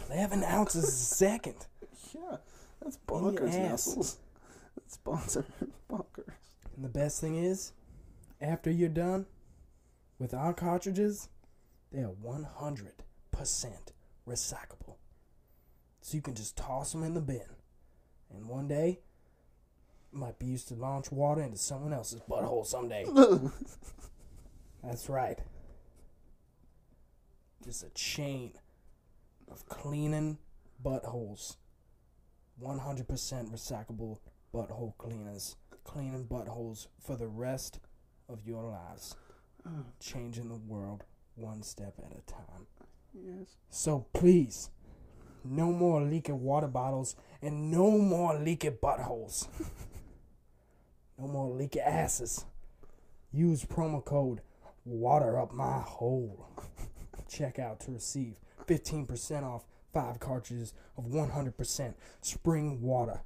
11 0.10 0.44
ounces 0.44 0.84
a 0.84 0.92
second. 0.92 1.68
Yeah, 2.14 2.38
that's 2.82 2.98
bonkers, 3.08 3.50
ass. 3.50 3.56
Nestles. 3.56 4.18
That's 4.76 4.94
sponsor 4.94 5.46
bonkers. 5.90 6.34
And 6.76 6.86
the 6.86 6.90
best 6.90 7.22
thing 7.22 7.36
is, 7.36 7.74
after 8.40 8.70
you're 8.70 8.90
done 8.90 9.26
with 10.20 10.34
our 10.34 10.54
cartridges, 10.54 11.30
they 11.92 12.00
are 12.00 12.14
100% 12.24 12.92
recyclable. 14.28 14.96
So 16.02 16.16
you 16.16 16.22
can 16.22 16.36
just 16.36 16.58
toss 16.58 16.92
them 16.92 17.04
in 17.04 17.14
the 17.14 17.22
bin. 17.22 17.42
And 18.34 18.48
one 18.48 18.68
day, 18.68 19.00
might 20.12 20.38
be 20.40 20.46
used 20.46 20.68
to 20.70 20.76
launch 20.76 21.12
water 21.12 21.42
into 21.42 21.58
someone 21.58 21.94
else's 21.94 22.22
butthole 22.30 22.66
someday. 22.66 23.06
That's 24.84 25.10
right. 25.10 25.40
Just 27.64 27.84
a 27.84 27.90
chain 27.90 28.54
of 29.50 29.68
cleaning 29.68 30.38
buttholes. 30.84 31.58
100% 32.62 33.06
recyclable 33.08 34.18
butthole 34.54 34.98
cleaners. 34.98 35.56
Cleaning 35.84 36.26
buttholes 36.26 36.88
for 37.00 37.16
the 37.16 37.28
rest 37.28 37.80
of 38.30 38.48
your 38.48 38.64
lives. 38.64 39.16
Mm. 39.68 39.84
Changing 40.00 40.50
the 40.50 40.56
world 40.56 41.04
one 41.36 41.64
step 41.64 41.94
at 42.00 42.12
a 42.12 42.22
time. 42.32 42.68
yes. 43.14 43.56
So 43.70 44.06
please, 44.14 44.70
no 45.44 45.72
more 45.72 46.02
leaking 46.02 46.42
water 46.42 46.68
bottles 46.68 47.16
and 47.42 47.72
no 47.72 47.92
more 47.92 48.38
leaking 48.38 48.78
buttholes. 48.84 49.48
no 51.22 51.28
more 51.28 51.50
leaking 51.52 51.84
asses. 51.84 52.46
Use 53.32 53.64
promo 53.64 54.04
code 54.04 54.42
water 54.86 55.40
up 55.40 55.54
my 55.54 55.80
hole. 55.80 56.48
Check 57.30 57.60
out 57.60 57.80
to 57.82 57.92
receive 57.92 58.36
15% 58.66 59.44
off 59.44 59.64
five 59.94 60.20
cartridges 60.20 60.74
of 60.98 61.06
100% 61.06 61.94
spring 62.22 62.82
water 62.82 63.22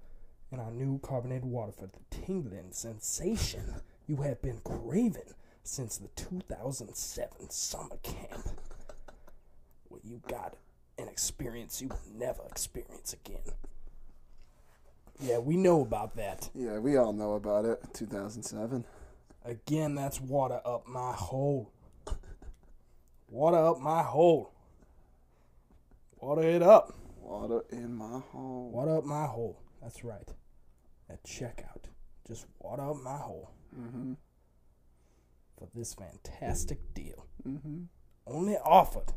and 0.51 0.59
our 0.59 0.71
new 0.71 0.99
carbonated 0.99 1.45
water 1.45 1.71
for 1.71 1.87
the 1.87 1.99
tingling 2.25 2.71
sensation 2.71 3.75
you 4.07 4.17
have 4.17 4.41
been 4.41 4.59
craving 4.63 5.33
since 5.63 5.97
the 5.97 6.07
2007 6.15 7.49
summer 7.49 7.97
camp 8.03 8.47
where 9.89 10.01
you 10.03 10.21
got 10.27 10.55
an 10.97 11.07
experience 11.07 11.81
you 11.81 11.87
will 11.87 11.99
never 12.17 12.43
experience 12.49 13.13
again. 13.13 13.53
Yeah, 15.19 15.37
we 15.39 15.55
know 15.57 15.81
about 15.81 16.15
that. 16.17 16.49
Yeah, 16.53 16.79
we 16.79 16.97
all 16.97 17.13
know 17.13 17.33
about 17.33 17.65
it. 17.65 17.81
2007. 17.93 18.83
Again, 19.45 19.95
that's 19.95 20.19
water 20.19 20.59
up 20.65 20.87
my 20.87 21.13
hole. 21.13 21.71
Water 23.29 23.57
up 23.57 23.79
my 23.79 24.01
hole. 24.03 24.51
Water 26.19 26.43
it 26.43 26.61
up. 26.61 26.93
Water 27.21 27.61
in 27.71 27.93
my 27.95 28.19
hole. 28.31 28.71
Water 28.71 28.97
up 28.97 29.05
my 29.05 29.25
hole. 29.25 29.61
That's 29.81 30.03
right. 30.03 30.33
At 31.09 31.23
checkout, 31.23 31.85
just 32.27 32.45
water 32.59 32.89
up 32.89 32.97
my 32.97 33.17
hole 33.17 33.51
Mm-hmm. 33.77 34.13
for 35.59 35.67
this 35.75 35.93
fantastic 35.95 36.93
deal. 36.93 37.25
Mm-hmm. 37.45 37.81
Only 38.25 38.55
offered 38.55 39.11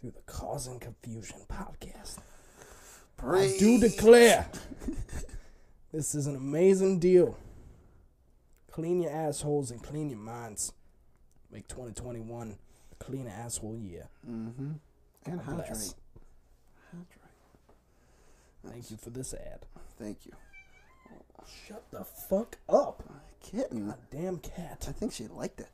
through 0.00 0.10
the 0.10 0.22
Causing 0.26 0.80
Confusion 0.80 1.38
podcast. 1.48 2.18
I 3.24 3.54
do 3.58 3.78
declare 3.78 4.46
this 5.92 6.14
is 6.14 6.26
an 6.26 6.36
amazing 6.36 6.98
deal. 6.98 7.38
Clean 8.70 9.02
your 9.02 9.12
assholes 9.12 9.70
and 9.70 9.82
clean 9.82 10.10
your 10.10 10.18
minds. 10.18 10.72
Make 11.50 11.68
2021 11.68 12.56
a 12.90 13.04
clean 13.04 13.28
asshole 13.28 13.76
year. 13.76 14.08
Mm-hmm. 14.28 14.72
And 15.26 15.38
God 15.38 15.44
hydrate. 15.44 15.66
bless. 15.68 15.94
Hydrate. 16.90 17.06
Thank 18.66 18.90
you 18.90 18.96
for 18.96 19.10
this 19.10 19.34
ad. 19.34 19.66
Thank 19.98 20.24
you. 20.26 20.32
Shut 21.66 21.84
the 21.90 22.04
fuck 22.04 22.58
up. 22.68 23.02
Kitten. 23.42 23.94
Damn 24.10 24.38
cat. 24.38 24.86
I 24.88 24.92
think 24.92 25.12
she 25.12 25.26
liked 25.26 25.60
it. 25.60 25.68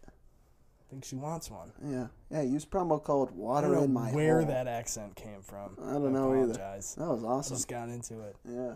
I 0.89 0.91
think 0.91 1.05
she 1.05 1.17
wants 1.17 1.51
one. 1.51 1.71
Yeah. 1.85 2.07
Yeah, 2.31 2.41
use 2.43 2.65
promo 2.65 3.03
code 3.03 3.29
I 3.31 3.35
water 3.35 3.67
don't 3.69 3.77
know 3.77 3.83
in 3.85 3.93
my 3.93 4.11
where 4.13 4.39
hole. 4.39 4.49
that 4.49 4.67
accent 4.67 5.17
came 5.17 5.43
from. 5.43 5.77
I 5.83 5.93
don't 5.93 6.13
know 6.15 6.33
either. 6.33 6.53
apologize. 6.53 6.95
That 6.95 7.09
was 7.09 7.25
I 7.25 7.27
awesome. 7.27 7.57
just 7.57 7.69
got 7.69 7.89
into 7.91 8.21
it. 8.23 8.37
Yeah. 8.49 8.75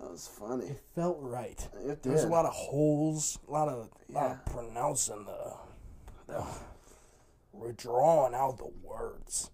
That 0.00 0.10
was 0.10 0.26
funny. 0.28 0.66
It 0.66 0.80
felt 0.94 1.16
right. 1.20 1.66
It 1.86 2.02
did. 2.02 2.12
There's 2.12 2.24
a 2.24 2.28
lot 2.28 2.44
of 2.44 2.52
holes, 2.52 3.38
a 3.48 3.50
lot 3.50 3.68
of, 3.68 3.88
lot 4.10 4.24
Yeah. 4.28 4.32
of 4.32 4.44
pronouncing 4.46 5.24
the, 5.24 5.54
the. 6.26 6.44
We're 7.52 7.72
drawing 7.72 8.34
out 8.34 8.58
the 8.58 8.70
words. 8.82 9.50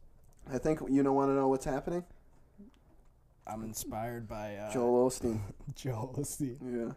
I 0.52 0.58
think 0.58 0.80
you 0.88 1.02
don't 1.04 1.14
want 1.14 1.28
to 1.30 1.34
know 1.34 1.46
what's 1.48 1.66
happening. 1.66 2.02
I'm 3.46 3.62
inspired 3.62 4.26
by 4.26 4.56
uh, 4.56 4.72
Joel 4.72 5.10
Osteen. 5.10 5.40
Joel 5.76 6.14
Osteen. 6.18 6.56
Yeah. 6.62 6.92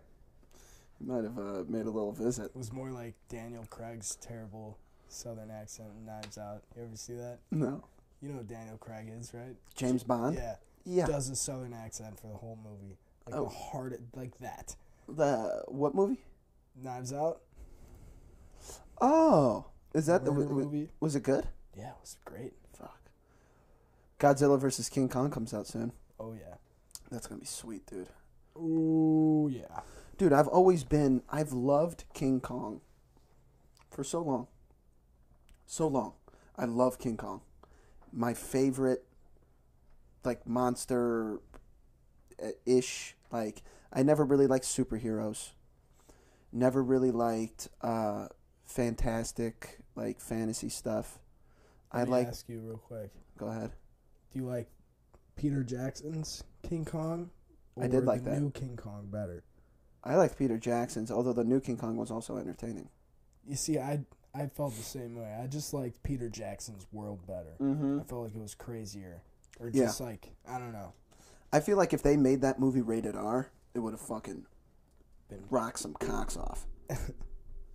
He 0.97 1.05
might 1.05 1.23
have 1.23 1.37
uh, 1.37 1.63
made 1.67 1.85
a 1.85 1.91
little 1.91 2.13
visit. 2.13 2.45
It 2.45 2.55
was 2.55 2.71
more 2.71 2.89
like 2.91 3.13
Daniel 3.27 3.65
Craig's 3.69 4.15
terrible 4.15 4.77
southern 5.13 5.51
accent 5.51 5.89
Knives 6.05 6.37
Out. 6.37 6.63
You 6.75 6.83
ever 6.83 6.95
see 6.95 7.13
that? 7.13 7.39
No. 7.51 7.83
You 8.21 8.29
know 8.29 8.37
who 8.39 8.43
Daniel 8.43 8.77
Craig 8.77 9.11
is, 9.19 9.33
right? 9.33 9.55
James 9.75 10.03
Bond. 10.03 10.35
Yeah. 10.35 10.55
Yeah. 10.85 11.05
Does 11.07 11.29
a 11.29 11.35
southern 11.35 11.73
accent 11.73 12.19
for 12.19 12.27
the 12.27 12.37
whole 12.37 12.57
movie. 12.63 12.97
Like 13.25 13.35
Oh. 13.35 13.43
the 13.45 13.49
hard, 13.49 13.97
like 14.15 14.37
that. 14.39 14.75
The 15.07 15.63
what 15.67 15.93
movie? 15.95 16.23
Knives 16.75 17.13
Out. 17.13 17.41
Oh, 19.01 19.65
is 19.93 20.05
that 20.05 20.23
the 20.25 20.31
Murder 20.31 20.45
w- 20.47 20.63
w- 20.65 20.79
movie? 20.81 20.91
was 20.99 21.15
it 21.15 21.23
good? 21.23 21.47
Yeah, 21.77 21.89
it 21.89 21.95
was 22.01 22.17
great. 22.25 22.53
Fuck. 22.77 22.99
Godzilla 24.19 24.59
versus 24.59 24.89
King 24.89 25.09
Kong 25.09 25.29
comes 25.29 25.53
out 25.53 25.67
soon. 25.67 25.91
Oh 26.19 26.33
yeah. 26.33 26.55
That's 27.11 27.27
gonna 27.27 27.41
be 27.41 27.45
sweet, 27.47 27.85
dude. 27.85 28.07
Ooh 28.57 29.49
yeah. 29.51 29.81
Dude, 30.17 30.31
I've 30.33 30.47
always 30.47 30.83
been. 30.83 31.23
I've 31.29 31.51
loved 31.53 32.05
King 32.13 32.39
Kong 32.39 32.81
for 33.89 34.03
so 34.03 34.21
long. 34.21 34.47
So 35.73 35.87
long. 35.87 36.13
I 36.55 36.65
love 36.65 36.99
King 36.99 37.17
Kong. 37.17 37.41
My 38.11 38.35
favorite, 38.35 39.05
like 40.23 40.45
monster 40.45 41.39
uh, 42.39 42.49
ish. 42.63 43.15
Like 43.31 43.63
I 43.91 44.03
never 44.03 44.23
really 44.23 44.45
liked 44.45 44.65
superheroes. 44.65 45.53
Never 46.51 46.83
really 46.83 47.09
liked 47.09 47.69
uh, 47.81 48.27
fantastic 48.65 49.79
like 49.95 50.21
fantasy 50.21 50.69
stuff. 50.69 51.17
I 51.91 52.01
Let 52.01 52.07
me 52.07 52.11
like. 52.11 52.27
ask 52.27 52.47
you 52.47 52.59
real 52.59 52.77
quick. 52.77 53.09
Go 53.39 53.47
ahead. 53.47 53.71
Do 54.31 54.39
you 54.41 54.45
like 54.45 54.69
Peter 55.35 55.63
Jackson's 55.63 56.43
King 56.61 56.85
Kong? 56.85 57.31
I 57.81 57.87
did 57.87 58.05
like 58.05 58.23
the 58.23 58.29
that. 58.29 58.39
New 58.39 58.51
King 58.51 58.77
Kong 58.77 59.07
better. 59.11 59.43
I 60.03 60.17
liked 60.17 60.37
Peter 60.37 60.59
Jackson's, 60.59 61.09
although 61.09 61.33
the 61.33 61.43
new 61.43 61.59
King 61.59 61.77
Kong 61.77 61.97
was 61.97 62.11
also 62.11 62.37
entertaining. 62.37 62.89
You 63.47 63.55
see, 63.55 63.79
I 63.79 64.01
I 64.35 64.47
felt 64.47 64.75
the 64.75 64.83
same 64.83 65.15
way. 65.15 65.31
I 65.41 65.47
just 65.47 65.73
liked 65.73 66.01
Peter 66.03 66.27
Jackson's 66.29 66.87
world 66.91 67.25
better. 67.27 67.55
Mm-hmm. 67.61 67.99
I 67.99 68.03
felt 68.03 68.23
like 68.23 68.35
it 68.35 68.41
was 68.41 68.55
crazier, 68.55 69.21
or 69.59 69.69
Yeah. 69.69 69.85
just 69.85 70.01
like 70.01 70.33
I 70.47 70.57
don't 70.59 70.73
know. 70.73 70.93
I 71.51 71.59
feel 71.59 71.77
like 71.77 71.93
if 71.93 72.01
they 72.01 72.17
made 72.17 72.41
that 72.41 72.59
movie 72.59 72.81
rated 72.81 73.15
R, 73.15 73.51
it 73.75 73.79
would 73.79 73.93
have 73.93 74.01
fucking 74.01 74.45
Been 75.29 75.43
rocked 75.49 75.79
some 75.79 75.93
cocks 75.93 76.35
off. 76.35 76.65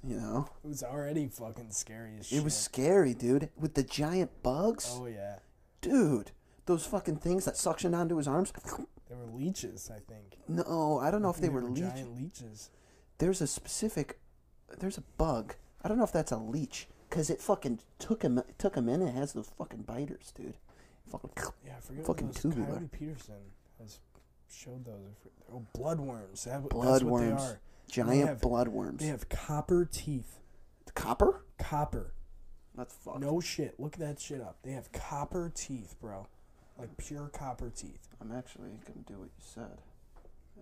you 0.05 0.17
know? 0.17 0.49
it 0.65 0.67
was 0.69 0.83
already 0.83 1.29
fucking 1.29 1.71
scary 1.71 2.17
as 2.19 2.27
shit. 2.27 2.39
It 2.39 2.45
was 2.45 2.57
scary, 2.57 3.15
dude. 3.15 3.51
With 3.57 3.75
the 3.75 3.83
giant 3.85 4.43
bugs. 4.43 4.89
Oh 4.93 5.07
yeah, 5.07 5.39
Dude, 5.81 6.33
those 6.67 6.85
fucking 6.85 7.19
things 7.19 7.45
that 7.45 7.55
suctioned 7.55 7.97
onto 7.97 8.17
his 8.17 8.27
arms. 8.27 8.53
they 9.09 9.15
were 9.15 9.27
leeches. 9.33 9.91
I 9.95 10.01
think. 10.01 10.39
No, 10.49 10.99
I 11.01 11.11
don't 11.13 11.23
know 11.23 11.31
if 11.31 11.41
they 11.41 11.49
were 11.49 11.63
leech. 11.63 11.85
giant 11.85 12.17
leeches. 12.17 12.71
There's 13.19 13.41
a 13.41 13.47
specific. 13.47 14.19
There's 14.81 14.99
a 14.99 15.03
bug. 15.17 15.55
I 15.83 15.89
don't 15.89 15.99
know 15.99 16.05
if 16.05 16.13
that's 16.13 16.33
a 16.33 16.37
leech. 16.37 16.89
Because 17.09 17.31
it 17.31 17.41
fucking 17.41 17.81
took 17.99 18.23
him 18.23 18.43
took 18.59 18.75
him 18.75 18.87
in. 18.89 19.01
It 19.01 19.15
has 19.15 19.33
those 19.33 19.51
fucking 19.57 19.83
biters, 19.83 20.31
dude. 20.37 20.55
Fucking. 21.11 21.31
Yeah, 21.65 21.73
I 21.79 21.81
forget 21.81 22.05
Fucking 22.05 22.27
those 22.27 22.37
tubular. 22.43 22.67
Coyote 22.67 22.89
Peterson 22.93 23.35
has 23.81 23.99
showed 24.53 24.85
those. 24.85 25.15
Oh, 25.51 25.65
bloodworms. 25.75 26.45
That, 26.45 26.63
That's 26.63 26.75
what 26.75 27.21
they 27.21 27.27
Bloodworms. 27.27 27.41
are. 27.41 27.61
Giant 27.91 28.29
have- 28.29 28.41
bloodworms. 28.43 28.99
They 28.99 29.07
have 29.07 29.29
copper 29.31 29.87
teeth. 29.91 30.39
Copper? 30.95 31.45
Copper. 31.59 32.13
That's 32.75 32.93
fucked. 32.95 33.21
No 33.21 33.41
shit. 33.41 33.81
Look 33.81 33.97
that 33.97 34.21
shit 34.21 34.43
up. 34.43 34.59
They 34.63 34.73
have 34.73 34.93
copper 34.93 35.51
teeth, 35.55 35.95
bro. 36.01 36.27
Like 36.79 36.95
pure 36.99 37.29
copper 37.33 37.71
teeth. 37.71 38.07
I'm 38.21 38.31
actually 38.33 38.69
gonna 38.87 39.01
do 39.07 39.15
what 39.21 39.31
you 39.35 39.41
said. 39.41 39.81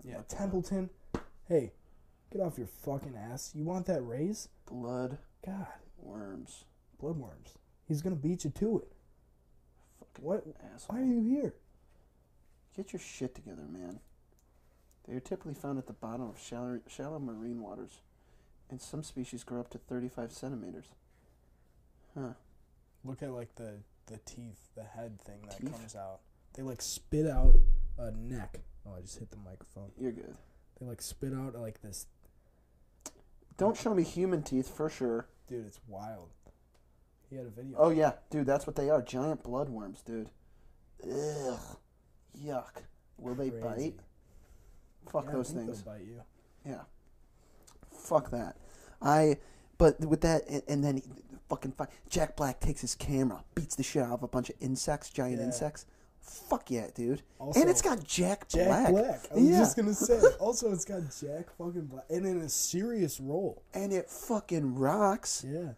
Yeah, 0.05 0.13
it 0.15 0.19
up. 0.21 0.29
Templeton. 0.29 0.91
Hey, 1.49 1.73
get 2.37 2.45
off 2.45 2.59
your 2.59 2.67
fucking 2.67 3.15
ass. 3.17 3.53
You 3.55 3.65
want 3.65 3.87
that 3.87 4.03
raise? 4.03 4.49
Blood 4.71 5.19
God, 5.45 5.67
worms. 5.99 6.65
bloodworms. 7.03 7.55
He's 7.87 8.03
gonna 8.03 8.17
beat 8.17 8.45
you 8.45 8.51
to 8.51 8.79
it. 8.79 8.93
Fucking 10.01 10.25
What? 10.25 10.45
asshole. 10.75 10.97
Why 10.97 11.03
are 11.03 11.07
you 11.07 11.23
here? 11.23 11.55
Get 12.77 12.93
your 12.93 13.01
shit 13.01 13.35
together, 13.35 13.63
man. 13.63 14.01
They 15.07 15.15
are 15.15 15.21
typically 15.21 15.55
found 15.55 15.79
at 15.79 15.87
the 15.87 15.93
bottom 15.93 16.29
of 16.29 16.39
shallow, 16.39 16.81
shallow 16.89 17.19
marine 17.19 17.63
waters, 17.63 18.01
and 18.71 18.81
some 18.81 19.03
species 19.03 19.45
grow 19.45 19.61
up 19.61 19.71
to 19.71 19.79
35 19.79 20.33
centimeters. 20.33 20.87
Huh. 22.15 22.33
Look 23.05 23.23
at 23.23 23.31
like 23.31 23.55
the 23.55 23.79
the 24.07 24.19
teeth, 24.19 24.69
the 24.75 24.85
head 24.85 25.21
thing 25.21 25.43
that 25.49 25.59
Teeth? 25.59 25.71
comes 25.73 25.95
out. 25.97 26.21
They 26.55 26.63
like 26.63 26.81
spit 26.83 27.27
out 27.27 27.57
a 27.99 28.11
neck. 28.13 28.61
Oh, 28.87 28.95
I 28.97 29.01
just 29.01 29.19
hit 29.19 29.31
the 29.31 29.37
microphone. 29.37 29.91
You're 29.99 30.13
good. 30.13 30.37
They 30.81 30.87
like 30.87 31.03
spit 31.03 31.33
out 31.35 31.55
like 31.55 31.83
this. 31.83 32.07
Don't 33.57 33.77
show 33.77 33.95
me 33.95 34.03
human 34.03 34.43
teeth 34.43 34.75
for 34.75 34.89
sure. 34.91 35.27
Dude, 35.49 35.67
it's 35.67 35.81
wild. 35.89 36.29
He 37.31 37.37
had 37.37 37.47
a 37.47 37.51
video. 37.51 37.77
Oh 37.79 37.91
yeah, 37.91 38.13
dude, 38.31 38.47
that's 38.47 38.67
what 38.67 38.77
they 38.77 38.91
are. 38.91 39.03
Giant 39.03 39.43
bloodworms, 39.43 40.05
dude. 40.05 40.29
Ugh. 41.05 41.59
Yuck. 42.45 42.83
Will 43.19 43.35
they 43.35 43.51
Crazy. 43.51 43.63
bite? 43.91 43.95
Fuck 45.11 45.25
Yeah, 45.27 45.33
those 45.33 45.51
things. 45.51 45.83
Bite 45.83 46.03
you. 46.05 46.23
Yeah. 46.65 46.83
Fuck 47.91 48.31
that. 48.31 48.57
I. 49.01 49.39
But 49.79 50.01
with 50.01 50.23
that, 50.23 50.43
and, 50.49 50.63
and 50.69 50.85
then 50.85 50.97
he, 50.97 51.03
fucking 51.51 51.75
Jack 52.09 52.35
Black 52.37 52.61
takes 52.61 52.81
his 52.81 52.95
camera, 52.95 53.45
beats 53.55 53.75
the 53.77 53.83
shit 53.83 54.03
out 54.03 54.13
of 54.13 54.23
a 54.23 54.29
bunch 54.29 54.49
of 54.49 54.57
insects, 54.61 55.11
giant 55.11 55.39
Yeah. 55.39 55.47
insects. 55.47 55.85
Fuck 56.27 56.71
yeah, 56.71 56.89
dude. 56.95 57.23
Also, 57.39 57.61
and 57.61 57.71
it's 57.71 57.83
got 57.83 58.05
Jack 58.05 58.49
Black. 58.51 58.85
Jack 58.87 58.91
Black. 58.91 59.21
I 59.31 59.35
was 59.35 59.45
yeah. 59.45 59.59
just 59.59 59.77
gonna 59.77 59.95
say. 59.95 60.21
Also, 60.41 60.73
it's 60.73 60.85
got 60.85 61.01
Jack 61.21 61.47
fucking 61.57 61.87
Black, 61.87 62.05
and 62.11 62.27
in 62.27 62.41
a 62.41 62.49
serious 62.49 63.21
role. 63.21 63.63
and 63.75 63.93
it 63.93 64.11
fucking 64.11 64.75
rocks. 64.75 65.45
Yeah, 65.47 65.73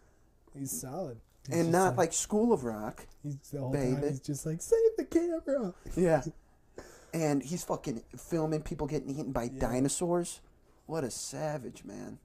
he's 0.58 0.70
solid. 0.80 1.18
He's 1.46 1.56
and 1.60 1.72
not 1.72 1.96
like 1.96 2.12
School 2.12 2.52
of 2.52 2.64
Rock. 2.64 3.06
he's 3.22 3.36
the 3.52 3.60
whole 3.60 3.72
time. 3.72 4.02
He's 4.02 4.20
just 4.20 4.44
like 4.46 4.60
save 4.60 4.78
the 4.96 5.04
camera. 5.04 5.74
Yeah. 5.96 6.22
and 7.14 7.42
he's 7.42 7.64
fucking 7.64 8.02
filming 8.16 8.62
people 8.62 8.86
getting 8.86 9.10
eaten 9.10 9.32
by 9.32 9.44
Yeah. 9.44 9.60
dinosaurs. 9.60 10.40
What 10.86 11.04
a 11.04 11.10
savage, 11.10 11.84
man. 11.84 12.18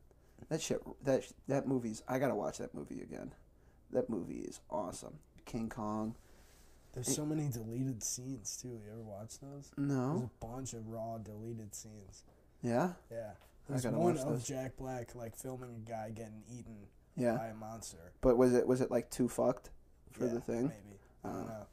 That 0.50 0.62
shit 0.62 0.82
that 1.06 1.24
that 1.48 1.68
movie's 1.68 2.04
I 2.08 2.20
got 2.20 2.28
to 2.30 2.36
watch 2.36 2.58
that 2.58 2.74
movie 2.74 3.02
again. 3.02 3.34
That 3.92 4.10
movie 4.10 4.40
is 4.40 4.60
awesome. 4.70 5.20
King 5.46 5.70
Kong. 5.70 6.16
There's 6.94 7.14
so 7.16 7.26
many 7.26 7.50
deleted 7.50 8.04
scenes 8.04 8.56
too. 8.62 8.68
You 8.70 8.92
ever 8.92 9.02
watch 9.02 9.40
those? 9.40 9.72
No. 9.78 10.10
There's 10.18 10.30
a 10.30 10.46
bunch 10.46 10.74
of 10.74 10.88
raw 10.88 11.18
deleted 11.18 11.74
scenes. 11.74 12.24
Yeah? 12.62 12.94
Yeah. 13.12 13.32
I 13.70 13.90
one 13.90 14.18
of 14.18 14.24
those. 14.26 14.44
Jack 14.44 14.78
Black 14.78 15.16
like 15.16 15.36
filming 15.36 15.74
a 15.76 15.90
guy 15.90 16.10
getting 16.10 16.44
eaten 16.50 16.88
Yeah. 17.16 17.38
by 17.38 17.48
a 17.48 17.56
monster. 17.56 18.12
But 18.22 18.38
was 18.38 18.54
it 18.54 18.68
was 18.68 18.82
it 18.82 18.92
like 18.92 19.10
too 19.10 19.28
fucked 19.28 19.70
for 20.12 20.26
Yeah, 20.26 20.34
the 20.34 20.42
thing? 20.42 20.68
Maybe. 20.68 21.00
I 21.24 21.28
don't 21.30 21.38
Oh. 21.42 21.48
know. 21.48 21.66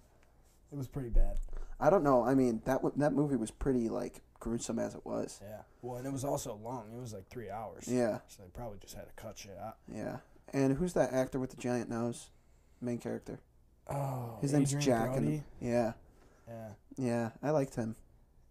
It 0.73 0.77
was 0.79 0.87
pretty 0.89 1.11
bad. 1.11 1.37
I 1.81 1.91
don't 1.91 2.05
know. 2.05 2.23
I 2.23 2.35
mean, 2.35 2.63
that 2.65 2.77
w- 2.83 2.95
that 2.97 3.13
movie 3.13 3.37
was 3.37 3.51
pretty 3.51 3.89
like 3.89 4.23
gruesome 4.39 4.79
as 4.79 4.95
it 4.95 5.05
was. 5.05 5.41
Yeah. 5.43 5.63
Well, 5.83 5.97
and 5.99 6.07
it 6.07 6.13
was 6.13 6.25
also 6.25 6.55
long. 6.55 6.93
It 6.95 7.01
was 7.01 7.13
like 7.13 7.29
three 7.29 7.51
hours. 7.51 7.89
Yeah. 7.89 8.21
So 8.29 8.43
they 8.43 8.49
probably 8.51 8.79
just 8.79 8.95
had 8.95 9.07
to 9.07 9.13
cut 9.15 9.37
shit 9.39 9.59
out. 9.59 9.77
Yeah. 9.93 10.19
And 10.53 10.77
who's 10.77 10.93
that 10.95 11.13
actor 11.13 11.39
with 11.39 11.51
the 11.51 11.57
giant 11.57 11.91
nose? 11.91 12.31
Main 12.81 12.99
character. 12.99 13.41
Oh, 13.91 14.39
His 14.41 14.53
name's 14.53 14.75
Adrian 14.75 14.83
Jack. 14.83 15.17
And, 15.17 15.27
Brody? 15.27 15.43
yeah. 15.61 15.93
Yeah. 16.49 16.69
Yeah. 16.97 17.31
I 17.43 17.51
liked 17.51 17.75
him. 17.75 17.97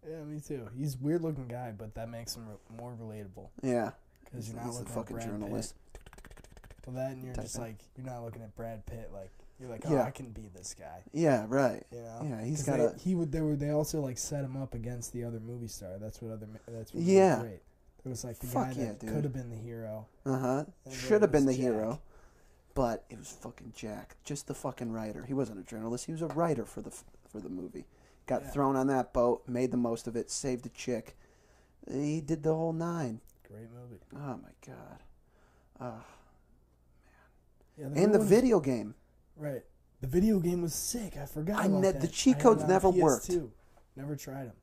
Yeah, 0.08 0.22
me 0.24 0.40
too. 0.40 0.68
He's 0.76 0.94
a 0.94 0.98
weird 0.98 1.22
looking 1.22 1.46
guy, 1.48 1.72
but 1.76 1.94
that 1.94 2.08
makes 2.08 2.34
him 2.36 2.46
re- 2.48 2.76
more 2.78 2.94
relatable 3.00 3.48
Yeah. 3.62 3.90
because 4.24 4.48
you're 4.48 4.56
not 4.56 4.66
he's 4.66 4.74
the 4.76 4.80
looking 4.80 4.94
fucking 4.94 5.16
at 5.16 5.22
Brad 5.28 5.40
journalist. 5.40 5.74
Pitt. 5.92 6.02
Well, 6.86 6.96
that 6.96 7.12
and 7.12 7.22
you're 7.24 7.34
type 7.34 7.44
just 7.44 7.56
thing. 7.56 7.64
like 7.64 7.76
you're 7.96 8.06
not 8.06 8.24
looking 8.24 8.42
at 8.42 8.54
Brad 8.56 8.84
Pitt 8.86 9.10
like 9.12 9.30
you're 9.60 9.68
like 9.68 9.82
oh 9.86 9.92
Yeah. 9.92 10.04
I 10.04 10.10
can 10.10 10.30
be 10.30 10.48
this 10.56 10.74
guy. 10.78 11.02
Yeah. 11.12 11.44
Right. 11.48 11.84
You 11.92 11.98
know? 12.00 12.20
Yeah. 12.24 12.44
He's 12.44 12.62
got 12.62 12.78
they, 12.78 12.84
a. 12.84 12.94
he 12.98 13.14
would 13.14 13.30
they 13.30 13.42
were 13.42 13.56
they 13.56 13.70
also 13.70 14.00
like 14.00 14.16
set 14.18 14.42
him 14.44 14.56
up 14.56 14.74
against 14.74 15.12
the 15.12 15.24
other 15.24 15.38
movie 15.40 15.68
star. 15.68 15.98
That's 16.00 16.20
what 16.22 16.32
other 16.32 16.46
that's 16.66 16.94
what 16.94 17.02
Yeah. 17.02 17.42
it 17.42 17.62
was 18.04 18.24
like 18.24 18.38
the 18.38 18.46
Fuck 18.46 18.68
guy 18.74 18.84
that 18.84 19.00
could 19.00 19.24
have 19.24 19.34
been 19.34 19.50
the 19.50 19.56
hero. 19.56 20.06
Uh 20.24 20.38
huh. 20.38 20.64
Should 20.90 21.20
have 21.20 21.30
been 21.30 21.44
the 21.44 21.52
Jack. 21.52 21.60
hero, 21.60 22.00
but 22.74 23.04
it 23.10 23.18
was 23.18 23.30
fucking 23.30 23.72
Jack, 23.76 24.16
just 24.24 24.46
the 24.46 24.54
fucking 24.54 24.92
writer. 24.92 25.24
He 25.24 25.34
wasn't 25.34 25.60
a 25.60 25.62
journalist. 25.62 26.06
He 26.06 26.12
was 26.12 26.22
a 26.22 26.28
writer 26.28 26.64
for 26.64 26.80
the 26.82 26.90
for 27.28 27.40
the 27.40 27.48
movie. 27.48 27.86
Got 28.26 28.42
Yeah. 28.42 28.50
thrown 28.50 28.76
on 28.76 28.86
that 28.88 29.12
boat, 29.12 29.42
made 29.48 29.70
the 29.70 29.76
most 29.76 30.06
of 30.06 30.16
it, 30.16 30.30
saved 30.30 30.66
a 30.66 30.68
chick. 30.70 31.16
He 31.90 32.20
did 32.20 32.42
the 32.42 32.54
whole 32.54 32.72
nine. 32.72 33.20
Great 33.48 33.68
movie. 33.72 34.00
Oh 34.14 34.38
my 34.42 34.52
god. 34.66 35.02
Uh, 35.80 36.02
Yeah, 37.76 37.86
and 37.86 38.14
the 38.14 38.18
video 38.18 38.60
game. 38.60 38.94
Right. 39.36 39.62
The 40.00 40.06
video 40.06 40.38
game 40.38 40.62
was 40.62 40.74
sick. 40.74 41.16
I 41.16 41.26
forgot. 41.26 41.62
I 41.64 41.66
ne- 41.68 41.92
the 41.92 42.08
cheat 42.08 42.38
codes 42.38 42.64
never 42.64 42.88
worked. 42.90 43.28
PS2. 43.28 43.50
Never 43.96 44.16
tried 44.16 44.46
them. 44.48 44.56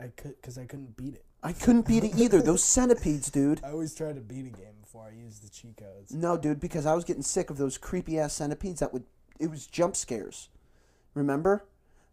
I, 0.00 0.04
I 0.04 0.08
could 0.08 0.36
because 0.40 0.58
I 0.58 0.64
couldn't 0.64 0.96
beat 0.96 1.14
it. 1.14 1.24
I 1.42 1.52
couldn't 1.52 1.86
beat 1.86 2.04
it 2.04 2.16
either. 2.16 2.40
Those 2.50 2.64
centipedes, 2.64 3.30
dude. 3.30 3.62
I 3.64 3.70
always 3.70 3.94
try 3.94 4.12
to 4.12 4.20
beat 4.20 4.46
a 4.46 4.50
game 4.50 4.74
before 4.86 5.10
I 5.12 5.14
use 5.20 5.40
the 5.40 5.48
cheat 5.48 5.76
codes. 5.76 6.14
No, 6.14 6.36
dude, 6.36 6.60
because 6.60 6.86
I 6.86 6.94
was 6.94 7.04
getting 7.04 7.22
sick 7.22 7.50
of 7.50 7.58
those 7.58 7.76
creepy 7.76 8.18
ass 8.18 8.32
centipedes 8.34 8.80
that 8.80 8.92
would. 8.92 9.04
It 9.38 9.50
was 9.50 9.66
jump 9.66 9.96
scares. 9.96 10.48
Remember? 11.14 11.64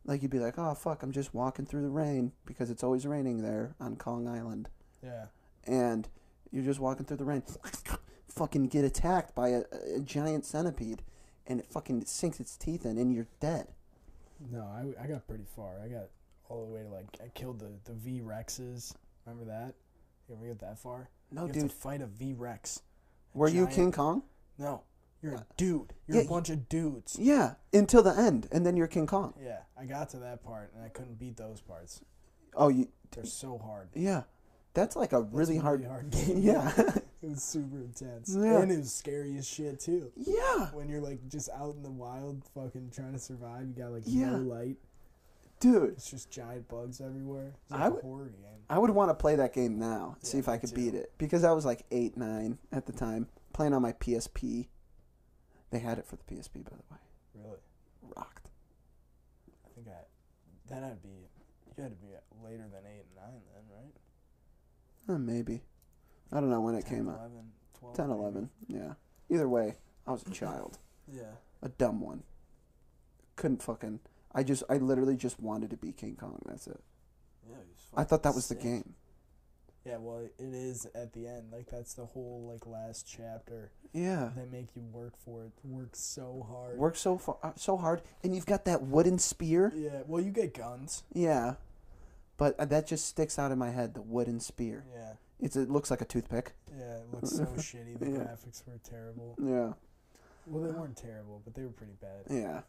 Like 0.06 0.22
you'd 0.22 0.32
be 0.32 0.40
like, 0.40 0.56
"Oh 0.58 0.74
fuck, 0.74 1.04
I'm 1.04 1.12
just 1.12 1.34
walking 1.34 1.66
through 1.66 1.84
the 1.84 1.90
rain 1.90 2.34
because 2.46 2.70
it's 2.70 2.84
always 2.84 3.06
raining 3.08 3.42
there 3.42 3.76
on 3.80 3.96
Kong 3.96 4.28
Island." 4.28 4.70
Yeah. 5.04 5.26
and 5.66 6.08
you're 6.52 6.64
just 6.64 6.80
walking 6.80 7.06
through 7.06 7.18
the 7.18 7.26
rain, 7.26 7.44
fucking 8.30 8.68
get 8.68 8.86
attacked 8.86 9.34
by 9.36 9.50
a, 9.50 9.64
a 9.96 10.00
giant 10.00 10.46
centipede, 10.46 11.02
and 11.48 11.60
it 11.60 11.66
fucking 11.66 12.06
sinks 12.06 12.40
its 12.40 12.56
teeth 12.56 12.86
in, 12.86 12.98
and 12.98 13.14
you're 13.14 13.28
dead. 13.40 13.68
No, 14.52 14.62
I, 14.62 15.04
I 15.04 15.08
got 15.08 15.28
pretty 15.28 15.46
far. 15.56 15.80
I 15.84 15.88
got 15.88 16.08
all 16.50 16.66
the 16.66 16.74
way 16.74 16.84
to 16.84 16.90
like 16.90 17.06
I 17.24 17.30
killed 17.30 17.60
the 17.60 17.72
the 17.86 17.94
V 17.94 18.22
Rexes. 18.22 18.94
Remember 19.26 19.46
that? 19.46 19.76
You 20.34 20.40
ever 20.40 20.48
get 20.48 20.60
that 20.60 20.80
far? 20.80 21.10
No, 21.32 21.46
you 21.46 21.54
dude, 21.54 21.72
fight 21.72 22.02
a 22.02 22.08
V 22.08 22.34
Rex. 22.34 22.82
were 23.34 23.48
you 23.48 23.68
King 23.68 23.92
Kong? 23.92 24.24
No, 24.58 24.82
you're 25.22 25.34
a 25.34 25.38
uh, 25.38 25.44
dude. 25.58 25.94
You're 26.08 26.18
Yeah, 26.18 26.24
a 26.24 26.28
bunch 26.30 26.50
of 26.50 26.68
dudes. 26.70 27.18
Yeah, 27.20 27.56
until 27.72 28.04
the 28.04 28.16
end, 28.18 28.48
and 28.52 28.66
then 28.66 28.76
you're 28.78 28.88
King 28.88 29.08
Kong. 29.08 29.34
Yeah, 29.44 29.60
I 29.80 29.86
got 29.86 30.10
to 30.10 30.18
that 30.18 30.44
part 30.44 30.72
and 30.76 30.84
I 30.84 30.90
couldn't 30.90 31.20
beat 31.20 31.38
those 31.38 31.62
parts. 31.62 32.02
Oh, 32.56 32.70
you, 32.70 32.88
They're 33.12 33.26
so 33.26 33.58
hard. 33.58 33.90
yeah, 33.96 34.24
that's 34.74 34.96
like 34.96 35.14
a 35.14 35.22
That's 35.22 35.34
really 35.34 35.58
hard. 35.58 35.86
hard 35.86 36.10
game. 36.12 36.38
Yeah, 36.40 36.72
it 37.22 37.30
was 37.30 37.44
super 37.44 37.78
intense. 37.80 38.36
Yeah. 38.38 38.60
And 38.62 38.72
it 38.72 38.78
was 38.78 38.94
scary 38.94 39.36
as 39.38 39.48
shit 39.48 39.80
too. 39.80 40.12
yeah, 40.16 40.68
When 40.72 40.88
you're 40.90 41.02
like 41.02 41.28
just 41.30 41.50
out 41.50 41.76
in 41.76 41.84
the 41.84 41.92
wild, 41.92 42.44
fucking 42.54 42.92
trying 42.96 43.14
to 43.14 43.20
survive, 43.20 43.68
you 43.68 43.74
got 43.74 43.92
like 43.92 44.04
Yeah. 44.06 44.32
no 44.32 44.38
light. 44.40 44.78
Dude. 45.64 45.90
It's 45.94 46.10
just 46.10 46.30
giant 46.30 46.68
bugs 46.68 47.00
everywhere. 47.02 47.54
It's 47.64 47.72
like 47.72 47.82
I 47.82 47.88
a 47.88 47.92
would- 47.92 48.02
horror 48.04 48.26
game. 48.30 48.40
I 48.70 48.78
would 48.80 48.90
want 48.92 49.10
to 49.10 49.14
play 49.14 49.36
that 49.36 49.54
game 49.54 49.78
now, 49.78 50.16
see 50.22 50.38
if 50.38 50.48
I 50.50 50.58
could 50.58 50.70
too. 50.70 50.76
beat 50.76 50.94
it, 50.96 51.12
because 51.18 51.44
I 51.44 51.52
was 51.52 51.66
like 51.66 51.86
eight, 51.92 52.16
nine 52.18 52.58
at 52.72 52.86
the 52.86 52.94
time, 52.94 53.28
playing 53.54 53.74
on 53.74 53.82
my 53.82 53.92
PSP. 53.94 54.68
They 55.70 55.80
had 55.80 55.98
it 56.00 56.06
for 56.06 56.16
the 56.16 56.24
PSP, 56.24 56.64
by 56.64 56.72
the 56.72 56.84
way. 56.94 57.00
Really, 57.36 57.58
Rocked. 58.16 58.50
I 59.66 59.70
think 59.76 59.88
I 59.88 59.92
that 60.74 60.84
I'd 60.84 61.02
be 61.04 61.10
you 61.78 61.84
had 61.84 61.92
to 61.92 61.98
be 61.98 62.08
later 62.44 62.64
than 62.72 62.84
eight 62.86 63.06
and 63.08 63.16
nine 63.16 63.42
then, 63.54 63.64
right? 63.76 65.16
Uh, 65.16 65.20
maybe. 65.20 65.62
I 66.32 66.40
don't 66.40 66.50
know 66.50 66.62
when 66.62 66.76
it 66.76 66.86
10, 66.86 66.98
came 66.98 67.10
out. 67.10 67.18
11, 67.20 67.52
12, 67.80 67.96
10, 67.96 68.08
maybe. 68.08 68.20
11. 68.20 68.50
Yeah. 68.68 68.94
Either 69.30 69.50
way, 69.50 69.76
I 70.08 70.12
was 70.12 70.24
a 70.26 70.30
child. 70.32 70.78
Yeah. 71.12 71.24
A 71.62 71.70
dumb 71.70 72.00
one. 72.02 72.24
Couldn't 73.36 73.62
fucking. 73.62 74.00
I 74.34 74.44
just. 74.44 74.64
I 74.70 74.78
literally 74.78 75.16
just 75.16 75.40
wanted 75.40 75.70
to 75.72 75.78
be 75.78 75.92
King 75.92 76.16
Kong. 76.20 76.42
That's 76.46 76.68
it. 76.68 76.80
Yeah, 77.50 77.56
I 77.96 78.04
thought 78.04 78.24
that 78.24 78.34
was 78.36 78.48
the 78.48 78.56
game. 78.56 78.94
Yeah, 79.86 79.98
well, 79.98 80.20
it 80.20 80.32
is 80.40 80.88
at 80.96 81.12
the 81.14 81.28
end. 81.28 81.52
Like 81.52 81.70
that's 81.70 81.94
the 81.94 82.06
whole 82.06 82.50
like 82.52 82.66
last 82.66 83.06
chapter. 83.08 83.72
Yeah. 83.92 84.30
They 84.36 84.46
make 84.46 84.70
you 84.76 84.82
work 84.94 85.14
for 85.26 85.44
it. 85.44 85.52
Work 85.64 85.90
so 85.94 86.46
hard. 86.50 86.78
Work 86.78 86.96
so 86.96 87.18
far, 87.18 87.38
uh, 87.44 87.52
so 87.58 87.76
hard, 87.78 88.02
and 88.24 88.34
you've 88.34 88.46
got 88.46 88.64
that 88.66 88.82
wooden 88.84 89.20
spear. 89.20 89.72
Yeah. 89.76 90.02
Well, 90.08 90.24
you 90.24 90.32
get 90.32 90.54
guns. 90.54 91.04
Yeah. 91.14 91.56
But 92.38 92.58
uh, 92.60 92.66
that 92.66 92.88
just 92.88 93.06
sticks 93.06 93.38
out 93.38 93.52
in 93.52 93.60
my 93.60 93.72
head. 93.72 93.94
The 93.94 94.02
wooden 94.02 94.40
spear. 94.40 94.86
Yeah. 94.96 95.14
It's. 95.40 95.56
It 95.58 95.70
looks 95.70 95.92
like 95.92 96.02
a 96.02 96.06
toothpick. 96.06 96.54
Yeah. 96.76 96.96
It 97.00 97.14
looks 97.14 97.32
so 97.32 97.44
shitty. 97.58 98.00
The 98.00 98.06
Yeah. 98.10 98.18
graphics 98.20 98.66
were 98.66 98.80
terrible. 98.90 99.36
Yeah. 99.40 99.74
Well, 100.48 100.64
they 100.64 100.72
weren't 100.72 100.98
terrible, 100.98 101.42
but 101.44 101.54
they 101.56 101.64
were 101.64 101.70
pretty 101.70 101.94
bad. 102.02 102.24
Yeah. 102.30 102.62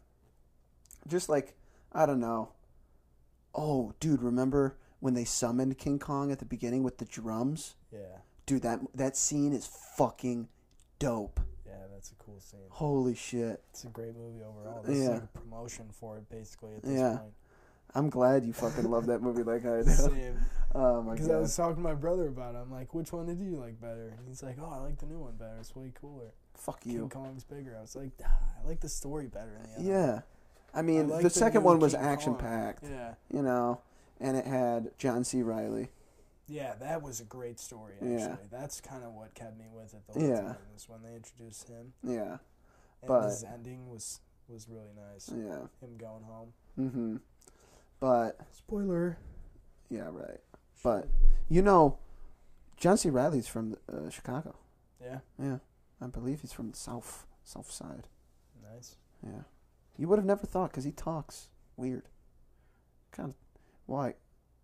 Just 1.07 1.29
like 1.29 1.55
I 1.91 2.05
don't 2.05 2.19
know. 2.19 2.49
Oh, 3.53 3.93
dude, 3.99 4.21
remember 4.21 4.75
when 4.99 5.13
they 5.13 5.23
summoned 5.23 5.77
King 5.77 5.99
Kong 5.99 6.31
at 6.31 6.39
the 6.39 6.45
beginning 6.45 6.83
with 6.83 6.97
the 6.97 7.05
drums? 7.05 7.75
Yeah. 7.91 7.99
dude, 8.45 8.61
that 8.63 8.79
that 8.93 9.15
scene 9.17 9.53
is 9.53 9.65
fucking 9.97 10.47
dope. 10.99 11.39
Yeah, 11.65 11.73
that's 11.93 12.11
a 12.11 12.15
cool 12.15 12.39
scene. 12.39 12.59
Holy 12.69 13.15
shit! 13.15 13.63
It's 13.71 13.83
a 13.85 13.87
great 13.87 14.15
movie 14.15 14.43
overall. 14.43 14.83
This 14.83 14.97
is 14.97 15.03
Yeah. 15.05 15.09
like 15.13 15.23
a 15.23 15.39
promotion 15.39 15.85
for 15.91 16.17
it, 16.17 16.29
basically. 16.29 16.75
At 16.75 16.83
this 16.83 16.91
Yeah. 16.99 17.17
point. 17.17 17.33
I'm 17.97 18.09
glad 18.09 18.43
you 18.45 18.51
fucking 18.51 18.91
love 18.91 19.05
that 19.05 19.21
movie 19.21 19.43
like 19.43 19.65
I 19.65 19.81
do. 19.83 19.89
Same. 19.89 20.37
Oh 20.77 21.01
my 21.01 21.11
god. 21.11 21.15
Because 21.15 21.29
I 21.29 21.37
was 21.37 21.55
talking 21.55 21.75
to 21.77 21.81
my 21.81 21.93
brother 21.93 22.27
about 22.27 22.53
it. 22.55 22.57
I'm 22.57 22.69
like, 22.69 22.93
which 22.93 23.13
one 23.13 23.27
did 23.27 23.39
you 23.39 23.55
like 23.55 23.79
better? 23.79 24.13
And 24.17 24.27
he's 24.27 24.43
like, 24.43 24.57
oh, 24.61 24.69
I 24.69 24.79
like 24.79 24.97
the 24.99 25.05
new 25.05 25.19
one 25.19 25.37
better. 25.37 25.55
It's 25.57 25.73
way 25.73 25.93
cooler. 26.01 26.33
Fuck 26.53 26.85
you. 26.85 26.99
King. 26.99 27.09
Kong's 27.11 27.45
bigger. 27.45 27.77
I 27.77 27.81
was 27.81 27.95
like, 27.95 28.11
ah, 28.25 28.27
I 28.61 28.67
like 28.67 28.81
the 28.81 28.89
story 28.89 29.27
better 29.27 29.53
than 29.73 29.85
the 29.85 29.89
I 30.75 30.81
mean, 30.81 31.07
like 31.09 31.23
the 31.23 31.29
second 31.29 31.63
one 31.63 31.79
was 31.79 31.93
action 31.95 32.35
packed. 32.35 32.83
Yeah. 32.83 33.13
you 33.31 33.41
know, 33.41 33.81
and 34.19 34.35
it 34.37 34.45
had 34.45 34.91
John 34.97 35.23
C. 35.23 35.41
Reilly. 35.41 35.89
Yeah, 36.47 36.75
that 36.79 37.01
was 37.01 37.19
a 37.21 37.23
great 37.23 37.59
story, 37.59 37.93
actually. 37.95 38.17
Yeah. 38.17 38.35
That's 38.51 38.79
kind 38.81 39.03
of 39.03 39.13
what 39.13 39.33
kept 39.33 39.57
me 39.57 39.65
with 39.73 39.93
it 39.95 40.01
the 40.07 40.13
whole 40.19 40.29
Yeah. 40.29 40.41
time, 40.41 40.57
is 40.75 40.87
when 40.87 41.01
they 41.01 41.15
introduced 41.15 41.67
him. 41.69 41.93
Yeah. 42.03 42.37
And 43.01 43.07
But- 43.07 43.29
his 43.29 43.43
ending 43.43 43.89
was, 43.89 44.19
was 44.47 44.67
really 44.69 44.93
nice. 45.11 45.29
Yeah. 45.29 45.67
Him 45.81 45.97
going 45.97 46.23
home. 46.23 46.53
Mm-hmm. 46.77 47.15
But 47.99 48.39
Spoiler. 48.51 49.17
yeah, 49.89 50.09
right. 50.11 50.39
But 50.83 51.07
you 51.49 51.61
know, 51.61 51.97
John 52.77 52.97
C. 52.97 53.09
Reilly's 53.09 53.47
from 53.47 53.77
uh, 53.91 54.09
Chicago. 54.09 54.55
Yeah, 55.01 55.19
Yeah. 55.41 55.57
I 56.01 56.07
believe 56.07 56.41
he's 56.41 56.51
from 56.53 56.69
the 56.71 56.77
south 56.77 57.25
south 57.43 57.71
side. 57.71 58.07
nice. 58.61 58.97
Yeah. 59.25 59.43
You 59.97 60.07
would 60.07 60.19
have 60.19 60.25
never 60.25 60.45
thought 60.45 60.71
because 60.71 60.83
he 60.83 60.91
talks 60.91 61.47
weird. 61.77 62.03
Kind 63.11 63.29
of. 63.29 63.35
Why? 63.85 64.15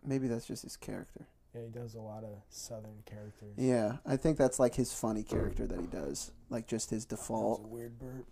Maybe 0.06 0.28
that's 0.28 0.46
just 0.46 0.64
his 0.64 0.76
character. 0.76 1.28
Yeah, 1.54 1.62
he 1.64 1.70
does 1.70 1.96
a 1.96 2.00
lot 2.00 2.24
of 2.24 2.42
southern 2.50 3.04
characters. 3.06 3.56
Yeah, 3.58 3.98
I 4.06 4.16
think 4.18 4.38
that's 4.38 4.60
like 4.60 4.76
his 4.76 4.94
funny 4.94 5.24
character 5.24 5.68
that 5.68 5.80
he 5.80 5.88
does, 5.88 6.32
like 6.50 6.68
just 6.68 6.90
his 6.90 7.06
default. 7.06 7.64
a 7.64 7.68
weird 7.68 8.00
burp. 8.00 8.26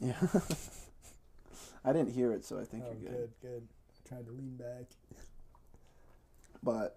Yeah. 0.00 0.16
I 1.84 1.92
didn't 1.92 2.12
hear 2.12 2.32
it, 2.32 2.44
so 2.44 2.58
I 2.58 2.64
think 2.64 2.84
oh, 2.86 2.92
you're 3.00 3.10
good, 3.10 3.30
good. 3.40 3.48
good. 3.48 3.68
I 4.04 4.08
tried 4.08 4.26
to 4.26 4.32
lean 4.32 4.56
back. 4.56 4.86
But 6.62 6.96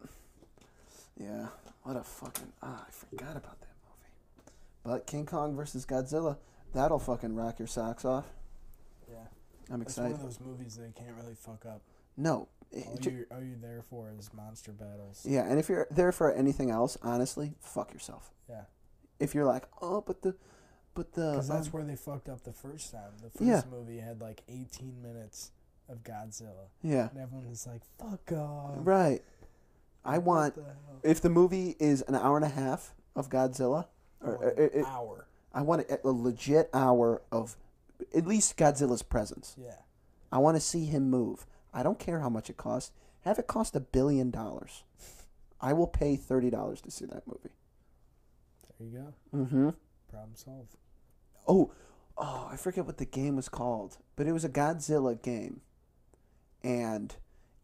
yeah, 1.18 1.48
what 1.84 1.96
a 1.96 2.04
fucking 2.04 2.52
ah, 2.62 2.86
I 2.88 2.92
forgot 2.92 3.38
about 3.38 3.60
that 3.62 3.76
movie. 3.88 4.52
But 4.84 5.08
King 5.08 5.26
Kong 5.26 5.56
versus 5.56 5.86
Godzilla, 5.86 6.38
that'll 6.74 7.00
fucking 7.00 7.36
rock 7.36 7.60
your 7.60 7.68
socks 7.68 8.04
off. 8.04 8.26
I'm 9.72 9.82
excited. 9.82 10.12
It's 10.12 10.20
one 10.20 10.28
of 10.30 10.38
those 10.38 10.46
movies 10.46 10.76
they 10.78 10.92
can't 10.92 11.16
really 11.22 11.36
fuck 11.36 11.66
up. 11.66 11.82
No, 12.18 12.48
it- 12.72 12.86
All, 12.88 12.98
ju- 12.98 13.10
you, 13.12 13.26
all 13.32 13.42
you're 13.44 13.58
there 13.58 13.82
for 13.82 14.12
is 14.18 14.30
monster 14.34 14.72
battles. 14.72 15.26
yeah, 15.28 15.46
and 15.50 15.60
if 15.60 15.70
you're 15.70 15.88
there 15.92 16.12
for 16.12 16.32
anything 16.32 16.70
else, 16.70 16.98
honestly, 17.02 17.54
fuck 17.60 17.92
yourself. 17.94 18.32
Yeah. 18.50 18.64
If 19.20 19.34
you're 19.34 19.46
like, 19.46 19.64
oh, 19.82 20.02
but 20.02 20.22
the, 20.22 20.36
but 20.94 21.14
the, 21.14 21.32
Because 21.32 21.48
that's 21.48 21.68
um, 21.68 21.74
where 21.74 21.84
they 21.84 21.96
fucked 21.96 22.30
up 22.30 22.44
the 22.44 22.54
first 22.54 22.92
time. 22.92 23.12
The 23.22 23.30
first 23.30 23.42
Yeah. 23.42 23.62
movie 23.72 23.98
had 24.00 24.22
like 24.22 24.44
18 24.48 25.02
minutes 25.02 25.52
of 25.90 26.04
Godzilla. 26.04 26.68
yeah, 26.84 27.10
And 27.10 27.20
everyone 27.20 27.50
was 27.50 27.66
like, 27.68 27.82
fuck 28.00 28.32
off. 28.32 28.76
right. 28.78 29.22
I 30.06 30.18
What 30.18 30.26
want 30.26 30.56
the 30.56 31.10
if 31.10 31.22
the 31.22 31.30
movie 31.30 31.76
is 31.80 32.02
an 32.04 32.16
hour 32.16 32.36
and 32.36 32.46
a 32.46 32.50
half 32.50 32.94
of 33.16 33.30
Godzilla, 33.30 33.86
or 34.22 34.38
Oh, 34.44 34.48
uh, 34.48 34.50
it, 34.62 34.72
it- 34.76 34.86
hour. 34.86 35.28
I 35.54 35.62
want 35.62 35.88
a, 35.90 36.00
a 36.06 36.10
legit 36.10 36.70
hour 36.74 37.22
of 37.32 37.56
at 38.16 38.28
least 38.28 38.58
Godzilla's 38.58 39.04
presence. 39.04 39.56
Yeah. 39.60 39.78
I 40.32 40.40
want 40.40 40.58
to 40.58 40.62
see 40.62 40.86
him 40.86 41.10
move. 41.10 41.46
I 41.74 41.84
don't 41.84 42.00
care 42.00 42.20
how 42.20 42.30
much 42.30 42.50
it 42.50 42.58
costs. 42.58 42.92
Have 43.22 43.40
it 43.40 43.48
cost 43.48 43.76
a 43.76 43.80
billion 43.80 44.32
dollars. 44.32 44.84
I 45.62 45.74
will 45.74 45.88
pay 45.88 46.16
thirty 46.16 46.50
dollars 46.50 46.82
to 46.82 46.92
see 46.92 47.06
that 47.06 47.28
movie. 47.28 47.56
There 48.80 48.88
you 48.88 48.98
go. 48.98 49.38
Mm-hmm. 49.38 49.70
Problem 50.10 50.36
solved. 50.36 50.76
Oh, 51.48 51.72
oh, 52.18 52.50
I 52.52 52.58
forget 52.58 52.86
what 52.86 52.98
the 52.98 53.06
game 53.06 53.36
was 53.36 53.50
called, 53.50 53.98
but 54.16 54.28
it 54.28 54.34
was 54.34 54.44
a 54.44 54.50
Godzilla 54.50 55.22
game, 55.22 55.62
and 56.64 57.16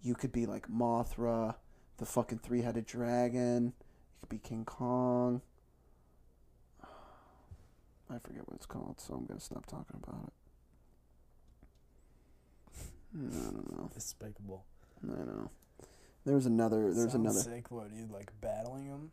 you 0.01 0.15
could 0.15 0.31
be 0.31 0.45
like 0.45 0.69
Mothra, 0.69 1.55
the 1.97 2.05
fucking 2.05 2.39
three-headed 2.39 2.85
dragon. 2.85 3.65
You 3.65 4.19
could 4.21 4.29
be 4.29 4.37
King 4.37 4.65
Kong. 4.65 5.41
I 8.09 8.17
forget 8.19 8.47
what 8.47 8.55
it's 8.55 8.65
called, 8.65 8.99
so 8.99 9.13
I'm 9.13 9.25
gonna 9.25 9.39
stop 9.39 9.65
talking 9.65 10.01
about 10.03 10.27
it. 10.27 10.33
I 13.15 13.21
don't 13.51 13.77
know. 13.77 13.89
Despicable. 13.93 14.65
I 15.03 15.07
know. 15.25 15.49
There 16.25 16.35
was 16.35 16.45
another. 16.45 16.77
There 16.93 17.05
was 17.05 17.13
Sounds 17.13 17.15
another. 17.15 17.39
sick. 17.39 17.71
What, 17.71 17.87
you 17.93 18.07
like 18.11 18.31
battling 18.41 18.87
them? 18.89 19.11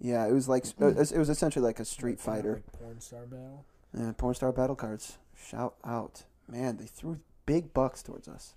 Yeah, 0.00 0.26
it 0.26 0.32
was 0.32 0.48
like 0.48 0.64
uh, 0.80 0.88
it 0.88 1.18
was 1.18 1.28
essentially 1.28 1.64
like 1.64 1.80
a 1.80 1.84
Street 1.84 2.20
Fighter. 2.20 2.54
Like 2.54 2.72
porn 2.72 3.00
star 3.00 3.26
battle? 3.26 3.64
Yeah, 3.96 4.12
porn 4.16 4.34
star 4.34 4.52
battle 4.52 4.76
cards. 4.76 5.18
Shout 5.36 5.74
out, 5.84 6.24
man! 6.48 6.76
They 6.76 6.86
threw 6.86 7.20
big 7.46 7.72
bucks 7.72 8.02
towards 8.02 8.28
us. 8.28 8.54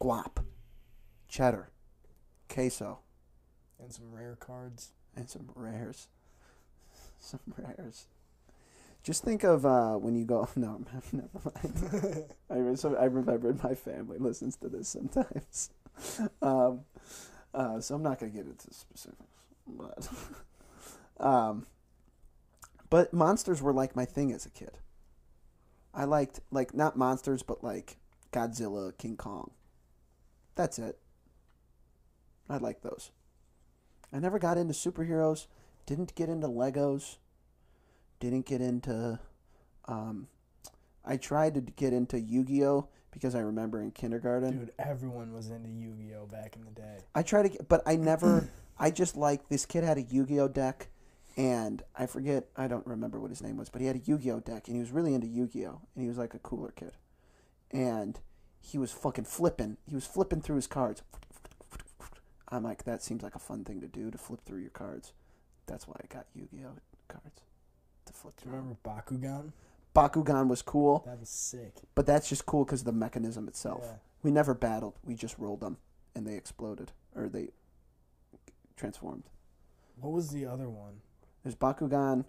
Guap, 0.00 0.42
cheddar, 1.28 1.68
queso, 2.48 3.00
And 3.78 3.92
some 3.92 4.10
rare 4.12 4.36
cards. 4.40 4.92
and 5.16 5.28
some 5.28 5.50
rares. 5.54 6.08
Some 7.22 7.40
rares. 7.58 8.06
Just 9.02 9.24
think 9.24 9.44
of 9.44 9.64
uh, 9.64 9.94
when 9.94 10.14
you 10.14 10.24
go. 10.24 10.48
No, 10.56 10.84
never 11.12 11.28
mind. 11.44 12.24
I, 12.50 12.56
re- 12.56 12.76
so 12.76 12.96
I 12.96 13.04
remembered 13.04 13.62
my 13.62 13.74
family 13.74 14.18
listens 14.18 14.56
to 14.56 14.68
this 14.68 14.88
sometimes. 14.88 15.70
um, 16.42 16.80
uh, 17.54 17.80
so 17.80 17.94
I'm 17.94 18.02
not 18.02 18.18
going 18.18 18.32
to 18.32 18.38
get 18.38 18.46
into 18.46 18.72
specifics. 18.74 19.24
But, 19.66 20.08
um, 21.24 21.66
but 22.90 23.12
monsters 23.12 23.62
were 23.62 23.72
like 23.72 23.96
my 23.96 24.04
thing 24.04 24.32
as 24.32 24.44
a 24.44 24.50
kid. 24.50 24.78
I 25.94 26.04
liked, 26.04 26.40
like, 26.50 26.74
not 26.74 26.96
monsters, 26.96 27.42
but 27.42 27.64
like 27.64 27.96
Godzilla, 28.32 28.96
King 28.96 29.16
Kong. 29.16 29.50
That's 30.54 30.78
it. 30.78 30.98
I 32.48 32.58
like 32.58 32.82
those. 32.82 33.10
I 34.12 34.18
never 34.18 34.38
got 34.38 34.58
into 34.58 34.74
superheroes, 34.74 35.46
didn't 35.86 36.14
get 36.14 36.28
into 36.28 36.48
Legos, 36.48 37.16
didn't 38.20 38.46
get 38.46 38.60
into. 38.60 39.18
Um, 39.86 40.28
I 41.04 41.16
tried 41.16 41.54
to 41.54 41.60
get 41.60 41.92
into 41.92 42.20
Yu 42.20 42.44
Gi 42.44 42.64
Oh! 42.64 42.88
because 43.10 43.34
I 43.34 43.40
remember 43.40 43.82
in 43.82 43.90
kindergarten. 43.90 44.58
Dude, 44.58 44.72
everyone 44.78 45.32
was 45.32 45.50
into 45.50 45.68
Yu 45.68 45.94
Gi 45.98 46.14
Oh 46.14 46.26
back 46.26 46.54
in 46.54 46.64
the 46.64 46.70
day. 46.70 46.98
I 47.14 47.22
tried 47.22 47.42
to 47.44 47.48
get, 47.48 47.68
but 47.68 47.82
I 47.86 47.96
never. 47.96 48.48
I 48.78 48.90
just 48.90 49.16
like 49.16 49.48
this 49.48 49.66
kid 49.66 49.82
had 49.82 49.98
a 49.98 50.02
Yu 50.02 50.24
Gi 50.26 50.40
Oh 50.40 50.48
deck, 50.48 50.88
and 51.36 51.82
I 51.98 52.06
forget. 52.06 52.46
I 52.56 52.68
don't 52.68 52.86
remember 52.86 53.18
what 53.18 53.30
his 53.30 53.42
name 53.42 53.56
was, 53.56 53.68
but 53.68 53.80
he 53.80 53.86
had 53.86 53.96
a 53.96 54.00
Yu 54.00 54.18
Gi 54.18 54.30
Oh 54.30 54.40
deck, 54.40 54.68
and 54.68 54.76
he 54.76 54.80
was 54.80 54.92
really 54.92 55.14
into 55.14 55.26
Yu 55.26 55.48
Gi 55.48 55.66
Oh, 55.66 55.80
and 55.94 56.02
he 56.02 56.08
was 56.08 56.18
like 56.18 56.34
a 56.34 56.38
cooler 56.38 56.70
kid, 56.70 56.92
and 57.72 58.20
he 58.60 58.78
was 58.78 58.92
fucking 58.92 59.24
flipping. 59.24 59.78
He 59.88 59.94
was 59.94 60.06
flipping 60.06 60.42
through 60.42 60.56
his 60.56 60.66
cards. 60.66 61.02
I'm 62.52 62.64
like, 62.64 62.84
that 62.84 63.02
seems 63.02 63.22
like 63.22 63.36
a 63.36 63.40
fun 63.40 63.64
thing 63.64 63.80
to 63.80 63.86
do 63.86 64.10
to 64.10 64.18
flip 64.18 64.40
through 64.44 64.60
your 64.60 64.70
cards. 64.70 65.12
That's 65.66 65.86
why 65.86 65.94
I 66.02 66.12
got 66.12 66.26
Yu 66.34 66.46
Gi 66.50 66.64
Oh 66.66 66.76
cards 67.08 67.40
to 68.12 68.18
flip 68.18 68.36
Do 68.36 68.44
you 68.46 68.50
through. 68.50 68.58
remember 68.60 68.78
Bakugan? 68.84 69.52
Bakugan 69.94 70.48
was 70.48 70.62
cool, 70.62 71.02
That 71.06 71.18
was 71.18 71.28
sick. 71.28 71.72
but 71.94 72.06
that's 72.06 72.28
just 72.28 72.46
cool 72.46 72.64
because 72.64 72.80
of 72.82 72.86
the 72.86 72.92
mechanism 72.92 73.48
itself. 73.48 73.82
Yeah. 73.84 73.92
We 74.22 74.30
never 74.30 74.54
battled. 74.54 74.94
We 75.04 75.14
just 75.14 75.38
rolled 75.38 75.60
them, 75.60 75.78
and 76.14 76.26
they 76.26 76.34
exploded 76.36 76.92
or 77.16 77.28
they 77.28 77.48
transformed. 78.76 79.24
What 80.00 80.12
was 80.12 80.30
the 80.30 80.46
other 80.46 80.68
one? 80.68 81.00
There's 81.42 81.54
Bakugan. 81.56 82.24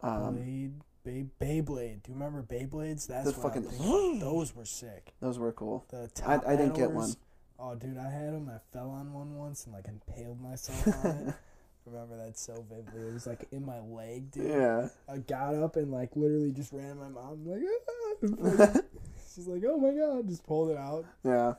Um, 0.00 0.34
Blade, 0.36 0.72
Bay, 1.04 1.26
Beyblade. 1.40 2.02
Do 2.02 2.12
you 2.12 2.14
remember 2.14 2.42
Beyblades? 2.42 3.06
That's 3.06 3.24
The 3.32 3.32
what 3.40 3.54
I'm 3.56 3.62
fucking- 3.62 3.78
thinking. 3.78 4.18
Those 4.20 4.54
were 4.54 4.64
sick. 4.64 5.12
those 5.20 5.38
were 5.38 5.52
cool. 5.52 5.84
The 5.90 6.08
top 6.14 6.44
I 6.46 6.56
didn't 6.56 6.74
get 6.74 6.88
battlers. 6.88 7.16
one. 7.58 7.70
Oh, 7.72 7.74
dude, 7.76 7.98
I 7.98 8.10
had 8.10 8.32
them. 8.32 8.48
I 8.52 8.58
fell 8.72 8.90
on 8.90 9.12
one 9.12 9.34
once 9.36 9.64
and 9.66 9.74
like 9.74 9.86
impaled 9.88 10.40
myself 10.40 11.04
on 11.04 11.28
it. 11.28 11.34
Remember 11.86 12.16
that 12.16 12.38
so 12.38 12.64
vividly. 12.68 13.08
It 13.08 13.14
was 13.14 13.26
like 13.26 13.46
in 13.52 13.64
my 13.66 13.78
leg, 13.80 14.30
dude. 14.30 14.48
Yeah. 14.50 14.88
I 15.08 15.18
got 15.18 15.54
up 15.54 15.76
and 15.76 15.92
like 15.92 16.16
literally 16.16 16.50
just 16.52 16.72
ran 16.72 16.96
to 16.96 17.02
my 17.02 17.08
mom 17.08 17.44
like, 17.46 17.60
"Ah." 17.88 18.80
she's 19.34 19.46
like, 19.46 19.62
oh 19.68 19.76
my 19.76 19.90
god, 19.92 20.26
just 20.28 20.46
pulled 20.46 20.70
it 20.70 20.78
out. 20.78 21.04
Yeah. 21.24 21.54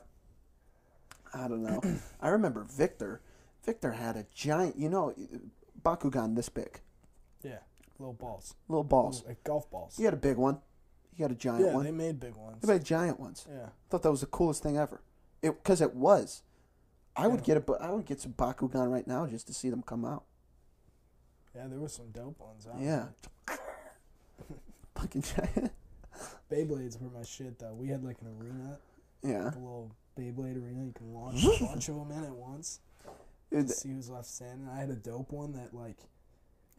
I 1.32 1.48
don't 1.48 1.62
know. 1.62 1.80
I 2.20 2.28
remember 2.28 2.64
Victor. 2.64 3.20
Victor 3.64 3.92
had 3.92 4.16
a 4.16 4.26
giant, 4.34 4.76
you 4.76 4.88
know, 4.88 5.12
Bakugan 5.82 6.34
this 6.36 6.48
big, 6.48 6.80
Yeah, 7.42 7.58
little 7.98 8.12
balls, 8.14 8.54
little 8.68 8.84
balls. 8.84 9.24
like 9.26 9.42
golf 9.44 9.68
balls. 9.70 9.96
He 9.96 10.04
had 10.04 10.14
a 10.14 10.18
big 10.18 10.36
one. 10.36 10.58
He 11.12 11.22
had 11.22 11.32
a 11.32 11.36
giant 11.36 11.64
yeah, 11.66 11.74
one. 11.74 11.84
they 11.84 11.90
made 11.90 12.20
big 12.20 12.34
ones. 12.36 12.58
He 12.60 12.66
made 12.66 12.84
giant 12.84 13.18
ones. 13.18 13.44
Yeah, 13.50 13.66
I 13.66 13.70
thought 13.90 14.02
that 14.04 14.10
was 14.10 14.20
the 14.20 14.26
coolest 14.26 14.62
thing 14.62 14.76
ever. 14.78 15.02
It 15.42 15.50
because 15.62 15.80
it 15.80 15.94
was. 15.94 16.42
I 17.16 17.26
would 17.26 17.42
get 17.42 17.56
a 17.56 17.72
I 17.80 17.90
would 17.90 18.04
get 18.06 18.20
some 18.20 18.32
Bakugan 18.32 18.90
right 18.90 19.06
now 19.06 19.26
just 19.26 19.46
to 19.46 19.54
see 19.54 19.70
them 19.70 19.82
come 19.82 20.04
out. 20.04 20.24
yeah, 21.54 21.66
there 21.68 21.78
were 21.80 21.88
some 21.88 22.10
dope 22.10 22.38
ones. 22.40 22.66
Out 22.66 22.80
Yeah. 22.80 23.06
Fucking 24.94 25.22
giant. 25.22 25.72
Beyblades 26.50 27.00
were 27.00 27.10
my 27.10 27.24
shit 27.24 27.58
though. 27.58 27.74
We 27.74 27.88
had 27.88 28.02
like 28.04 28.16
an 28.22 28.28
arena, 28.40 28.78
Yeah. 29.22 29.44
like 29.44 29.54
a 29.54 29.58
little 29.58 29.90
Beyblade 30.18 30.62
arena. 30.62 30.84
You 30.84 30.92
can 30.94 31.12
launch 31.12 31.44
a 31.60 31.64
bunch 31.64 31.88
of 31.88 31.96
them 31.96 32.10
in 32.12 32.24
at 32.24 32.34
once. 32.34 32.80
It- 33.50 33.70
See 33.70 33.90
who's 33.90 34.08
left 34.10 34.26
standing. 34.26 34.68
I 34.68 34.78
had 34.78 34.90
a 34.90 34.94
dope 34.96 35.32
one 35.32 35.52
that 35.52 35.74
like 35.74 35.98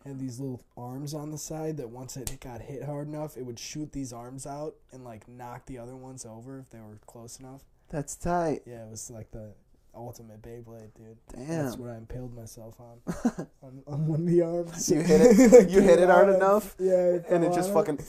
had 0.06 0.20
these 0.20 0.40
little 0.40 0.62
arms 0.78 1.14
on 1.14 1.32
the 1.32 1.38
side 1.38 1.78
that 1.78 1.90
once 1.90 2.16
it 2.18 2.40
got 2.40 2.62
hit 2.62 2.84
hard 2.84 3.08
enough, 3.08 3.36
it 3.38 3.44
would 3.46 3.60
shoot 3.60 3.92
these 3.92 4.14
arms 4.14 4.46
out 4.48 4.76
and 4.92 5.04
like 5.04 5.28
knock 5.28 5.66
the 5.66 5.78
other 5.78 5.96
ones 5.96 6.26
over 6.26 6.60
if 6.60 6.70
they 6.70 6.80
were 6.80 6.98
close 7.06 7.40
enough. 7.40 7.62
That's 7.90 8.16
tight. 8.16 8.62
Yeah, 8.66 8.86
it 8.86 8.90
was 8.90 9.10
like 9.12 9.32
the 9.32 9.54
ultimate 9.98 10.42
Beyblade, 10.42 10.94
dude. 10.96 11.18
Damn. 11.36 11.66
That's 11.66 11.78
what 11.78 11.90
I 11.92 11.98
impaled 11.98 12.34
myself 12.36 12.80
on. 12.80 13.48
on, 13.64 13.84
on 13.88 14.08
one 14.08 14.22
of 14.22 14.26
the 14.28 14.42
arms. 14.42 14.90
You 14.90 15.02
hit 15.02 15.22
it- 15.22 15.70
you 15.70 15.82
hit 15.82 16.00
it 16.00 16.10
hard 16.10 16.34
enough, 16.34 16.76
Yeah, 16.80 17.20
and 17.30 17.44
it 17.44 17.54
just 17.54 17.74
fucking. 17.74 18.00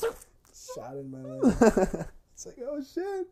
shot 0.74 0.96
in 0.96 1.10
my 1.10 1.18
leg. 1.18 2.06
It's 2.38 2.46
like, 2.46 2.58
oh 2.70 2.80
shit. 2.80 3.26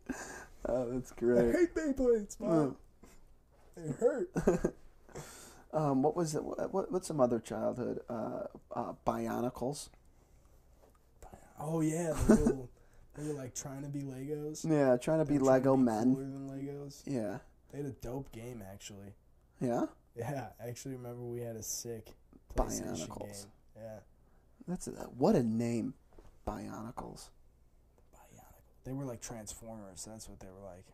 oh, 0.68 0.90
that's 0.90 1.12
great. 1.12 1.54
I 1.54 1.58
hate 1.60 1.74
Beyblades, 1.76 2.40
mom. 2.40 2.76
They 3.76 3.92
hurt. 3.92 4.74
Um, 5.72 6.02
what 6.02 6.16
was 6.16 6.34
it? 6.34 6.42
What, 6.42 6.72
what, 6.74 6.90
what's 6.90 7.06
some 7.06 7.20
other 7.20 7.38
childhood? 7.38 8.00
Uh, 8.08 8.44
uh, 8.74 8.92
Bionicles. 9.06 9.90
Oh 11.60 11.80
yeah, 11.82 12.14
the 12.26 12.34
little, 12.34 12.70
they 13.14 13.28
were 13.28 13.34
like 13.34 13.54
trying 13.54 13.82
to 13.82 13.88
be 13.88 14.00
Legos. 14.00 14.64
Yeah, 14.68 14.96
trying 14.96 15.18
to 15.20 15.24
be 15.24 15.34
They 15.34 15.38
were 15.38 15.44
trying 15.46 15.62
Lego 15.62 15.72
to 15.72 15.76
be 15.78 15.82
men. 15.84 16.14
Cooler 16.14 16.24
than 16.24 16.48
Legos. 16.50 17.02
Yeah, 17.06 17.38
They 17.70 17.78
had 17.78 17.86
a 17.86 17.90
dope 17.92 18.32
game 18.32 18.62
actually. 18.68 19.14
yeah. 19.60 19.86
Yeah, 20.18 20.46
I 20.58 20.68
actually 20.68 20.94
remember 20.94 21.22
we 21.24 21.40
had 21.40 21.56
a 21.56 21.62
sick 21.62 22.14
PlayStation 22.56 23.06
Bionicles. 23.06 23.18
game. 23.42 23.50
Yeah, 23.82 23.98
That's 24.66 24.88
a, 24.88 24.92
what 24.92 25.34
a 25.36 25.42
name, 25.42 25.92
Bionicles. 26.46 27.28
Bionicle. 28.14 28.40
They 28.84 28.92
were 28.92 29.04
like 29.04 29.20
Transformers. 29.20 30.06
That's 30.08 30.26
what 30.26 30.40
they 30.40 30.46
were 30.46 30.66
like. 30.66 30.86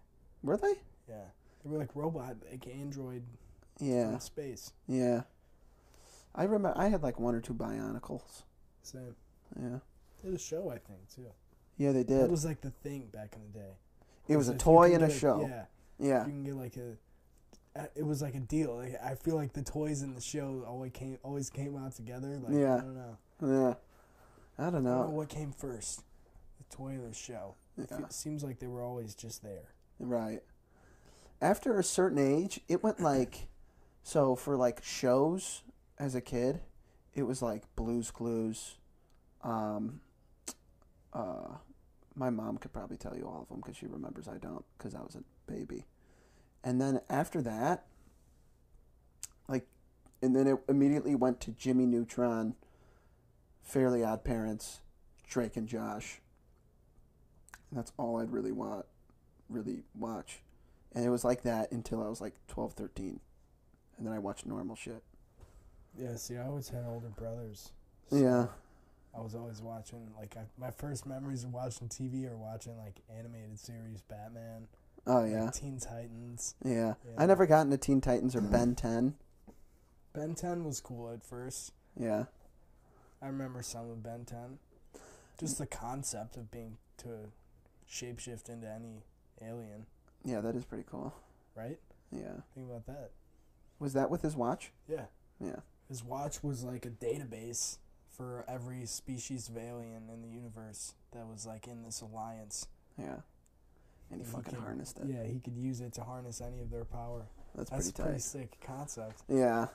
Were 0.42 0.56
they? 0.56 0.80
Yeah, 1.08 1.26
they 1.62 1.70
were 1.70 1.78
like 1.78 1.94
robot, 1.94 2.34
like 2.50 2.66
android 2.66 3.22
Yeah, 3.78 4.14
in 4.14 4.20
space. 4.20 4.72
yeah. 4.88 5.22
I 6.34 6.42
remember 6.44 6.72
I 6.76 6.88
had 6.88 7.02
like 7.04 7.20
one 7.20 7.36
or 7.36 7.40
two 7.40 7.54
Bionicles. 7.54 8.42
Same. 8.82 9.14
Yeah, 9.60 9.78
They 10.24 10.30
had 10.30 10.34
a 10.36 10.42
show, 10.42 10.68
I 10.70 10.78
think, 10.78 11.08
too. 11.14 11.26
yeah, 11.76 11.92
they 11.92 12.02
did. 12.02 12.22
It 12.22 12.30
was 12.30 12.44
like 12.44 12.60
the 12.62 12.70
thing 12.70 13.06
back 13.12 13.36
in 13.36 13.42
the 13.52 13.58
day. 13.60 13.72
It 14.26 14.36
was 14.36 14.48
a 14.48 14.52
if 14.52 14.54
you 14.56 14.58
toy 14.64 14.94
and 14.94 15.04
a 15.04 15.10
show. 15.10 15.46
Yeah, 15.48 15.64
Yeah, 16.02 16.24
you 16.26 16.30
can 16.32 16.44
get 16.44 16.54
like 16.56 16.76
a. 16.76 16.96
It 17.94 18.04
was 18.04 18.20
like 18.20 18.34
a 18.34 18.40
deal. 18.40 18.76
Like 18.76 19.00
I 19.02 19.14
feel 19.14 19.34
like 19.34 19.54
the 19.54 19.62
toys 19.62 20.02
in 20.02 20.14
the 20.14 20.20
show 20.20 20.62
always 20.68 20.92
came 20.92 21.18
always 21.22 21.48
came 21.48 21.74
out 21.76 21.94
together. 21.94 22.38
Like 22.38 22.54
Yeah. 22.54 22.74
I 22.76 22.80
don't 22.80 22.94
know. 22.94 23.18
yeah. 23.42 23.74
I 24.58 24.64
don't 24.64 24.66
I 24.68 24.70
don't 24.70 24.84
know. 24.84 25.02
know 25.04 25.10
what 25.10 25.30
came 25.30 25.52
first, 25.52 26.02
the 26.58 26.76
toy 26.76 26.96
or 26.98 27.08
the 27.08 27.14
show. 27.14 27.54
It 27.78 27.88
Yeah. 27.90 27.96
fe- 27.98 28.04
seems 28.10 28.44
like 28.44 28.58
they 28.58 28.66
were 28.66 28.82
always 28.82 29.14
just 29.14 29.42
there. 29.42 29.72
Right. 29.98 30.42
After 31.40 31.78
a 31.78 31.82
certain 31.82 32.18
age, 32.18 32.60
it 32.68 32.82
went 32.82 33.00
like 33.00 33.48
so 34.02 34.36
for 34.36 34.54
like 34.56 34.84
shows 34.84 35.62
as 35.98 36.14
a 36.14 36.20
kid, 36.20 36.60
it 37.14 37.22
was 37.22 37.40
like 37.40 37.62
Blues 37.74 38.10
Clues. 38.10 38.76
Um 39.42 40.00
uh 41.14 41.56
my 42.14 42.28
mom 42.28 42.58
could 42.58 42.72
probably 42.74 42.98
tell 42.98 43.16
you 43.16 43.24
all 43.26 43.40
of 43.42 43.48
them 43.48 43.62
cuz 43.62 43.76
she 43.76 43.86
remembers 43.86 44.28
I 44.28 44.36
don't 44.36 44.64
cuz 44.76 44.94
I 44.94 45.00
was 45.00 45.14
a 45.16 45.22
baby. 45.50 45.86
And 46.64 46.80
then 46.80 47.00
after 47.08 47.42
that 47.42 47.86
like 49.48 49.66
and 50.22 50.34
then 50.36 50.46
it 50.46 50.58
immediately 50.68 51.14
went 51.14 51.40
to 51.40 51.50
Jimmy 51.52 51.86
Neutron, 51.86 52.54
Fairly 53.62 54.04
Odd 54.04 54.24
Parents, 54.24 54.80
Drake 55.28 55.56
and 55.56 55.68
Josh. 55.68 56.20
And 57.70 57.78
that's 57.78 57.92
all 57.96 58.20
I'd 58.20 58.30
really 58.30 58.52
want 58.52 58.86
really 59.48 59.82
watch. 59.94 60.40
And 60.94 61.04
it 61.04 61.10
was 61.10 61.24
like 61.24 61.42
that 61.42 61.72
until 61.72 62.02
I 62.02 62.08
was 62.08 62.20
like 62.20 62.34
12, 62.48 62.74
13. 62.74 63.20
And 63.96 64.06
then 64.06 64.12
I 64.12 64.18
watched 64.18 64.46
normal 64.46 64.76
shit. 64.76 65.02
Yeah. 65.98 66.16
See, 66.16 66.36
I 66.36 66.46
always 66.46 66.68
had 66.68 66.84
older 66.86 67.08
brothers. 67.08 67.72
Yeah. 68.10 68.46
I 69.16 69.20
was 69.20 69.34
always 69.34 69.60
watching 69.60 70.08
like 70.18 70.36
I, 70.36 70.44
my 70.58 70.70
first 70.70 71.06
memories 71.06 71.44
of 71.44 71.52
watching 71.52 71.88
TV 71.88 72.30
are 72.30 72.36
watching 72.36 72.76
like 72.78 73.00
animated 73.16 73.58
series 73.58 74.00
Batman. 74.02 74.68
Oh, 75.06 75.20
like, 75.22 75.30
yeah. 75.32 75.50
Teen 75.50 75.78
Titans. 75.78 76.54
Yeah. 76.64 76.94
Yeah. 77.04 77.14
I 77.18 77.26
never 77.26 77.46
got 77.46 77.62
into 77.62 77.76
Teen 77.76 78.00
Titans 78.00 78.36
or 78.36 78.40
Ben 78.40 78.74
10. 78.76 79.14
Ben 80.12 80.34
10 80.34 80.64
was 80.64 80.80
cool 80.80 81.10
at 81.12 81.22
first. 81.22 81.72
Yeah. 81.98 82.24
I 83.20 83.26
remember 83.26 83.62
some 83.62 83.90
of 83.90 84.02
Ben 84.02 84.24
10. 84.24 84.58
Just 85.40 85.58
the 85.58 85.66
concept 85.66 86.36
of 86.36 86.50
being 86.50 86.76
to 86.98 87.30
shapeshift 87.90 88.48
into 88.48 88.68
any 88.68 89.02
alien, 89.42 89.86
Yeah, 90.24 90.40
that 90.40 90.54
is 90.54 90.64
pretty 90.64 90.84
cool. 90.88 91.12
right? 91.56 91.78
Yeah. 92.12 92.40
Think 92.54 92.68
about 92.68 92.86
that. 92.86 93.10
Was 93.78 93.92
that 93.94 94.10
with 94.10 94.22
his 94.22 94.36
watch? 94.36 94.70
Yeah. 94.88 95.06
Yeah. 95.40 95.56
His 95.88 96.04
watch 96.04 96.42
was 96.44 96.62
like 96.62 96.84
a 96.86 96.90
database 96.90 97.78
for 98.08 98.44
every 98.46 98.86
species 98.86 99.48
of 99.48 99.56
alien 99.56 100.08
in 100.12 100.22
the 100.22 100.28
universe 100.28 100.94
that 101.12 101.26
was 101.26 101.46
like 101.46 101.66
in 101.66 101.82
this 101.82 102.00
alliance. 102.02 102.68
Yeah. 102.98 103.16
And 104.12 104.20
he 104.20 104.26
fucking 104.26 104.54
could- 104.54 104.58
harnessed 104.62 104.98
it. 104.98 105.06
Yeah, 105.08 105.24
he 105.24 105.40
could 105.40 105.56
use 105.56 105.80
it 105.80 105.92
to 105.94 106.02
harness 106.04 106.40
any 106.40 106.60
of 106.60 106.70
their 106.70 106.84
power. 106.84 107.26
That's, 107.54 107.70
That's 107.70 107.90
pretty 107.90 108.02
a 108.02 108.06
pretty 108.06 108.20
sick 108.20 108.58
concept. 108.64 109.22
Yeah. 109.28 109.68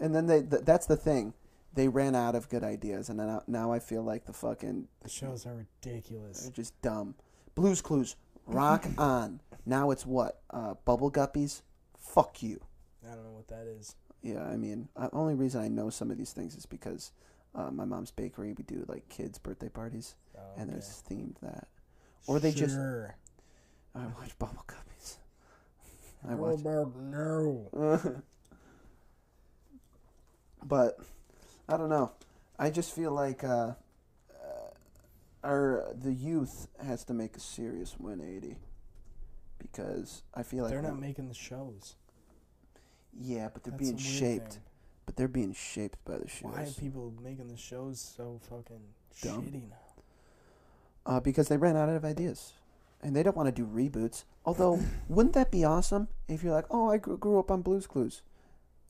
And 0.00 0.14
then 0.14 0.26
they 0.26 0.42
th- 0.42 0.64
that's 0.64 0.86
the 0.86 0.96
thing. 0.96 1.34
They 1.74 1.88
ran 1.88 2.14
out 2.14 2.34
of 2.34 2.48
good 2.48 2.62
ideas 2.64 3.08
and 3.08 3.18
now, 3.18 3.42
now 3.46 3.72
I 3.72 3.78
feel 3.78 4.02
like 4.02 4.26
the 4.26 4.32
fucking 4.32 4.88
The 5.02 5.08
shows 5.08 5.46
are 5.46 5.54
ridiculous. 5.54 6.42
They're 6.42 6.52
just 6.52 6.80
dumb. 6.82 7.14
Blues 7.54 7.80
Clues, 7.80 8.16
rock 8.46 8.84
on. 8.98 9.40
Now 9.64 9.90
it's 9.90 10.04
what? 10.04 10.40
Uh, 10.50 10.74
Bubble 10.84 11.10
Guppies? 11.10 11.62
Fuck 11.98 12.42
you. 12.42 12.60
I 13.08 13.14
don't 13.14 13.24
know 13.24 13.30
what 13.32 13.48
that 13.48 13.66
is. 13.66 13.94
Yeah, 14.22 14.42
I 14.44 14.56
mean, 14.56 14.88
the 14.96 15.10
only 15.14 15.34
reason 15.34 15.60
I 15.62 15.68
know 15.68 15.88
some 15.90 16.10
of 16.10 16.18
these 16.18 16.32
things 16.32 16.54
is 16.56 16.66
because 16.66 17.12
uh, 17.54 17.70
my 17.70 17.84
mom's 17.84 18.10
bakery, 18.12 18.52
we 18.56 18.64
do 18.64 18.84
like 18.88 19.08
kids' 19.08 19.38
birthday 19.38 19.68
parties, 19.68 20.14
Oh, 20.36 20.40
and 20.56 20.70
there's 20.70 21.02
themed 21.08 21.36
that. 21.42 21.68
or 22.28 22.38
they 22.38 22.52
just- 22.52 22.74
Sure. 22.76 23.14
I 23.94 24.06
watch 24.18 24.38
Bubble 24.38 24.64
Guppies. 24.66 25.16
I 26.28 26.34
watch. 26.34 26.60
about 26.60 26.96
no? 26.96 27.68
but 30.64 30.98
I 31.68 31.76
don't 31.76 31.88
know. 31.90 32.12
I 32.58 32.70
just 32.70 32.94
feel 32.94 33.10
like 33.12 33.44
uh, 33.44 33.72
uh, 34.30 34.70
our 35.44 35.92
the 35.94 36.12
youth 36.12 36.68
has 36.84 37.04
to 37.04 37.14
make 37.14 37.36
a 37.36 37.40
serious 37.40 37.94
180 37.98 38.56
because 39.58 40.22
I 40.34 40.42
feel 40.42 40.64
like 40.64 40.72
They're 40.72 40.82
not 40.82 40.98
making 41.00 41.28
the 41.28 41.34
shows. 41.34 41.96
yeah, 43.18 43.48
but 43.52 43.62
they're 43.64 43.72
That's 43.72 43.82
being 43.82 43.96
weird 43.96 44.00
shaped. 44.40 44.52
thing. 44.54 44.62
But 45.04 45.16
they're 45.16 45.28
being 45.28 45.52
shaped 45.52 45.98
by 46.04 46.18
the 46.18 46.28
shows. 46.28 46.52
Why 46.52 46.62
are 46.62 46.66
people 46.66 47.12
making 47.22 47.48
the 47.48 47.56
shows 47.56 48.00
so 48.16 48.40
fucking 48.48 48.80
Dumb. 49.20 49.42
shitty 49.42 49.68
now? 49.68 49.76
Uh, 51.04 51.18
because 51.20 51.48
they 51.48 51.56
ran 51.56 51.76
out 51.76 51.88
of 51.88 52.04
ideas, 52.04 52.52
and 53.02 53.14
they 53.16 53.22
don't 53.22 53.36
want 53.36 53.46
to 53.48 53.52
do 53.52 53.66
reboots. 53.66 54.24
Although, 54.44 54.80
wouldn't 55.08 55.34
that 55.34 55.50
be 55.50 55.64
awesome 55.64 56.08
if 56.28 56.42
you're 56.42 56.52
like, 56.52 56.66
oh, 56.70 56.90
I 56.90 56.96
grew, 56.98 57.16
grew 57.16 57.38
up 57.38 57.50
on 57.50 57.62
Blue's 57.62 57.86
Clues, 57.86 58.22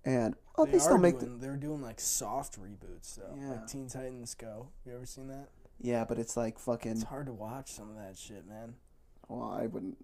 and 0.04 0.34
oh, 0.56 0.64
they, 0.64 0.72
they 0.72 0.78
still 0.78 0.98
make 0.98 1.18
doing, 1.20 1.38
they're 1.40 1.56
doing 1.56 1.82
like 1.82 2.00
soft 2.00 2.58
reboots 2.60 3.16
though. 3.16 3.36
Yeah. 3.38 3.50
Like 3.50 3.66
Teen 3.66 3.88
Titans 3.88 4.34
Go. 4.34 4.68
You 4.86 4.94
ever 4.94 5.06
seen 5.06 5.28
that? 5.28 5.48
yeah, 5.80 6.04
but 6.04 6.18
it's 6.18 6.36
like 6.36 6.58
fucking. 6.58 6.92
It's 6.92 7.02
hard 7.04 7.26
to 7.26 7.32
watch 7.32 7.70
some 7.72 7.90
of 7.90 7.96
that 7.96 8.16
shit, 8.16 8.46
man. 8.48 8.74
Well, 9.28 9.50
I 9.50 9.66
wouldn't. 9.66 9.96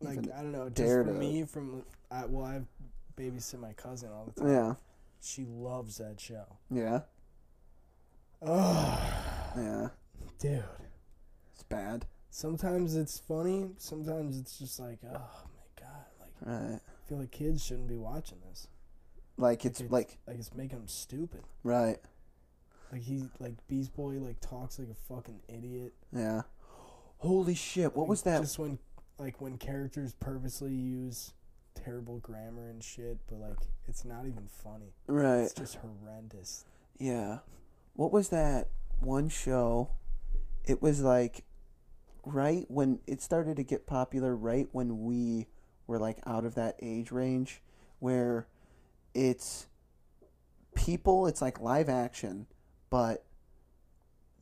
Like 0.00 0.18
I 0.34 0.42
don't 0.42 0.52
know, 0.52 0.64
just 0.68 0.76
dare 0.76 1.04
for 1.04 1.12
to- 1.12 1.18
me 1.18 1.44
from 1.44 1.82
I, 2.10 2.24
well, 2.26 2.44
I 2.44 2.60
babysit 3.20 3.58
my 3.58 3.72
cousin 3.72 4.10
all 4.12 4.30
the 4.34 4.40
time. 4.40 4.50
Yeah, 4.52 4.74
She 5.22 5.44
loves 5.46 5.96
that 5.98 6.20
show. 6.20 6.44
yeah, 6.70 7.00
Oh, 8.42 9.52
yeah. 9.56 9.88
dude. 10.38 10.64
It's 11.54 11.62
bad, 11.64 12.06
Sometimes 12.36 12.96
it's 12.96 13.18
funny. 13.18 13.70
Sometimes 13.78 14.38
it's 14.38 14.58
just 14.58 14.78
like, 14.78 14.98
oh 15.06 15.08
my 15.08 15.80
god, 15.80 16.04
like 16.20 16.30
right? 16.42 16.80
I 16.86 17.08
feel 17.08 17.16
like 17.16 17.30
kids 17.30 17.64
shouldn't 17.64 17.88
be 17.88 17.96
watching 17.96 18.36
this. 18.50 18.68
Like 19.38 19.64
it's 19.64 19.80
it's- 19.80 19.90
like 19.90 20.18
Like 20.26 20.36
it's 20.38 20.52
making 20.54 20.80
them 20.80 20.86
stupid. 20.88 21.44
right. 21.62 21.96
Like 22.92 23.00
he, 23.00 23.24
like 23.40 23.54
Beast 23.68 23.96
Boy, 23.96 24.18
like 24.18 24.38
talks 24.40 24.78
like 24.78 24.88
a 24.90 25.14
fucking 25.14 25.40
idiot. 25.48 25.94
Yeah. 26.12 26.42
Holy 27.20 27.54
shit! 27.54 27.96
What 27.96 28.02
Like, 28.02 28.08
was 28.10 28.22
that? 28.24 28.42
Just 28.42 28.58
when, 28.58 28.78
like 29.18 29.40
when 29.40 29.56
characters 29.56 30.12
purposely 30.20 30.74
use 30.74 31.32
terrible 31.74 32.18
grammar 32.18 32.68
and 32.68 32.84
shit, 32.84 33.16
but 33.28 33.40
like 33.40 33.58
it's 33.88 34.04
not 34.04 34.26
even 34.26 34.46
funny. 34.46 34.92
right. 35.06 35.40
It's 35.44 35.54
just 35.54 35.76
horrendous. 35.76 36.66
Yeah. 36.98 37.38
What 37.94 38.12
was 38.12 38.28
that 38.28 38.68
one 39.00 39.30
show? 39.30 39.88
It 40.66 40.82
was 40.82 41.00
like 41.00 41.44
right 42.26 42.66
when 42.68 42.98
it 43.06 43.22
started 43.22 43.56
to 43.56 43.62
get 43.62 43.86
popular, 43.86 44.36
right 44.36 44.68
when 44.72 45.04
we 45.04 45.46
were 45.86 45.98
like 45.98 46.18
out 46.26 46.44
of 46.44 46.56
that 46.56 46.76
age 46.82 47.10
range 47.10 47.62
where 48.00 48.46
it's 49.14 49.68
people, 50.74 51.26
it's 51.26 51.40
like 51.40 51.60
live 51.60 51.88
action, 51.88 52.46
but 52.90 53.24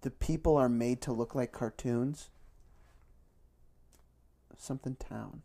the 0.00 0.10
people 0.10 0.56
are 0.56 0.68
made 0.68 1.00
to 1.02 1.12
look 1.12 1.34
like 1.34 1.52
cartoons. 1.52 2.30
Something 4.56 4.96
Town. 4.96 5.42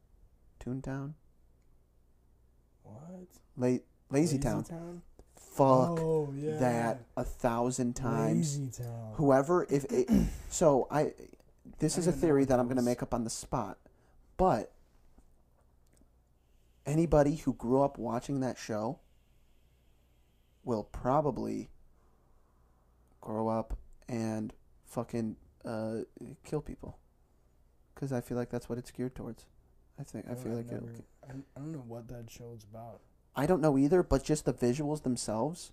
Toontown? 0.63 1.13
What? 2.83 3.27
Late 3.57 3.83
Lazy, 4.09 4.39
Town. 4.39 4.63
Fuck 5.35 5.99
oh, 5.99 6.33
yeah. 6.35 6.57
that 6.57 7.01
a 7.17 7.23
thousand 7.23 7.95
times. 7.95 8.57
Lazy 8.57 8.83
Town. 8.83 9.13
Whoever, 9.15 9.67
if 9.69 9.85
it, 9.91 10.09
so, 10.49 10.87
I. 10.89 11.13
This 11.79 11.97
is 11.97 12.07
a 12.07 12.11
don't 12.11 12.17
even 12.17 12.21
know 12.21 12.27
theory 12.27 12.45
that 12.45 12.59
I'm 12.59 12.67
gonna 12.67 12.81
make 12.81 13.01
up 13.03 13.13
on 13.13 13.23
the 13.23 13.29
spot, 13.29 13.77
but 14.37 14.71
anybody 16.85 17.35
who 17.37 17.53
grew 17.53 17.81
up 17.81 17.97
watching 17.97 18.39
that 18.41 18.57
show 18.57 18.99
will 20.63 20.83
probably 20.83 21.69
grow 23.21 23.47
up 23.47 23.77
and 24.07 24.53
fucking 24.85 25.35
uh, 25.65 25.97
kill 26.43 26.61
people. 26.61 26.97
Because 27.93 28.11
I 28.13 28.21
feel 28.21 28.37
like 28.37 28.49
that's 28.49 28.69
what 28.69 28.77
it's 28.77 28.91
geared 28.91 29.15
towards. 29.15 29.45
I 29.99 30.03
think 30.03 30.25
I 30.27 30.31
Oh, 30.31 30.35
feel 30.35 30.53
like 30.53 30.71
never- 30.71 30.85
I, 31.27 31.31
I 31.31 31.59
don't 31.59 31.71
know 31.73 31.83
what 31.85 32.07
that 32.07 32.29
show's 32.29 32.63
about. 32.63 33.01
I 33.35 33.45
don't 33.45 33.61
know 33.61 33.77
either, 33.77 34.01
but 34.03 34.23
just 34.23 34.45
the 34.45 34.53
visuals 34.53 35.03
themselves 35.03 35.71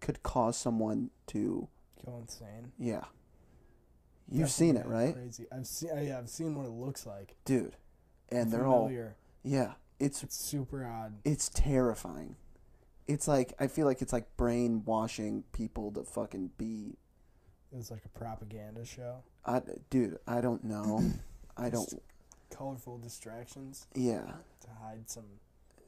could 0.00 0.22
cause 0.22 0.56
someone 0.56 1.10
to 1.28 1.68
Go 2.04 2.18
insane. 2.18 2.72
yeah. 2.78 3.04
You've 4.30 4.50
seen 4.50 4.76
it, 4.76 4.86
right, 4.86 5.14
Crazy. 5.14 5.46
I've 5.50 5.66
seen. 5.66 5.90
Yeah, 6.02 6.18
I've 6.18 6.28
seen 6.28 6.54
what 6.54 6.66
it 6.66 6.70
looks 6.72 7.06
like. 7.06 7.36
dude? 7.44 7.76
And 8.30 8.52
they're 8.52 8.66
all 8.66 8.86
Familiar. 8.88 9.16
yeah. 9.42 9.72
It's 9.98 10.22
It's 10.22 10.36
super 10.36 10.84
odd. 10.86 11.14
it's 11.24 11.48
terrifying. 11.48 12.36
It's 13.06 13.26
like 13.26 13.54
I 13.58 13.66
feel 13.68 13.86
like 13.86 14.02
it's 14.02 14.12
like 14.12 14.36
brainwashing 14.36 15.44
people 15.52 15.90
to 15.92 16.04
fucking 16.04 16.50
be. 16.58 16.98
It's 17.72 17.90
like 17.90 18.04
a 18.04 18.08
propaganda 18.10 18.84
show. 18.84 19.22
I 19.46 19.62
dude, 19.90 20.18
I 20.26 20.40
don't 20.40 20.62
know. 20.64 21.02
I 21.56 21.70
don't. 21.70 21.92
Colorful 22.50 22.98
distractions 22.98 23.86
Yeah, 23.94 24.20
to 24.60 24.68
hide 24.82 25.08
some. 25.10 25.24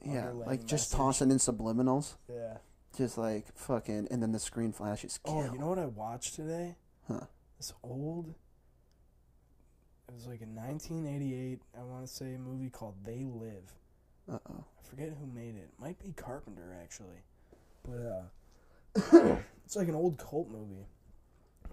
yeah. 0.05 0.29
Like 0.31 0.61
just 0.65 0.91
message. 0.91 0.97
tossing 0.97 1.31
in 1.31 1.37
subliminals, 1.37 2.15
Yeah. 2.27 2.57
just 2.97 3.17
like 3.17 3.55
fucking, 3.55 4.07
and 4.11 4.21
then 4.21 4.31
the 4.31 4.39
screen 4.39 4.71
flashes. 4.73 5.19
Oh, 5.25 5.43
you 5.51 5.57
know 5.59 5.67
what 5.69 5.79
I 5.79 5.85
watched 5.85 6.35
today? 6.35 6.75
Huh. 7.07 7.21
This 7.61 7.73
old. 7.83 8.33
It 10.07 10.15
was 10.15 10.25
like 10.25 10.41
a 10.41 10.45
1988. 10.45 11.59
I 11.77 11.83
want 11.83 12.07
to 12.07 12.11
say 12.11 12.35
movie 12.43 12.71
called 12.71 12.95
They 13.03 13.23
Live. 13.23 13.71
Uh 14.27 14.39
oh. 14.49 14.63
I 14.79 14.89
forget 14.89 15.09
who 15.09 15.27
made 15.27 15.55
it. 15.57 15.69
Might 15.79 15.99
be 15.99 16.11
Carpenter 16.13 16.75
actually, 16.81 17.21
but 17.83 18.31
uh, 18.97 19.37
it's 19.63 19.75
like 19.75 19.87
an 19.89 19.93
old 19.93 20.17
cult 20.17 20.49
movie 20.49 20.87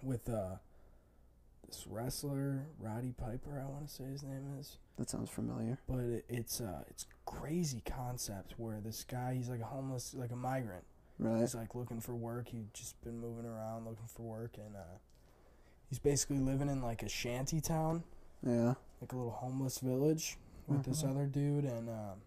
with 0.02 0.28
uh, 0.28 0.56
this 1.66 1.86
wrestler 1.88 2.66
Roddy 2.78 3.14
Piper. 3.16 3.58
I 3.58 3.70
want 3.70 3.88
to 3.88 3.94
say 3.94 4.04
his 4.04 4.22
name 4.22 4.44
is, 4.60 4.76
That 4.98 5.08
sounds 5.08 5.30
familiar. 5.30 5.78
but 5.88 6.00
it, 6.00 6.26
it's 6.28 6.60
uh, 6.60 6.82
it's 6.90 7.06
crazy 7.24 7.82
concept 7.86 8.52
where 8.58 8.78
this 8.84 9.04
guy 9.04 9.36
he's 9.36 9.48
like 9.48 9.62
a 9.62 9.64
homeless, 9.64 10.12
like 10.12 10.32
a 10.32 10.36
migrant. 10.36 10.84
Right. 11.18 11.40
He's 11.40 11.54
like 11.54 11.74
looking 11.74 12.02
for 12.02 12.14
work. 12.14 12.48
He'd 12.48 12.74
just 12.74 13.00
been 13.02 13.18
moving 13.18 13.46
around 13.46 13.86
looking 13.86 14.06
for 14.06 14.24
work, 14.24 14.58
and 14.58 14.76
uh, 14.76 14.98
he's 15.88 15.98
basically 15.98 16.38
living 16.38 16.68
in 16.68 16.82
like 16.82 17.02
a 17.02 17.08
shanty 17.08 17.60
town, 17.60 18.04
Yeah. 18.42 18.74
like 19.00 19.12
a 19.12 19.16
little 19.16 19.30
homeless 19.32 19.78
village, 19.78 20.38
with 20.66 20.84
this 20.84 21.02
Mhm. 21.02 21.10
other 21.10 21.26
dude, 21.26 21.64
and 21.64 21.88
um, 21.88 22.20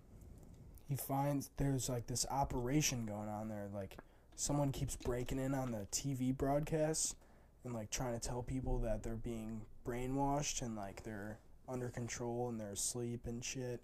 he 0.87 0.95
finds 0.95 1.49
there's 1.57 1.87
like 1.89 2.07
this 2.07 2.25
operation 2.29 3.05
going 3.05 3.29
on 3.29 3.47
there. 3.49 3.67
Like 3.73 3.97
someone 4.35 4.71
keeps 4.71 4.95
breaking 4.95 5.37
in 5.39 5.53
on 5.53 5.71
the 5.71 5.85
TV 5.91 6.31
broadcasts 6.35 7.15
and 7.63 7.73
like 7.73 7.91
trying 7.91 8.13
to 8.13 8.19
tell 8.19 8.41
people 8.41 8.79
that 8.79 9.03
they're 9.03 9.15
being 9.15 9.61
brainwashed 9.85 10.61
and 10.63 10.75
like 10.75 11.03
they're 11.03 11.37
under 11.67 11.89
control 11.89 12.49
and 12.49 12.59
they're 12.59 12.71
asleep 12.71 13.27
and 13.27 13.43
shit. 13.45 13.81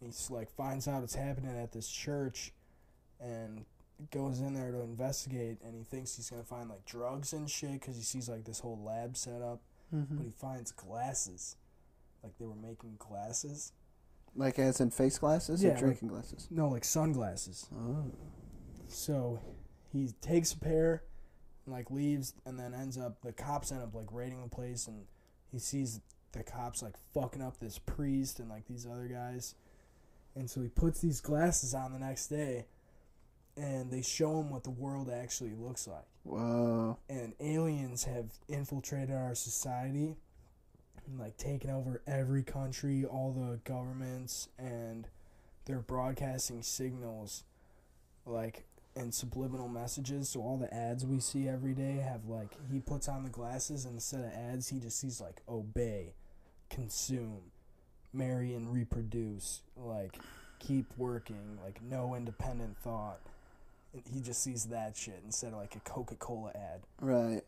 He's 0.00 0.30
like 0.30 0.50
finds 0.50 0.86
out 0.86 1.02
it's 1.02 1.14
happening 1.14 1.56
at 1.56 1.72
this 1.72 1.88
church, 1.88 2.52
and 3.18 3.64
goes 4.10 4.40
in 4.40 4.54
there 4.54 4.70
to 4.72 4.80
investigate. 4.80 5.58
And 5.64 5.74
he 5.74 5.82
thinks 5.84 6.16
he's 6.16 6.30
gonna 6.30 6.42
find 6.44 6.68
like 6.68 6.84
drugs 6.84 7.32
and 7.32 7.48
shit 7.50 7.72
because 7.72 7.96
he 7.96 8.02
sees 8.02 8.28
like 8.28 8.44
this 8.44 8.60
whole 8.60 8.80
lab 8.84 9.16
set 9.16 9.42
up. 9.42 9.60
hmm 9.90 10.02
But 10.10 10.24
he 10.24 10.30
finds 10.32 10.72
glasses, 10.72 11.56
like 12.22 12.36
they 12.38 12.46
were 12.46 12.54
making 12.54 12.96
glasses. 12.98 13.72
Like 14.36 14.58
as 14.58 14.80
in 14.80 14.90
face 14.90 15.18
glasses 15.18 15.62
Yeah, 15.62 15.70
or 15.70 15.72
like- 15.74 15.80
drinking 15.84 16.08
glasses. 16.08 16.48
No, 16.50 16.68
like 16.68 16.84
sunglasses. 16.84 17.66
Oh. 17.74 18.04
So 18.88 19.40
he 19.92 20.08
takes 20.20 20.52
a 20.52 20.58
pair 20.58 21.02
and 21.64 21.74
like 21.74 21.90
leaves 21.90 22.34
and 22.44 22.58
then 22.58 22.74
ends 22.74 22.98
up 22.98 23.20
the 23.22 23.32
cops 23.32 23.70
end 23.72 23.82
up 23.82 23.94
like 23.94 24.08
raiding 24.12 24.42
the 24.42 24.48
place 24.48 24.86
and 24.88 25.06
he 25.52 25.58
sees 25.58 26.00
the 26.32 26.42
cops 26.42 26.82
like 26.82 26.94
fucking 27.14 27.40
up 27.40 27.58
this 27.60 27.78
priest 27.78 28.40
and 28.40 28.48
like 28.48 28.66
these 28.66 28.86
other 28.86 29.06
guys. 29.06 29.54
And 30.34 30.50
so 30.50 30.60
he 30.62 30.68
puts 30.68 31.00
these 31.00 31.20
glasses 31.20 31.74
on 31.74 31.92
the 31.92 31.98
next 32.00 32.26
day 32.26 32.66
and 33.56 33.90
they 33.90 34.02
show 34.02 34.40
him 34.40 34.50
what 34.50 34.64
the 34.64 34.70
world 34.70 35.10
actually 35.10 35.54
looks 35.54 35.86
like. 35.86 36.06
Wow. 36.24 36.98
And 37.08 37.34
aliens 37.40 38.04
have 38.04 38.26
infiltrated 38.48 39.14
our 39.14 39.34
society 39.34 40.16
and 41.06 41.18
like 41.18 41.36
taken 41.36 41.70
over 41.70 42.02
every 42.06 42.42
country, 42.42 43.04
all 43.04 43.32
the 43.32 43.58
governments 43.64 44.48
and 44.58 45.06
they're 45.64 45.80
broadcasting 45.80 46.62
signals 46.62 47.44
like 48.26 48.64
and 48.96 49.12
subliminal 49.12 49.68
messages 49.68 50.28
so 50.28 50.40
all 50.40 50.56
the 50.56 50.72
ads 50.72 51.04
we 51.04 51.18
see 51.18 51.48
every 51.48 51.72
day 51.72 51.96
have 51.96 52.26
like 52.26 52.56
he 52.70 52.78
puts 52.78 53.08
on 53.08 53.24
the 53.24 53.30
glasses 53.30 53.84
and 53.84 53.94
instead 53.94 54.20
of 54.20 54.32
ads 54.32 54.68
he 54.68 54.78
just 54.78 54.98
sees 55.00 55.20
like 55.20 55.40
obey 55.48 56.12
consume 56.70 57.40
marry 58.12 58.54
and 58.54 58.72
reproduce 58.72 59.62
like 59.76 60.18
keep 60.60 60.86
working 60.96 61.58
like 61.62 61.82
no 61.82 62.14
independent 62.14 62.76
thought 62.78 63.18
he 64.12 64.20
just 64.20 64.42
sees 64.42 64.64
that 64.66 64.96
shit 64.96 65.20
instead 65.24 65.52
of 65.52 65.58
like 65.58 65.74
a 65.76 65.80
coca-cola 65.80 66.50
ad 66.54 66.80
Right. 67.00 67.42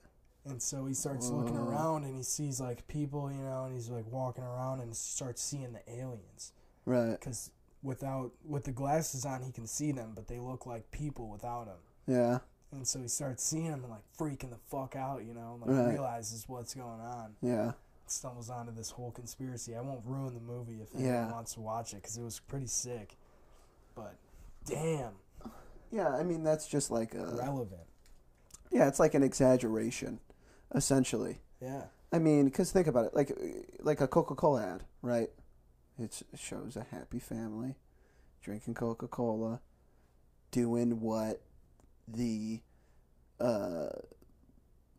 and 0.45 0.63
so 0.63 0.87
he 0.87 0.95
starts 0.95 1.29
looking 1.31 1.57
around 1.57 2.05
and 2.05 2.17
he 2.17 2.23
sees 2.23 2.61
like 2.61 2.87
people 2.89 3.31
you 3.31 3.39
know 3.43 3.65
and 3.65 3.75
he's 3.75 3.89
like 3.91 4.05
walking 4.11 4.45
around 4.45 4.81
and 4.81 4.95
starts 4.97 5.43
seeing 5.43 5.73
the 5.73 5.83
aliens 5.93 6.53
Right. 6.85 7.13
because 7.19 7.51
without 7.83 8.31
with 8.45 8.65
the 8.65 8.73
glasses 8.73 9.25
on 9.25 9.43
he 9.43 9.51
can 9.53 9.67
see 9.67 9.93
them 9.93 10.13
but 10.15 10.29
they 10.29 10.39
look 10.39 10.67
like 10.67 10.91
people 10.91 11.29
without 11.29 11.67
them 11.67 11.79
Yeah. 12.07 12.39
and 12.73 12.87
so 12.87 13.01
he 13.01 13.09
starts 13.09 13.45
seeing 13.45 13.71
them 13.71 13.83
and 13.83 13.91
like 13.91 14.03
freaking 14.19 14.51
the 14.51 14.57
fuck 14.71 14.95
out 14.97 15.25
you 15.25 15.35
know 15.35 15.59
like 15.61 15.71
Right. 15.71 15.93
realizes 15.95 16.49
what's 16.49 16.75
going 16.75 17.01
on 17.01 17.35
Yeah. 17.43 17.73
stumbles 18.07 18.51
onto 18.51 18.73
this 18.73 18.91
whole 18.91 19.11
conspiracy 19.11 19.75
i 19.75 19.81
won't 19.81 20.05
ruin 20.07 20.35
the 20.35 20.41
movie 20.41 20.81
if 20.81 20.89
Yeah. 20.95 21.09
anyone 21.09 21.33
wants 21.33 21.55
to 21.55 21.61
watch 21.61 21.93
it 21.93 21.97
because 21.97 22.17
it 22.17 22.23
was 22.23 22.39
pretty 22.41 22.67
sick 22.69 23.17
but 23.97 24.15
damn 24.65 25.13
Yeah. 25.91 26.09
I 26.09 26.23
mean, 26.23 26.43
that's 26.43 26.67
just 26.69 26.91
like 26.91 27.15
a. 27.15 27.25
relevant 27.37 27.81
Yeah, 28.71 28.89
it's 28.89 29.01
like 29.01 29.15
an 29.15 29.23
exaggeration, 29.23 30.21
essentially. 30.75 31.41
yeah 31.61 31.85
I 32.13 32.19
mean, 32.19 32.45
because 32.47 32.71
think 32.71 32.87
about 32.87 33.07
it, 33.07 33.15
like 33.15 33.37
like 33.81 34.01
a 34.01 34.07
Coca 34.09 34.35
Cola 34.35 34.63
ad, 34.65 34.85
right? 35.03 35.29
It's, 35.99 36.23
it 36.33 36.39
shows 36.39 36.77
a 36.77 36.87
happy 36.95 37.19
family 37.19 37.77
drinking 38.43 38.75
Coca 38.75 39.09
Cola, 39.09 39.61
doing 40.53 41.01
what 41.01 41.43
the, 42.07 42.61
uh, 43.41 43.89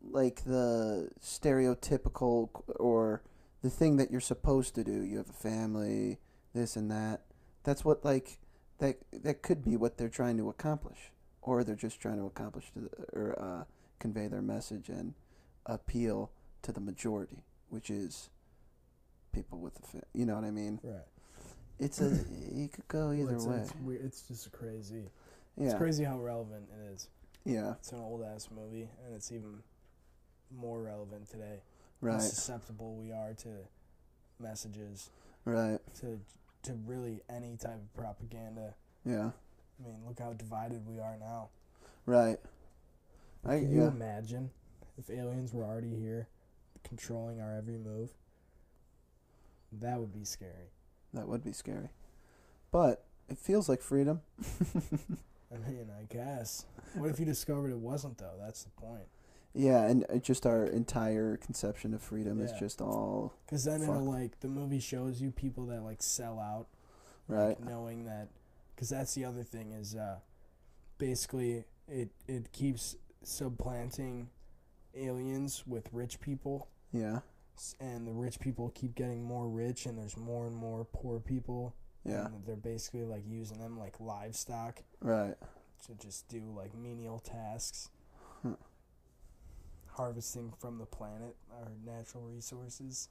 like 0.02 0.44
the 0.44 1.08
stereotypical 1.22 2.50
or 2.76 3.22
the 3.62 3.70
thing 3.70 3.96
that 3.96 4.10
you're 4.10 4.20
supposed 4.20 4.74
to 4.74 4.84
do. 4.84 5.02
You 5.02 5.16
have 5.16 5.30
a 5.30 5.32
family, 5.32 6.18
this 6.54 6.76
and 6.76 6.90
that. 6.90 7.22
That's 7.64 7.84
what 7.84 8.04
like 8.04 8.38
that 8.78 8.98
that 9.12 9.42
could 9.42 9.64
be 9.64 9.76
what 9.76 9.96
they're 9.98 10.08
trying 10.08 10.36
to 10.38 10.48
accomplish, 10.48 11.10
or 11.42 11.64
they're 11.64 11.74
just 11.74 12.00
trying 12.00 12.18
to 12.18 12.26
accomplish 12.26 12.70
to 12.72 12.80
the, 12.80 12.90
or 13.18 13.38
uh, 13.40 13.64
convey 13.98 14.28
their 14.28 14.42
message 14.42 14.88
and 14.88 15.14
appeal 15.66 16.30
to 16.62 16.72
the 16.72 16.80
majority, 16.80 17.44
which 17.68 17.90
is 17.90 18.30
people 19.32 19.58
with 19.58 19.74
the 19.74 19.82
fa- 19.86 20.04
you 20.14 20.24
know 20.24 20.34
what 20.34 20.44
I 20.44 20.50
mean. 20.50 20.80
right 20.82 21.02
It's 21.78 22.00
a 22.00 22.24
you 22.52 22.68
could 22.68 22.88
go 22.88 23.12
either 23.12 23.34
it's, 23.34 23.44
way. 23.44 23.56
it's, 23.58 23.74
weird. 23.76 24.04
it's 24.04 24.22
just 24.22 24.50
crazy 24.52 25.10
Yeah. 25.56 25.66
it's 25.66 25.74
crazy 25.74 26.02
how 26.04 26.18
relevant 26.18 26.68
it 26.72 26.92
is 26.94 27.08
yeah, 27.44 27.72
it's 27.78 27.92
an 27.92 28.00
old 28.00 28.22
ass 28.24 28.48
movie 28.54 28.88
and 29.04 29.14
it's 29.14 29.30
even 29.32 29.62
more 30.50 30.82
relevant 30.82 31.28
today 31.30 31.60
Right. 32.00 32.14
how 32.14 32.18
susceptible 32.20 32.94
we 32.96 33.12
are 33.12 33.34
to 33.34 33.48
messages 34.40 35.10
right, 35.44 35.78
to 36.00 36.18
to 36.68 36.74
really 36.86 37.20
any 37.28 37.56
type 37.56 37.76
of 37.76 37.94
propaganda. 37.94 38.74
Yeah, 39.04 39.30
i 39.80 39.86
mean 39.86 39.96
look 40.06 40.18
how 40.18 40.32
divided 40.32 40.86
we 40.86 41.00
are 41.00 41.16
now. 41.18 41.48
Right. 42.06 42.38
I 43.44 43.58
can 43.58 43.70
you 43.70 43.82
yeah, 43.82 43.88
imagine 43.88 44.50
if 44.98 45.10
aliens 45.10 45.54
were 45.54 45.64
already 45.64 45.94
here 45.94 46.28
controlling 46.86 47.40
our 47.40 47.56
every 47.56 47.78
move? 47.78 48.10
That 49.72 49.98
would 49.98 50.12
be 50.12 50.24
scary. 50.24 50.72
That 51.14 51.28
would 51.28 51.44
be 51.44 51.52
scary, 51.52 51.88
but 52.70 53.04
it 53.28 53.38
feels 53.38 53.68
like 53.68 53.80
freedom. 53.80 54.20
i 55.52 55.70
mean 55.70 55.88
i 55.98 56.04
guess. 56.12 56.66
What 56.94 57.10
if 57.10 57.18
you 57.18 57.24
discovered 57.24 57.70
it 57.70 57.78
wasn't 57.78 58.18
though? 58.18 58.34
That's 58.38 58.64
the 58.64 58.70
point 58.70 59.08
Yeah, 59.58 59.82
and 59.86 60.06
uh, 60.08 60.18
just 60.18 60.46
our 60.46 60.64
entire 60.66 61.36
conception 61.36 61.92
of 61.92 62.00
freedom 62.00 62.40
is 62.40 62.52
Yeah. 62.52 62.58
just 62.60 62.80
all 62.80 63.34
because 63.44 63.64
then 63.64 63.80
Fuck. 63.80 63.88
it'll 63.90 64.04
like 64.04 64.38
the 64.40 64.46
movie 64.48 64.78
shows 64.78 65.20
you 65.20 65.32
people 65.32 65.66
that 65.66 65.82
like 65.82 66.00
sell 66.02 66.38
out 66.38 66.68
right. 67.26 67.58
knowing 67.62 68.04
that 68.04 68.28
because 68.74 68.88
that's 68.88 69.14
the 69.14 69.24
other 69.24 69.42
thing 69.42 69.72
is 69.72 69.96
uh 69.96 70.18
basically 70.98 71.64
it 71.88 72.10
it 72.28 72.52
keeps 72.52 72.96
supplanting 73.24 74.28
aliens 74.94 75.64
with 75.66 75.88
rich 75.92 76.20
people, 76.20 76.68
Yeah. 76.92 77.20
s- 77.56 77.74
and 77.80 78.06
the 78.06 78.12
rich 78.12 78.38
people 78.40 78.70
keep 78.70 78.94
getting 78.94 79.22
more 79.24 79.48
rich, 79.48 79.86
and 79.86 79.98
there's 79.98 80.16
more 80.16 80.46
and 80.46 80.56
more 80.56 80.84
poor 80.84 81.18
people. 81.20 81.74
Yeah. 82.04 82.26
and 82.26 82.46
they're 82.46 82.56
basically 82.56 83.04
like 83.04 83.24
using 83.28 83.58
them 83.58 83.76
like 83.78 84.00
livestock 84.00 84.82
Right. 85.00 85.34
to 85.86 85.94
just 85.96 86.26
do 86.28 86.40
like 86.56 86.74
menial 86.74 87.18
tasks. 87.18 87.90
Hmm. 88.42 88.52
Harvesting 89.98 90.52
from 90.60 90.78
the 90.78 90.86
planet 90.86 91.34
our 91.60 91.68
natural 91.84 92.22
resources 92.22 93.08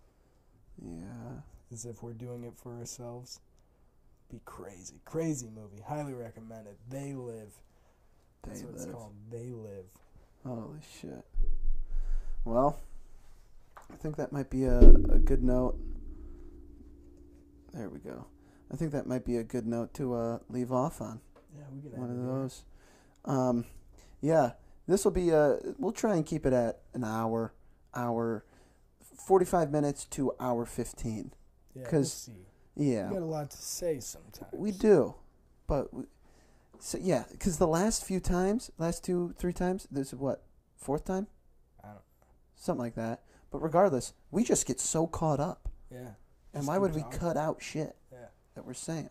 Yeah. 0.81 1.41
as 1.69 1.85
if 1.85 2.01
we're 2.01 2.13
doing 2.13 2.45
it 2.45 2.53
for 2.55 2.73
ourselves. 2.77 3.41
Be 4.31 4.39
crazy. 4.45 5.01
Crazy 5.03 5.49
movie. 5.53 5.81
Highly 5.85 6.13
recommend 6.13 6.65
it. 6.67 6.77
They 6.89 7.13
live. 7.13 7.51
That's 8.43 8.61
They 8.61 8.65
what 8.67 8.75
live. 8.75 8.83
it's 8.83 8.91
called. 8.93 9.13
They 9.29 9.49
live. 9.51 9.85
Holy 10.45 10.79
shit. 11.01 11.25
Well, 12.45 12.79
I 13.91 13.95
think 13.97 14.15
that 14.15 14.31
might 14.31 14.49
be 14.49 14.63
a, 14.63 14.79
a 14.79 15.19
good 15.19 15.43
note. 15.43 15.77
There 17.73 17.89
we 17.89 17.99
go. 17.99 18.27
I 18.71 18.77
think 18.77 18.93
that 18.93 19.07
might 19.07 19.25
be 19.25 19.35
a 19.35 19.43
good 19.43 19.67
note 19.67 19.93
to 19.95 20.13
uh, 20.15 20.39
leave 20.49 20.71
off 20.71 21.01
on. 21.01 21.19
Yeah, 21.53 21.63
we 21.73 21.89
can 21.89 21.99
One 21.99 22.09
of 22.11 22.17
those. 22.25 22.63
Um, 23.25 23.65
yeah, 24.21 24.51
this 24.88 25.03
will 25.05 25.11
be 25.11 25.29
a. 25.29 25.59
We'll 25.77 25.91
try 25.91 26.15
and 26.15 26.25
keep 26.25 26.45
it 26.45 26.53
at 26.53 26.79
an 26.93 27.03
hour, 27.03 27.53
hour, 27.93 28.43
forty-five 29.15 29.71
minutes 29.71 30.05
to 30.05 30.33
hour 30.39 30.65
fifteen. 30.65 31.33
Yeah, 31.73 31.81
we'll 31.83 31.91
'cause- 31.91 32.13
see. 32.13 32.45
Yeah, 32.79 33.07
We 33.09 33.15
got 33.15 33.23
a 33.23 33.25
lot 33.25 33.49
to 33.49 33.57
say 33.57 33.99
sometimes. 33.99 34.53
we 34.53 34.69
do, 34.71 35.15
but 35.65 35.91
we, 35.91 36.03
so 36.77 36.99
yeah, 37.01 37.23
because 37.31 37.57
the 37.57 37.67
last 37.67 38.03
few 38.05 38.19
times, 38.19 38.69
last 38.77 39.03
two, 39.03 39.33
three 39.39 39.51
times, 39.53 39.88
this 39.89 40.13
is 40.13 40.19
what 40.19 40.43
fourth 40.75 41.03
time, 41.03 41.25
I 41.83 41.88
don't, 41.88 42.01
something 42.55 42.83
like 42.83 42.93
that. 42.93 43.23
But 43.49 43.63
regardless, 43.63 44.13
we 44.29 44.43
just 44.43 44.67
get 44.67 44.79
so 44.79 45.07
caught 45.07 45.39
up, 45.39 45.69
yeah. 45.89 45.97
and 46.53 46.57
Just 46.57 46.67
why 46.67 46.75
keep 46.75 46.81
would 46.81 46.93
we 46.93 47.01
talking. 47.01 47.19
cut 47.19 47.35
out 47.35 47.63
shit 47.63 47.95
Yeah. 48.11 48.27
that 48.53 48.63
we're 48.63 48.75
saying? 48.75 49.09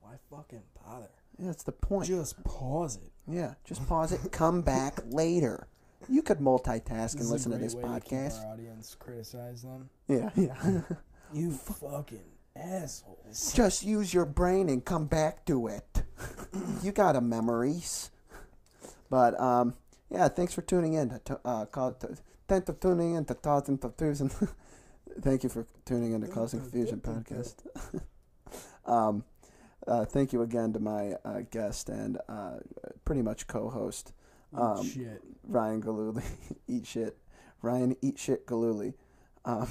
Why 0.00 0.16
fucking 0.30 0.62
bother? 0.80 1.10
That's 1.38 1.62
the 1.62 1.72
point. 1.72 2.06
Just 2.08 2.42
pause 2.44 2.96
it. 2.96 3.12
Yeah, 3.26 3.54
just 3.64 3.86
pause 3.88 4.12
it. 4.12 4.32
Come 4.32 4.62
back 4.62 4.98
later. 5.10 5.68
You 6.08 6.22
could 6.22 6.38
multitask 6.38 7.16
and 7.20 7.28
listen 7.28 7.52
to 7.52 7.58
this 7.58 7.74
way 7.74 7.82
To 7.82 8.00
keep 8.00 8.12
podcast. 8.18 8.44
our 8.44 8.52
audience 8.54 8.96
criticize 8.98 9.62
them. 9.62 9.90
Yeah, 10.08 10.30
yeah. 10.36 10.80
You 11.34 11.52
fucking 11.52 12.24
assholes. 12.56 13.52
just 13.52 13.84
use 13.84 14.14
your 14.14 14.24
brain 14.24 14.70
and 14.70 14.82
come 14.82 15.04
back 15.06 15.44
to 15.44 15.66
it. 15.66 16.02
you 16.82 16.90
got 16.90 17.16
a 17.16 17.20
memories. 17.20 18.10
But 19.10 19.38
um, 19.38 19.74
yeah, 20.10 20.28
thanks 20.28 20.54
for 20.54 20.62
tuning 20.62 20.94
in. 20.94 21.20
To, 21.26 21.38
uh, 21.44 21.66
call, 21.66 21.92
to, 21.92 22.16
thanks 22.48 22.64
for 22.66 22.72
tuning 22.72 23.14
in 23.14 23.26
to 23.26 23.34
Thoughts 23.34 23.68
and 23.68 23.78
Confusion. 23.78 24.30
thank 25.20 25.42
you 25.42 25.50
for 25.50 25.66
tuning 25.84 26.12
in 26.14 26.22
to 26.22 26.28
Cause 26.28 26.52
Confusion 26.52 27.00
podcast. 27.00 27.56
um, 28.86 29.24
uh, 29.88 30.04
thank 30.04 30.32
you 30.32 30.42
again 30.42 30.72
to 30.74 30.78
my 30.78 31.14
uh, 31.24 31.40
guest 31.50 31.88
and 31.88 32.18
uh, 32.28 32.56
pretty 33.04 33.22
much 33.22 33.46
co-host 33.46 34.12
Um. 34.54 34.86
Ryan 35.46 35.82
Galuli. 35.82 36.24
eat 36.68 36.86
shit, 36.86 37.16
Ryan 37.62 37.96
eat 38.02 38.18
shit 38.18 38.46
Galuli, 38.46 38.94
um, 39.44 39.68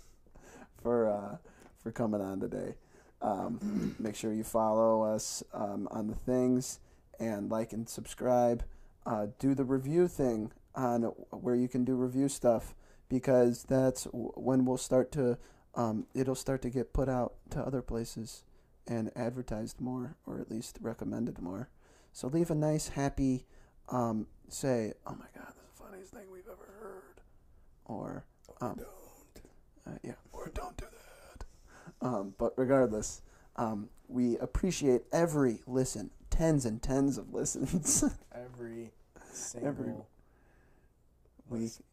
for 0.82 1.08
uh, 1.08 1.36
for 1.82 1.92
coming 1.92 2.20
on 2.20 2.40
today. 2.40 2.74
Um, 3.20 3.94
make 3.98 4.16
sure 4.16 4.32
you 4.32 4.44
follow 4.44 5.02
us 5.02 5.42
um, 5.52 5.88
on 5.90 6.08
the 6.08 6.14
things 6.14 6.80
and 7.20 7.50
like 7.50 7.72
and 7.72 7.88
subscribe. 7.88 8.64
Uh, 9.06 9.26
do 9.38 9.54
the 9.54 9.64
review 9.64 10.06
thing 10.08 10.52
on 10.74 11.02
where 11.30 11.54
you 11.56 11.68
can 11.68 11.84
do 11.84 11.94
review 11.94 12.28
stuff 12.28 12.74
because 13.08 13.64
that's 13.64 14.04
w- 14.04 14.32
when 14.36 14.64
we'll 14.64 14.76
start 14.76 15.10
to 15.12 15.36
um, 15.74 16.06
it'll 16.14 16.34
start 16.36 16.62
to 16.62 16.70
get 16.70 16.92
put 16.92 17.08
out 17.08 17.34
to 17.50 17.60
other 17.60 17.82
places 17.82 18.44
and 18.86 19.10
advertised 19.16 19.80
more 19.80 20.16
or 20.26 20.40
at 20.40 20.50
least 20.50 20.78
recommended 20.80 21.40
more. 21.40 21.68
So 22.12 22.28
leave 22.28 22.50
a 22.50 22.54
nice 22.54 22.88
happy 22.88 23.46
um, 23.88 24.26
say, 24.48 24.92
"Oh 25.06 25.14
my 25.14 25.26
God, 25.34 25.52
this 25.54 25.64
is 25.64 25.78
the 25.78 25.84
funniest 25.84 26.12
thing 26.12 26.30
we've 26.30 26.46
ever 26.46 26.72
heard," 26.80 27.20
or 27.84 28.24
um, 28.60 28.80
uh, 29.86 29.90
yeah, 30.02 30.12
or 30.32 30.50
don't 30.54 30.76
do 30.76 30.86
that. 30.86 32.06
Um, 32.06 32.34
but 32.38 32.52
regardless, 32.56 33.22
um, 33.56 33.88
we 34.08 34.36
appreciate 34.38 35.02
every 35.12 35.60
listen, 35.66 36.10
tens 36.30 36.64
and 36.64 36.82
tens 36.82 37.18
of 37.18 37.32
listens. 37.32 38.04
Every 38.34 38.90
single. 39.30 40.06
we, 41.48 41.60
listen. 41.60 41.84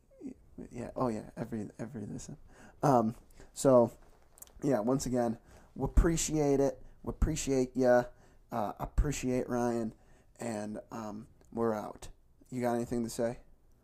yeah, 0.72 0.90
oh 0.96 1.10
yeah, 1.10 1.30
every 1.38 1.68
every 1.80 2.06
listen. 2.12 2.38
Um, 2.82 3.16
so 3.54 3.92
yeah, 4.64 4.80
once 4.80 5.06
again, 5.06 5.38
we 5.80 5.86
appreciate 5.86 6.60
it. 6.60 6.80
We 7.04 7.10
appreciate 7.10 7.72
ya. 7.76 8.04
Uh, 8.52 8.74
appreciate 8.80 9.48
Ryan, 9.50 9.94
and 10.40 10.80
um, 10.92 11.28
we're 11.54 11.74
out. 11.74 12.08
You 12.52 12.62
got 12.62 12.74
anything 12.76 13.04
to 13.04 13.10
say? 13.10 13.38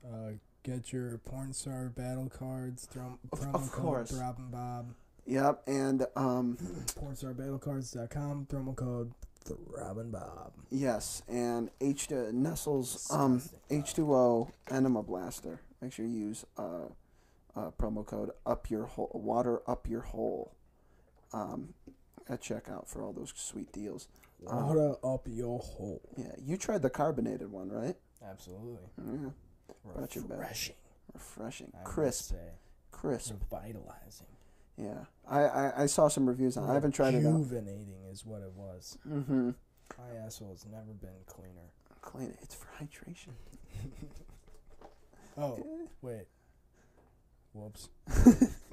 Uh, 0.06 0.32
get 0.64 0.91
your 0.91 1.18
porn 1.20 1.54
star 1.54 1.89
battle 1.89 2.30
cards. 2.30 2.86
Throw, 2.86 3.20
Of- 3.32 3.39
promo 3.39 3.56
of 3.56 3.72
course. 3.72 4.12
Throbbing 4.12 4.50
Bob. 4.52 4.93
Yep, 5.28 5.64
and 5.68 6.06
um, 6.16 6.58
Pornstarbattlecards.com. 7.00 8.48
Promo 8.50 8.76
code 8.76 9.14
Throbbing 9.43 10.12
Bob. 10.12 10.54
yes, 10.72 11.22
and 11.28 11.70
H 11.80 12.08
to 12.08 12.36
Nestle's 12.36 13.08
um 13.12 13.41
H 13.70 13.93
two 13.93 14.14
O 14.14 14.50
Enema 14.72 15.04
Blaster. 15.04 15.62
Make 15.82 15.93
sure 15.93 16.06
you 16.06 16.12
use 16.18 16.46
uh, 16.58 16.88
uh 17.56 17.70
promo 17.80 18.04
code 18.06 18.32
up 18.46 18.70
your 18.72 18.86
hole 18.86 19.12
water 19.14 19.62
up 19.68 19.88
your 19.88 20.02
hole. 20.02 20.54
Um, 21.36 21.74
at 22.30 22.42
checkout 22.42 22.88
for 22.88 23.04
all 23.04 23.14
those 23.14 23.34
sweet 23.36 23.72
deals. 23.72 24.08
Um, 24.48 24.68
Water 24.68 24.96
up 25.04 25.28
your 25.30 25.60
hole. 25.60 26.02
Yeah, 26.18 26.32
you 26.42 26.58
tried 26.58 26.82
the 26.82 26.90
carbonated 26.90 27.52
one, 27.52 27.70
right? 27.70 27.96
Absolutely. 28.28 28.90
Yeah, 28.98 29.30
Brought 29.94 30.16
you 30.16 30.22
back. 30.22 30.40
Refreshing. 30.40 30.76
refreshing, 31.14 31.72
I 31.80 31.84
crisp, 31.84 32.34
crisp. 32.92 33.34
Revitalizing. 33.52 34.28
Yeah, 34.78 35.06
I, 35.30 35.42
I 35.44 35.84
I 35.84 35.86
saw 35.86 36.08
some 36.08 36.26
reviews 36.28 36.58
on. 36.58 36.70
I 36.70 36.74
haven't 36.74 36.92
tried 36.94 37.14
it 37.14 37.26
out. 37.26 37.34
Rejuvenating 37.34 37.94
is 38.12 38.26
what 38.26 38.42
it 38.42 38.52
was. 38.56 38.98
Mm-hmm. 39.08 39.52
My 39.98 40.26
asshole 40.26 40.50
has 40.52 40.66
never 40.66 40.94
been 41.00 41.24
cleaner. 41.28 41.70
Clean 42.02 42.30
it. 42.30 42.40
It's 42.42 42.56
for 42.56 42.68
hydration. 42.82 43.34
Oh, 45.38 45.60
wait. 46.02 46.28
Whoops. 47.54 47.90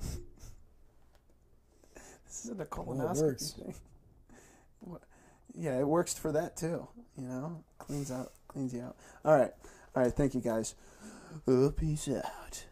This 2.32 2.46
isn't 2.46 2.62
a 2.62 2.64
colonoscopy 2.64 3.54
thing. 3.56 3.74
Yeah, 5.54 5.78
it 5.78 5.86
works 5.86 6.14
for 6.14 6.32
that 6.32 6.56
too. 6.56 6.88
You 7.18 7.26
know, 7.28 7.62
cleans 7.76 8.10
out, 8.10 8.32
cleans 8.48 8.72
you 8.72 8.80
out. 8.80 8.96
All 9.22 9.36
right, 9.36 9.50
all 9.94 10.02
right. 10.02 10.10
Thank 10.10 10.34
you 10.34 10.40
guys. 10.40 10.74
Uh, 11.46 11.68
peace 11.76 12.08
out. 12.08 12.64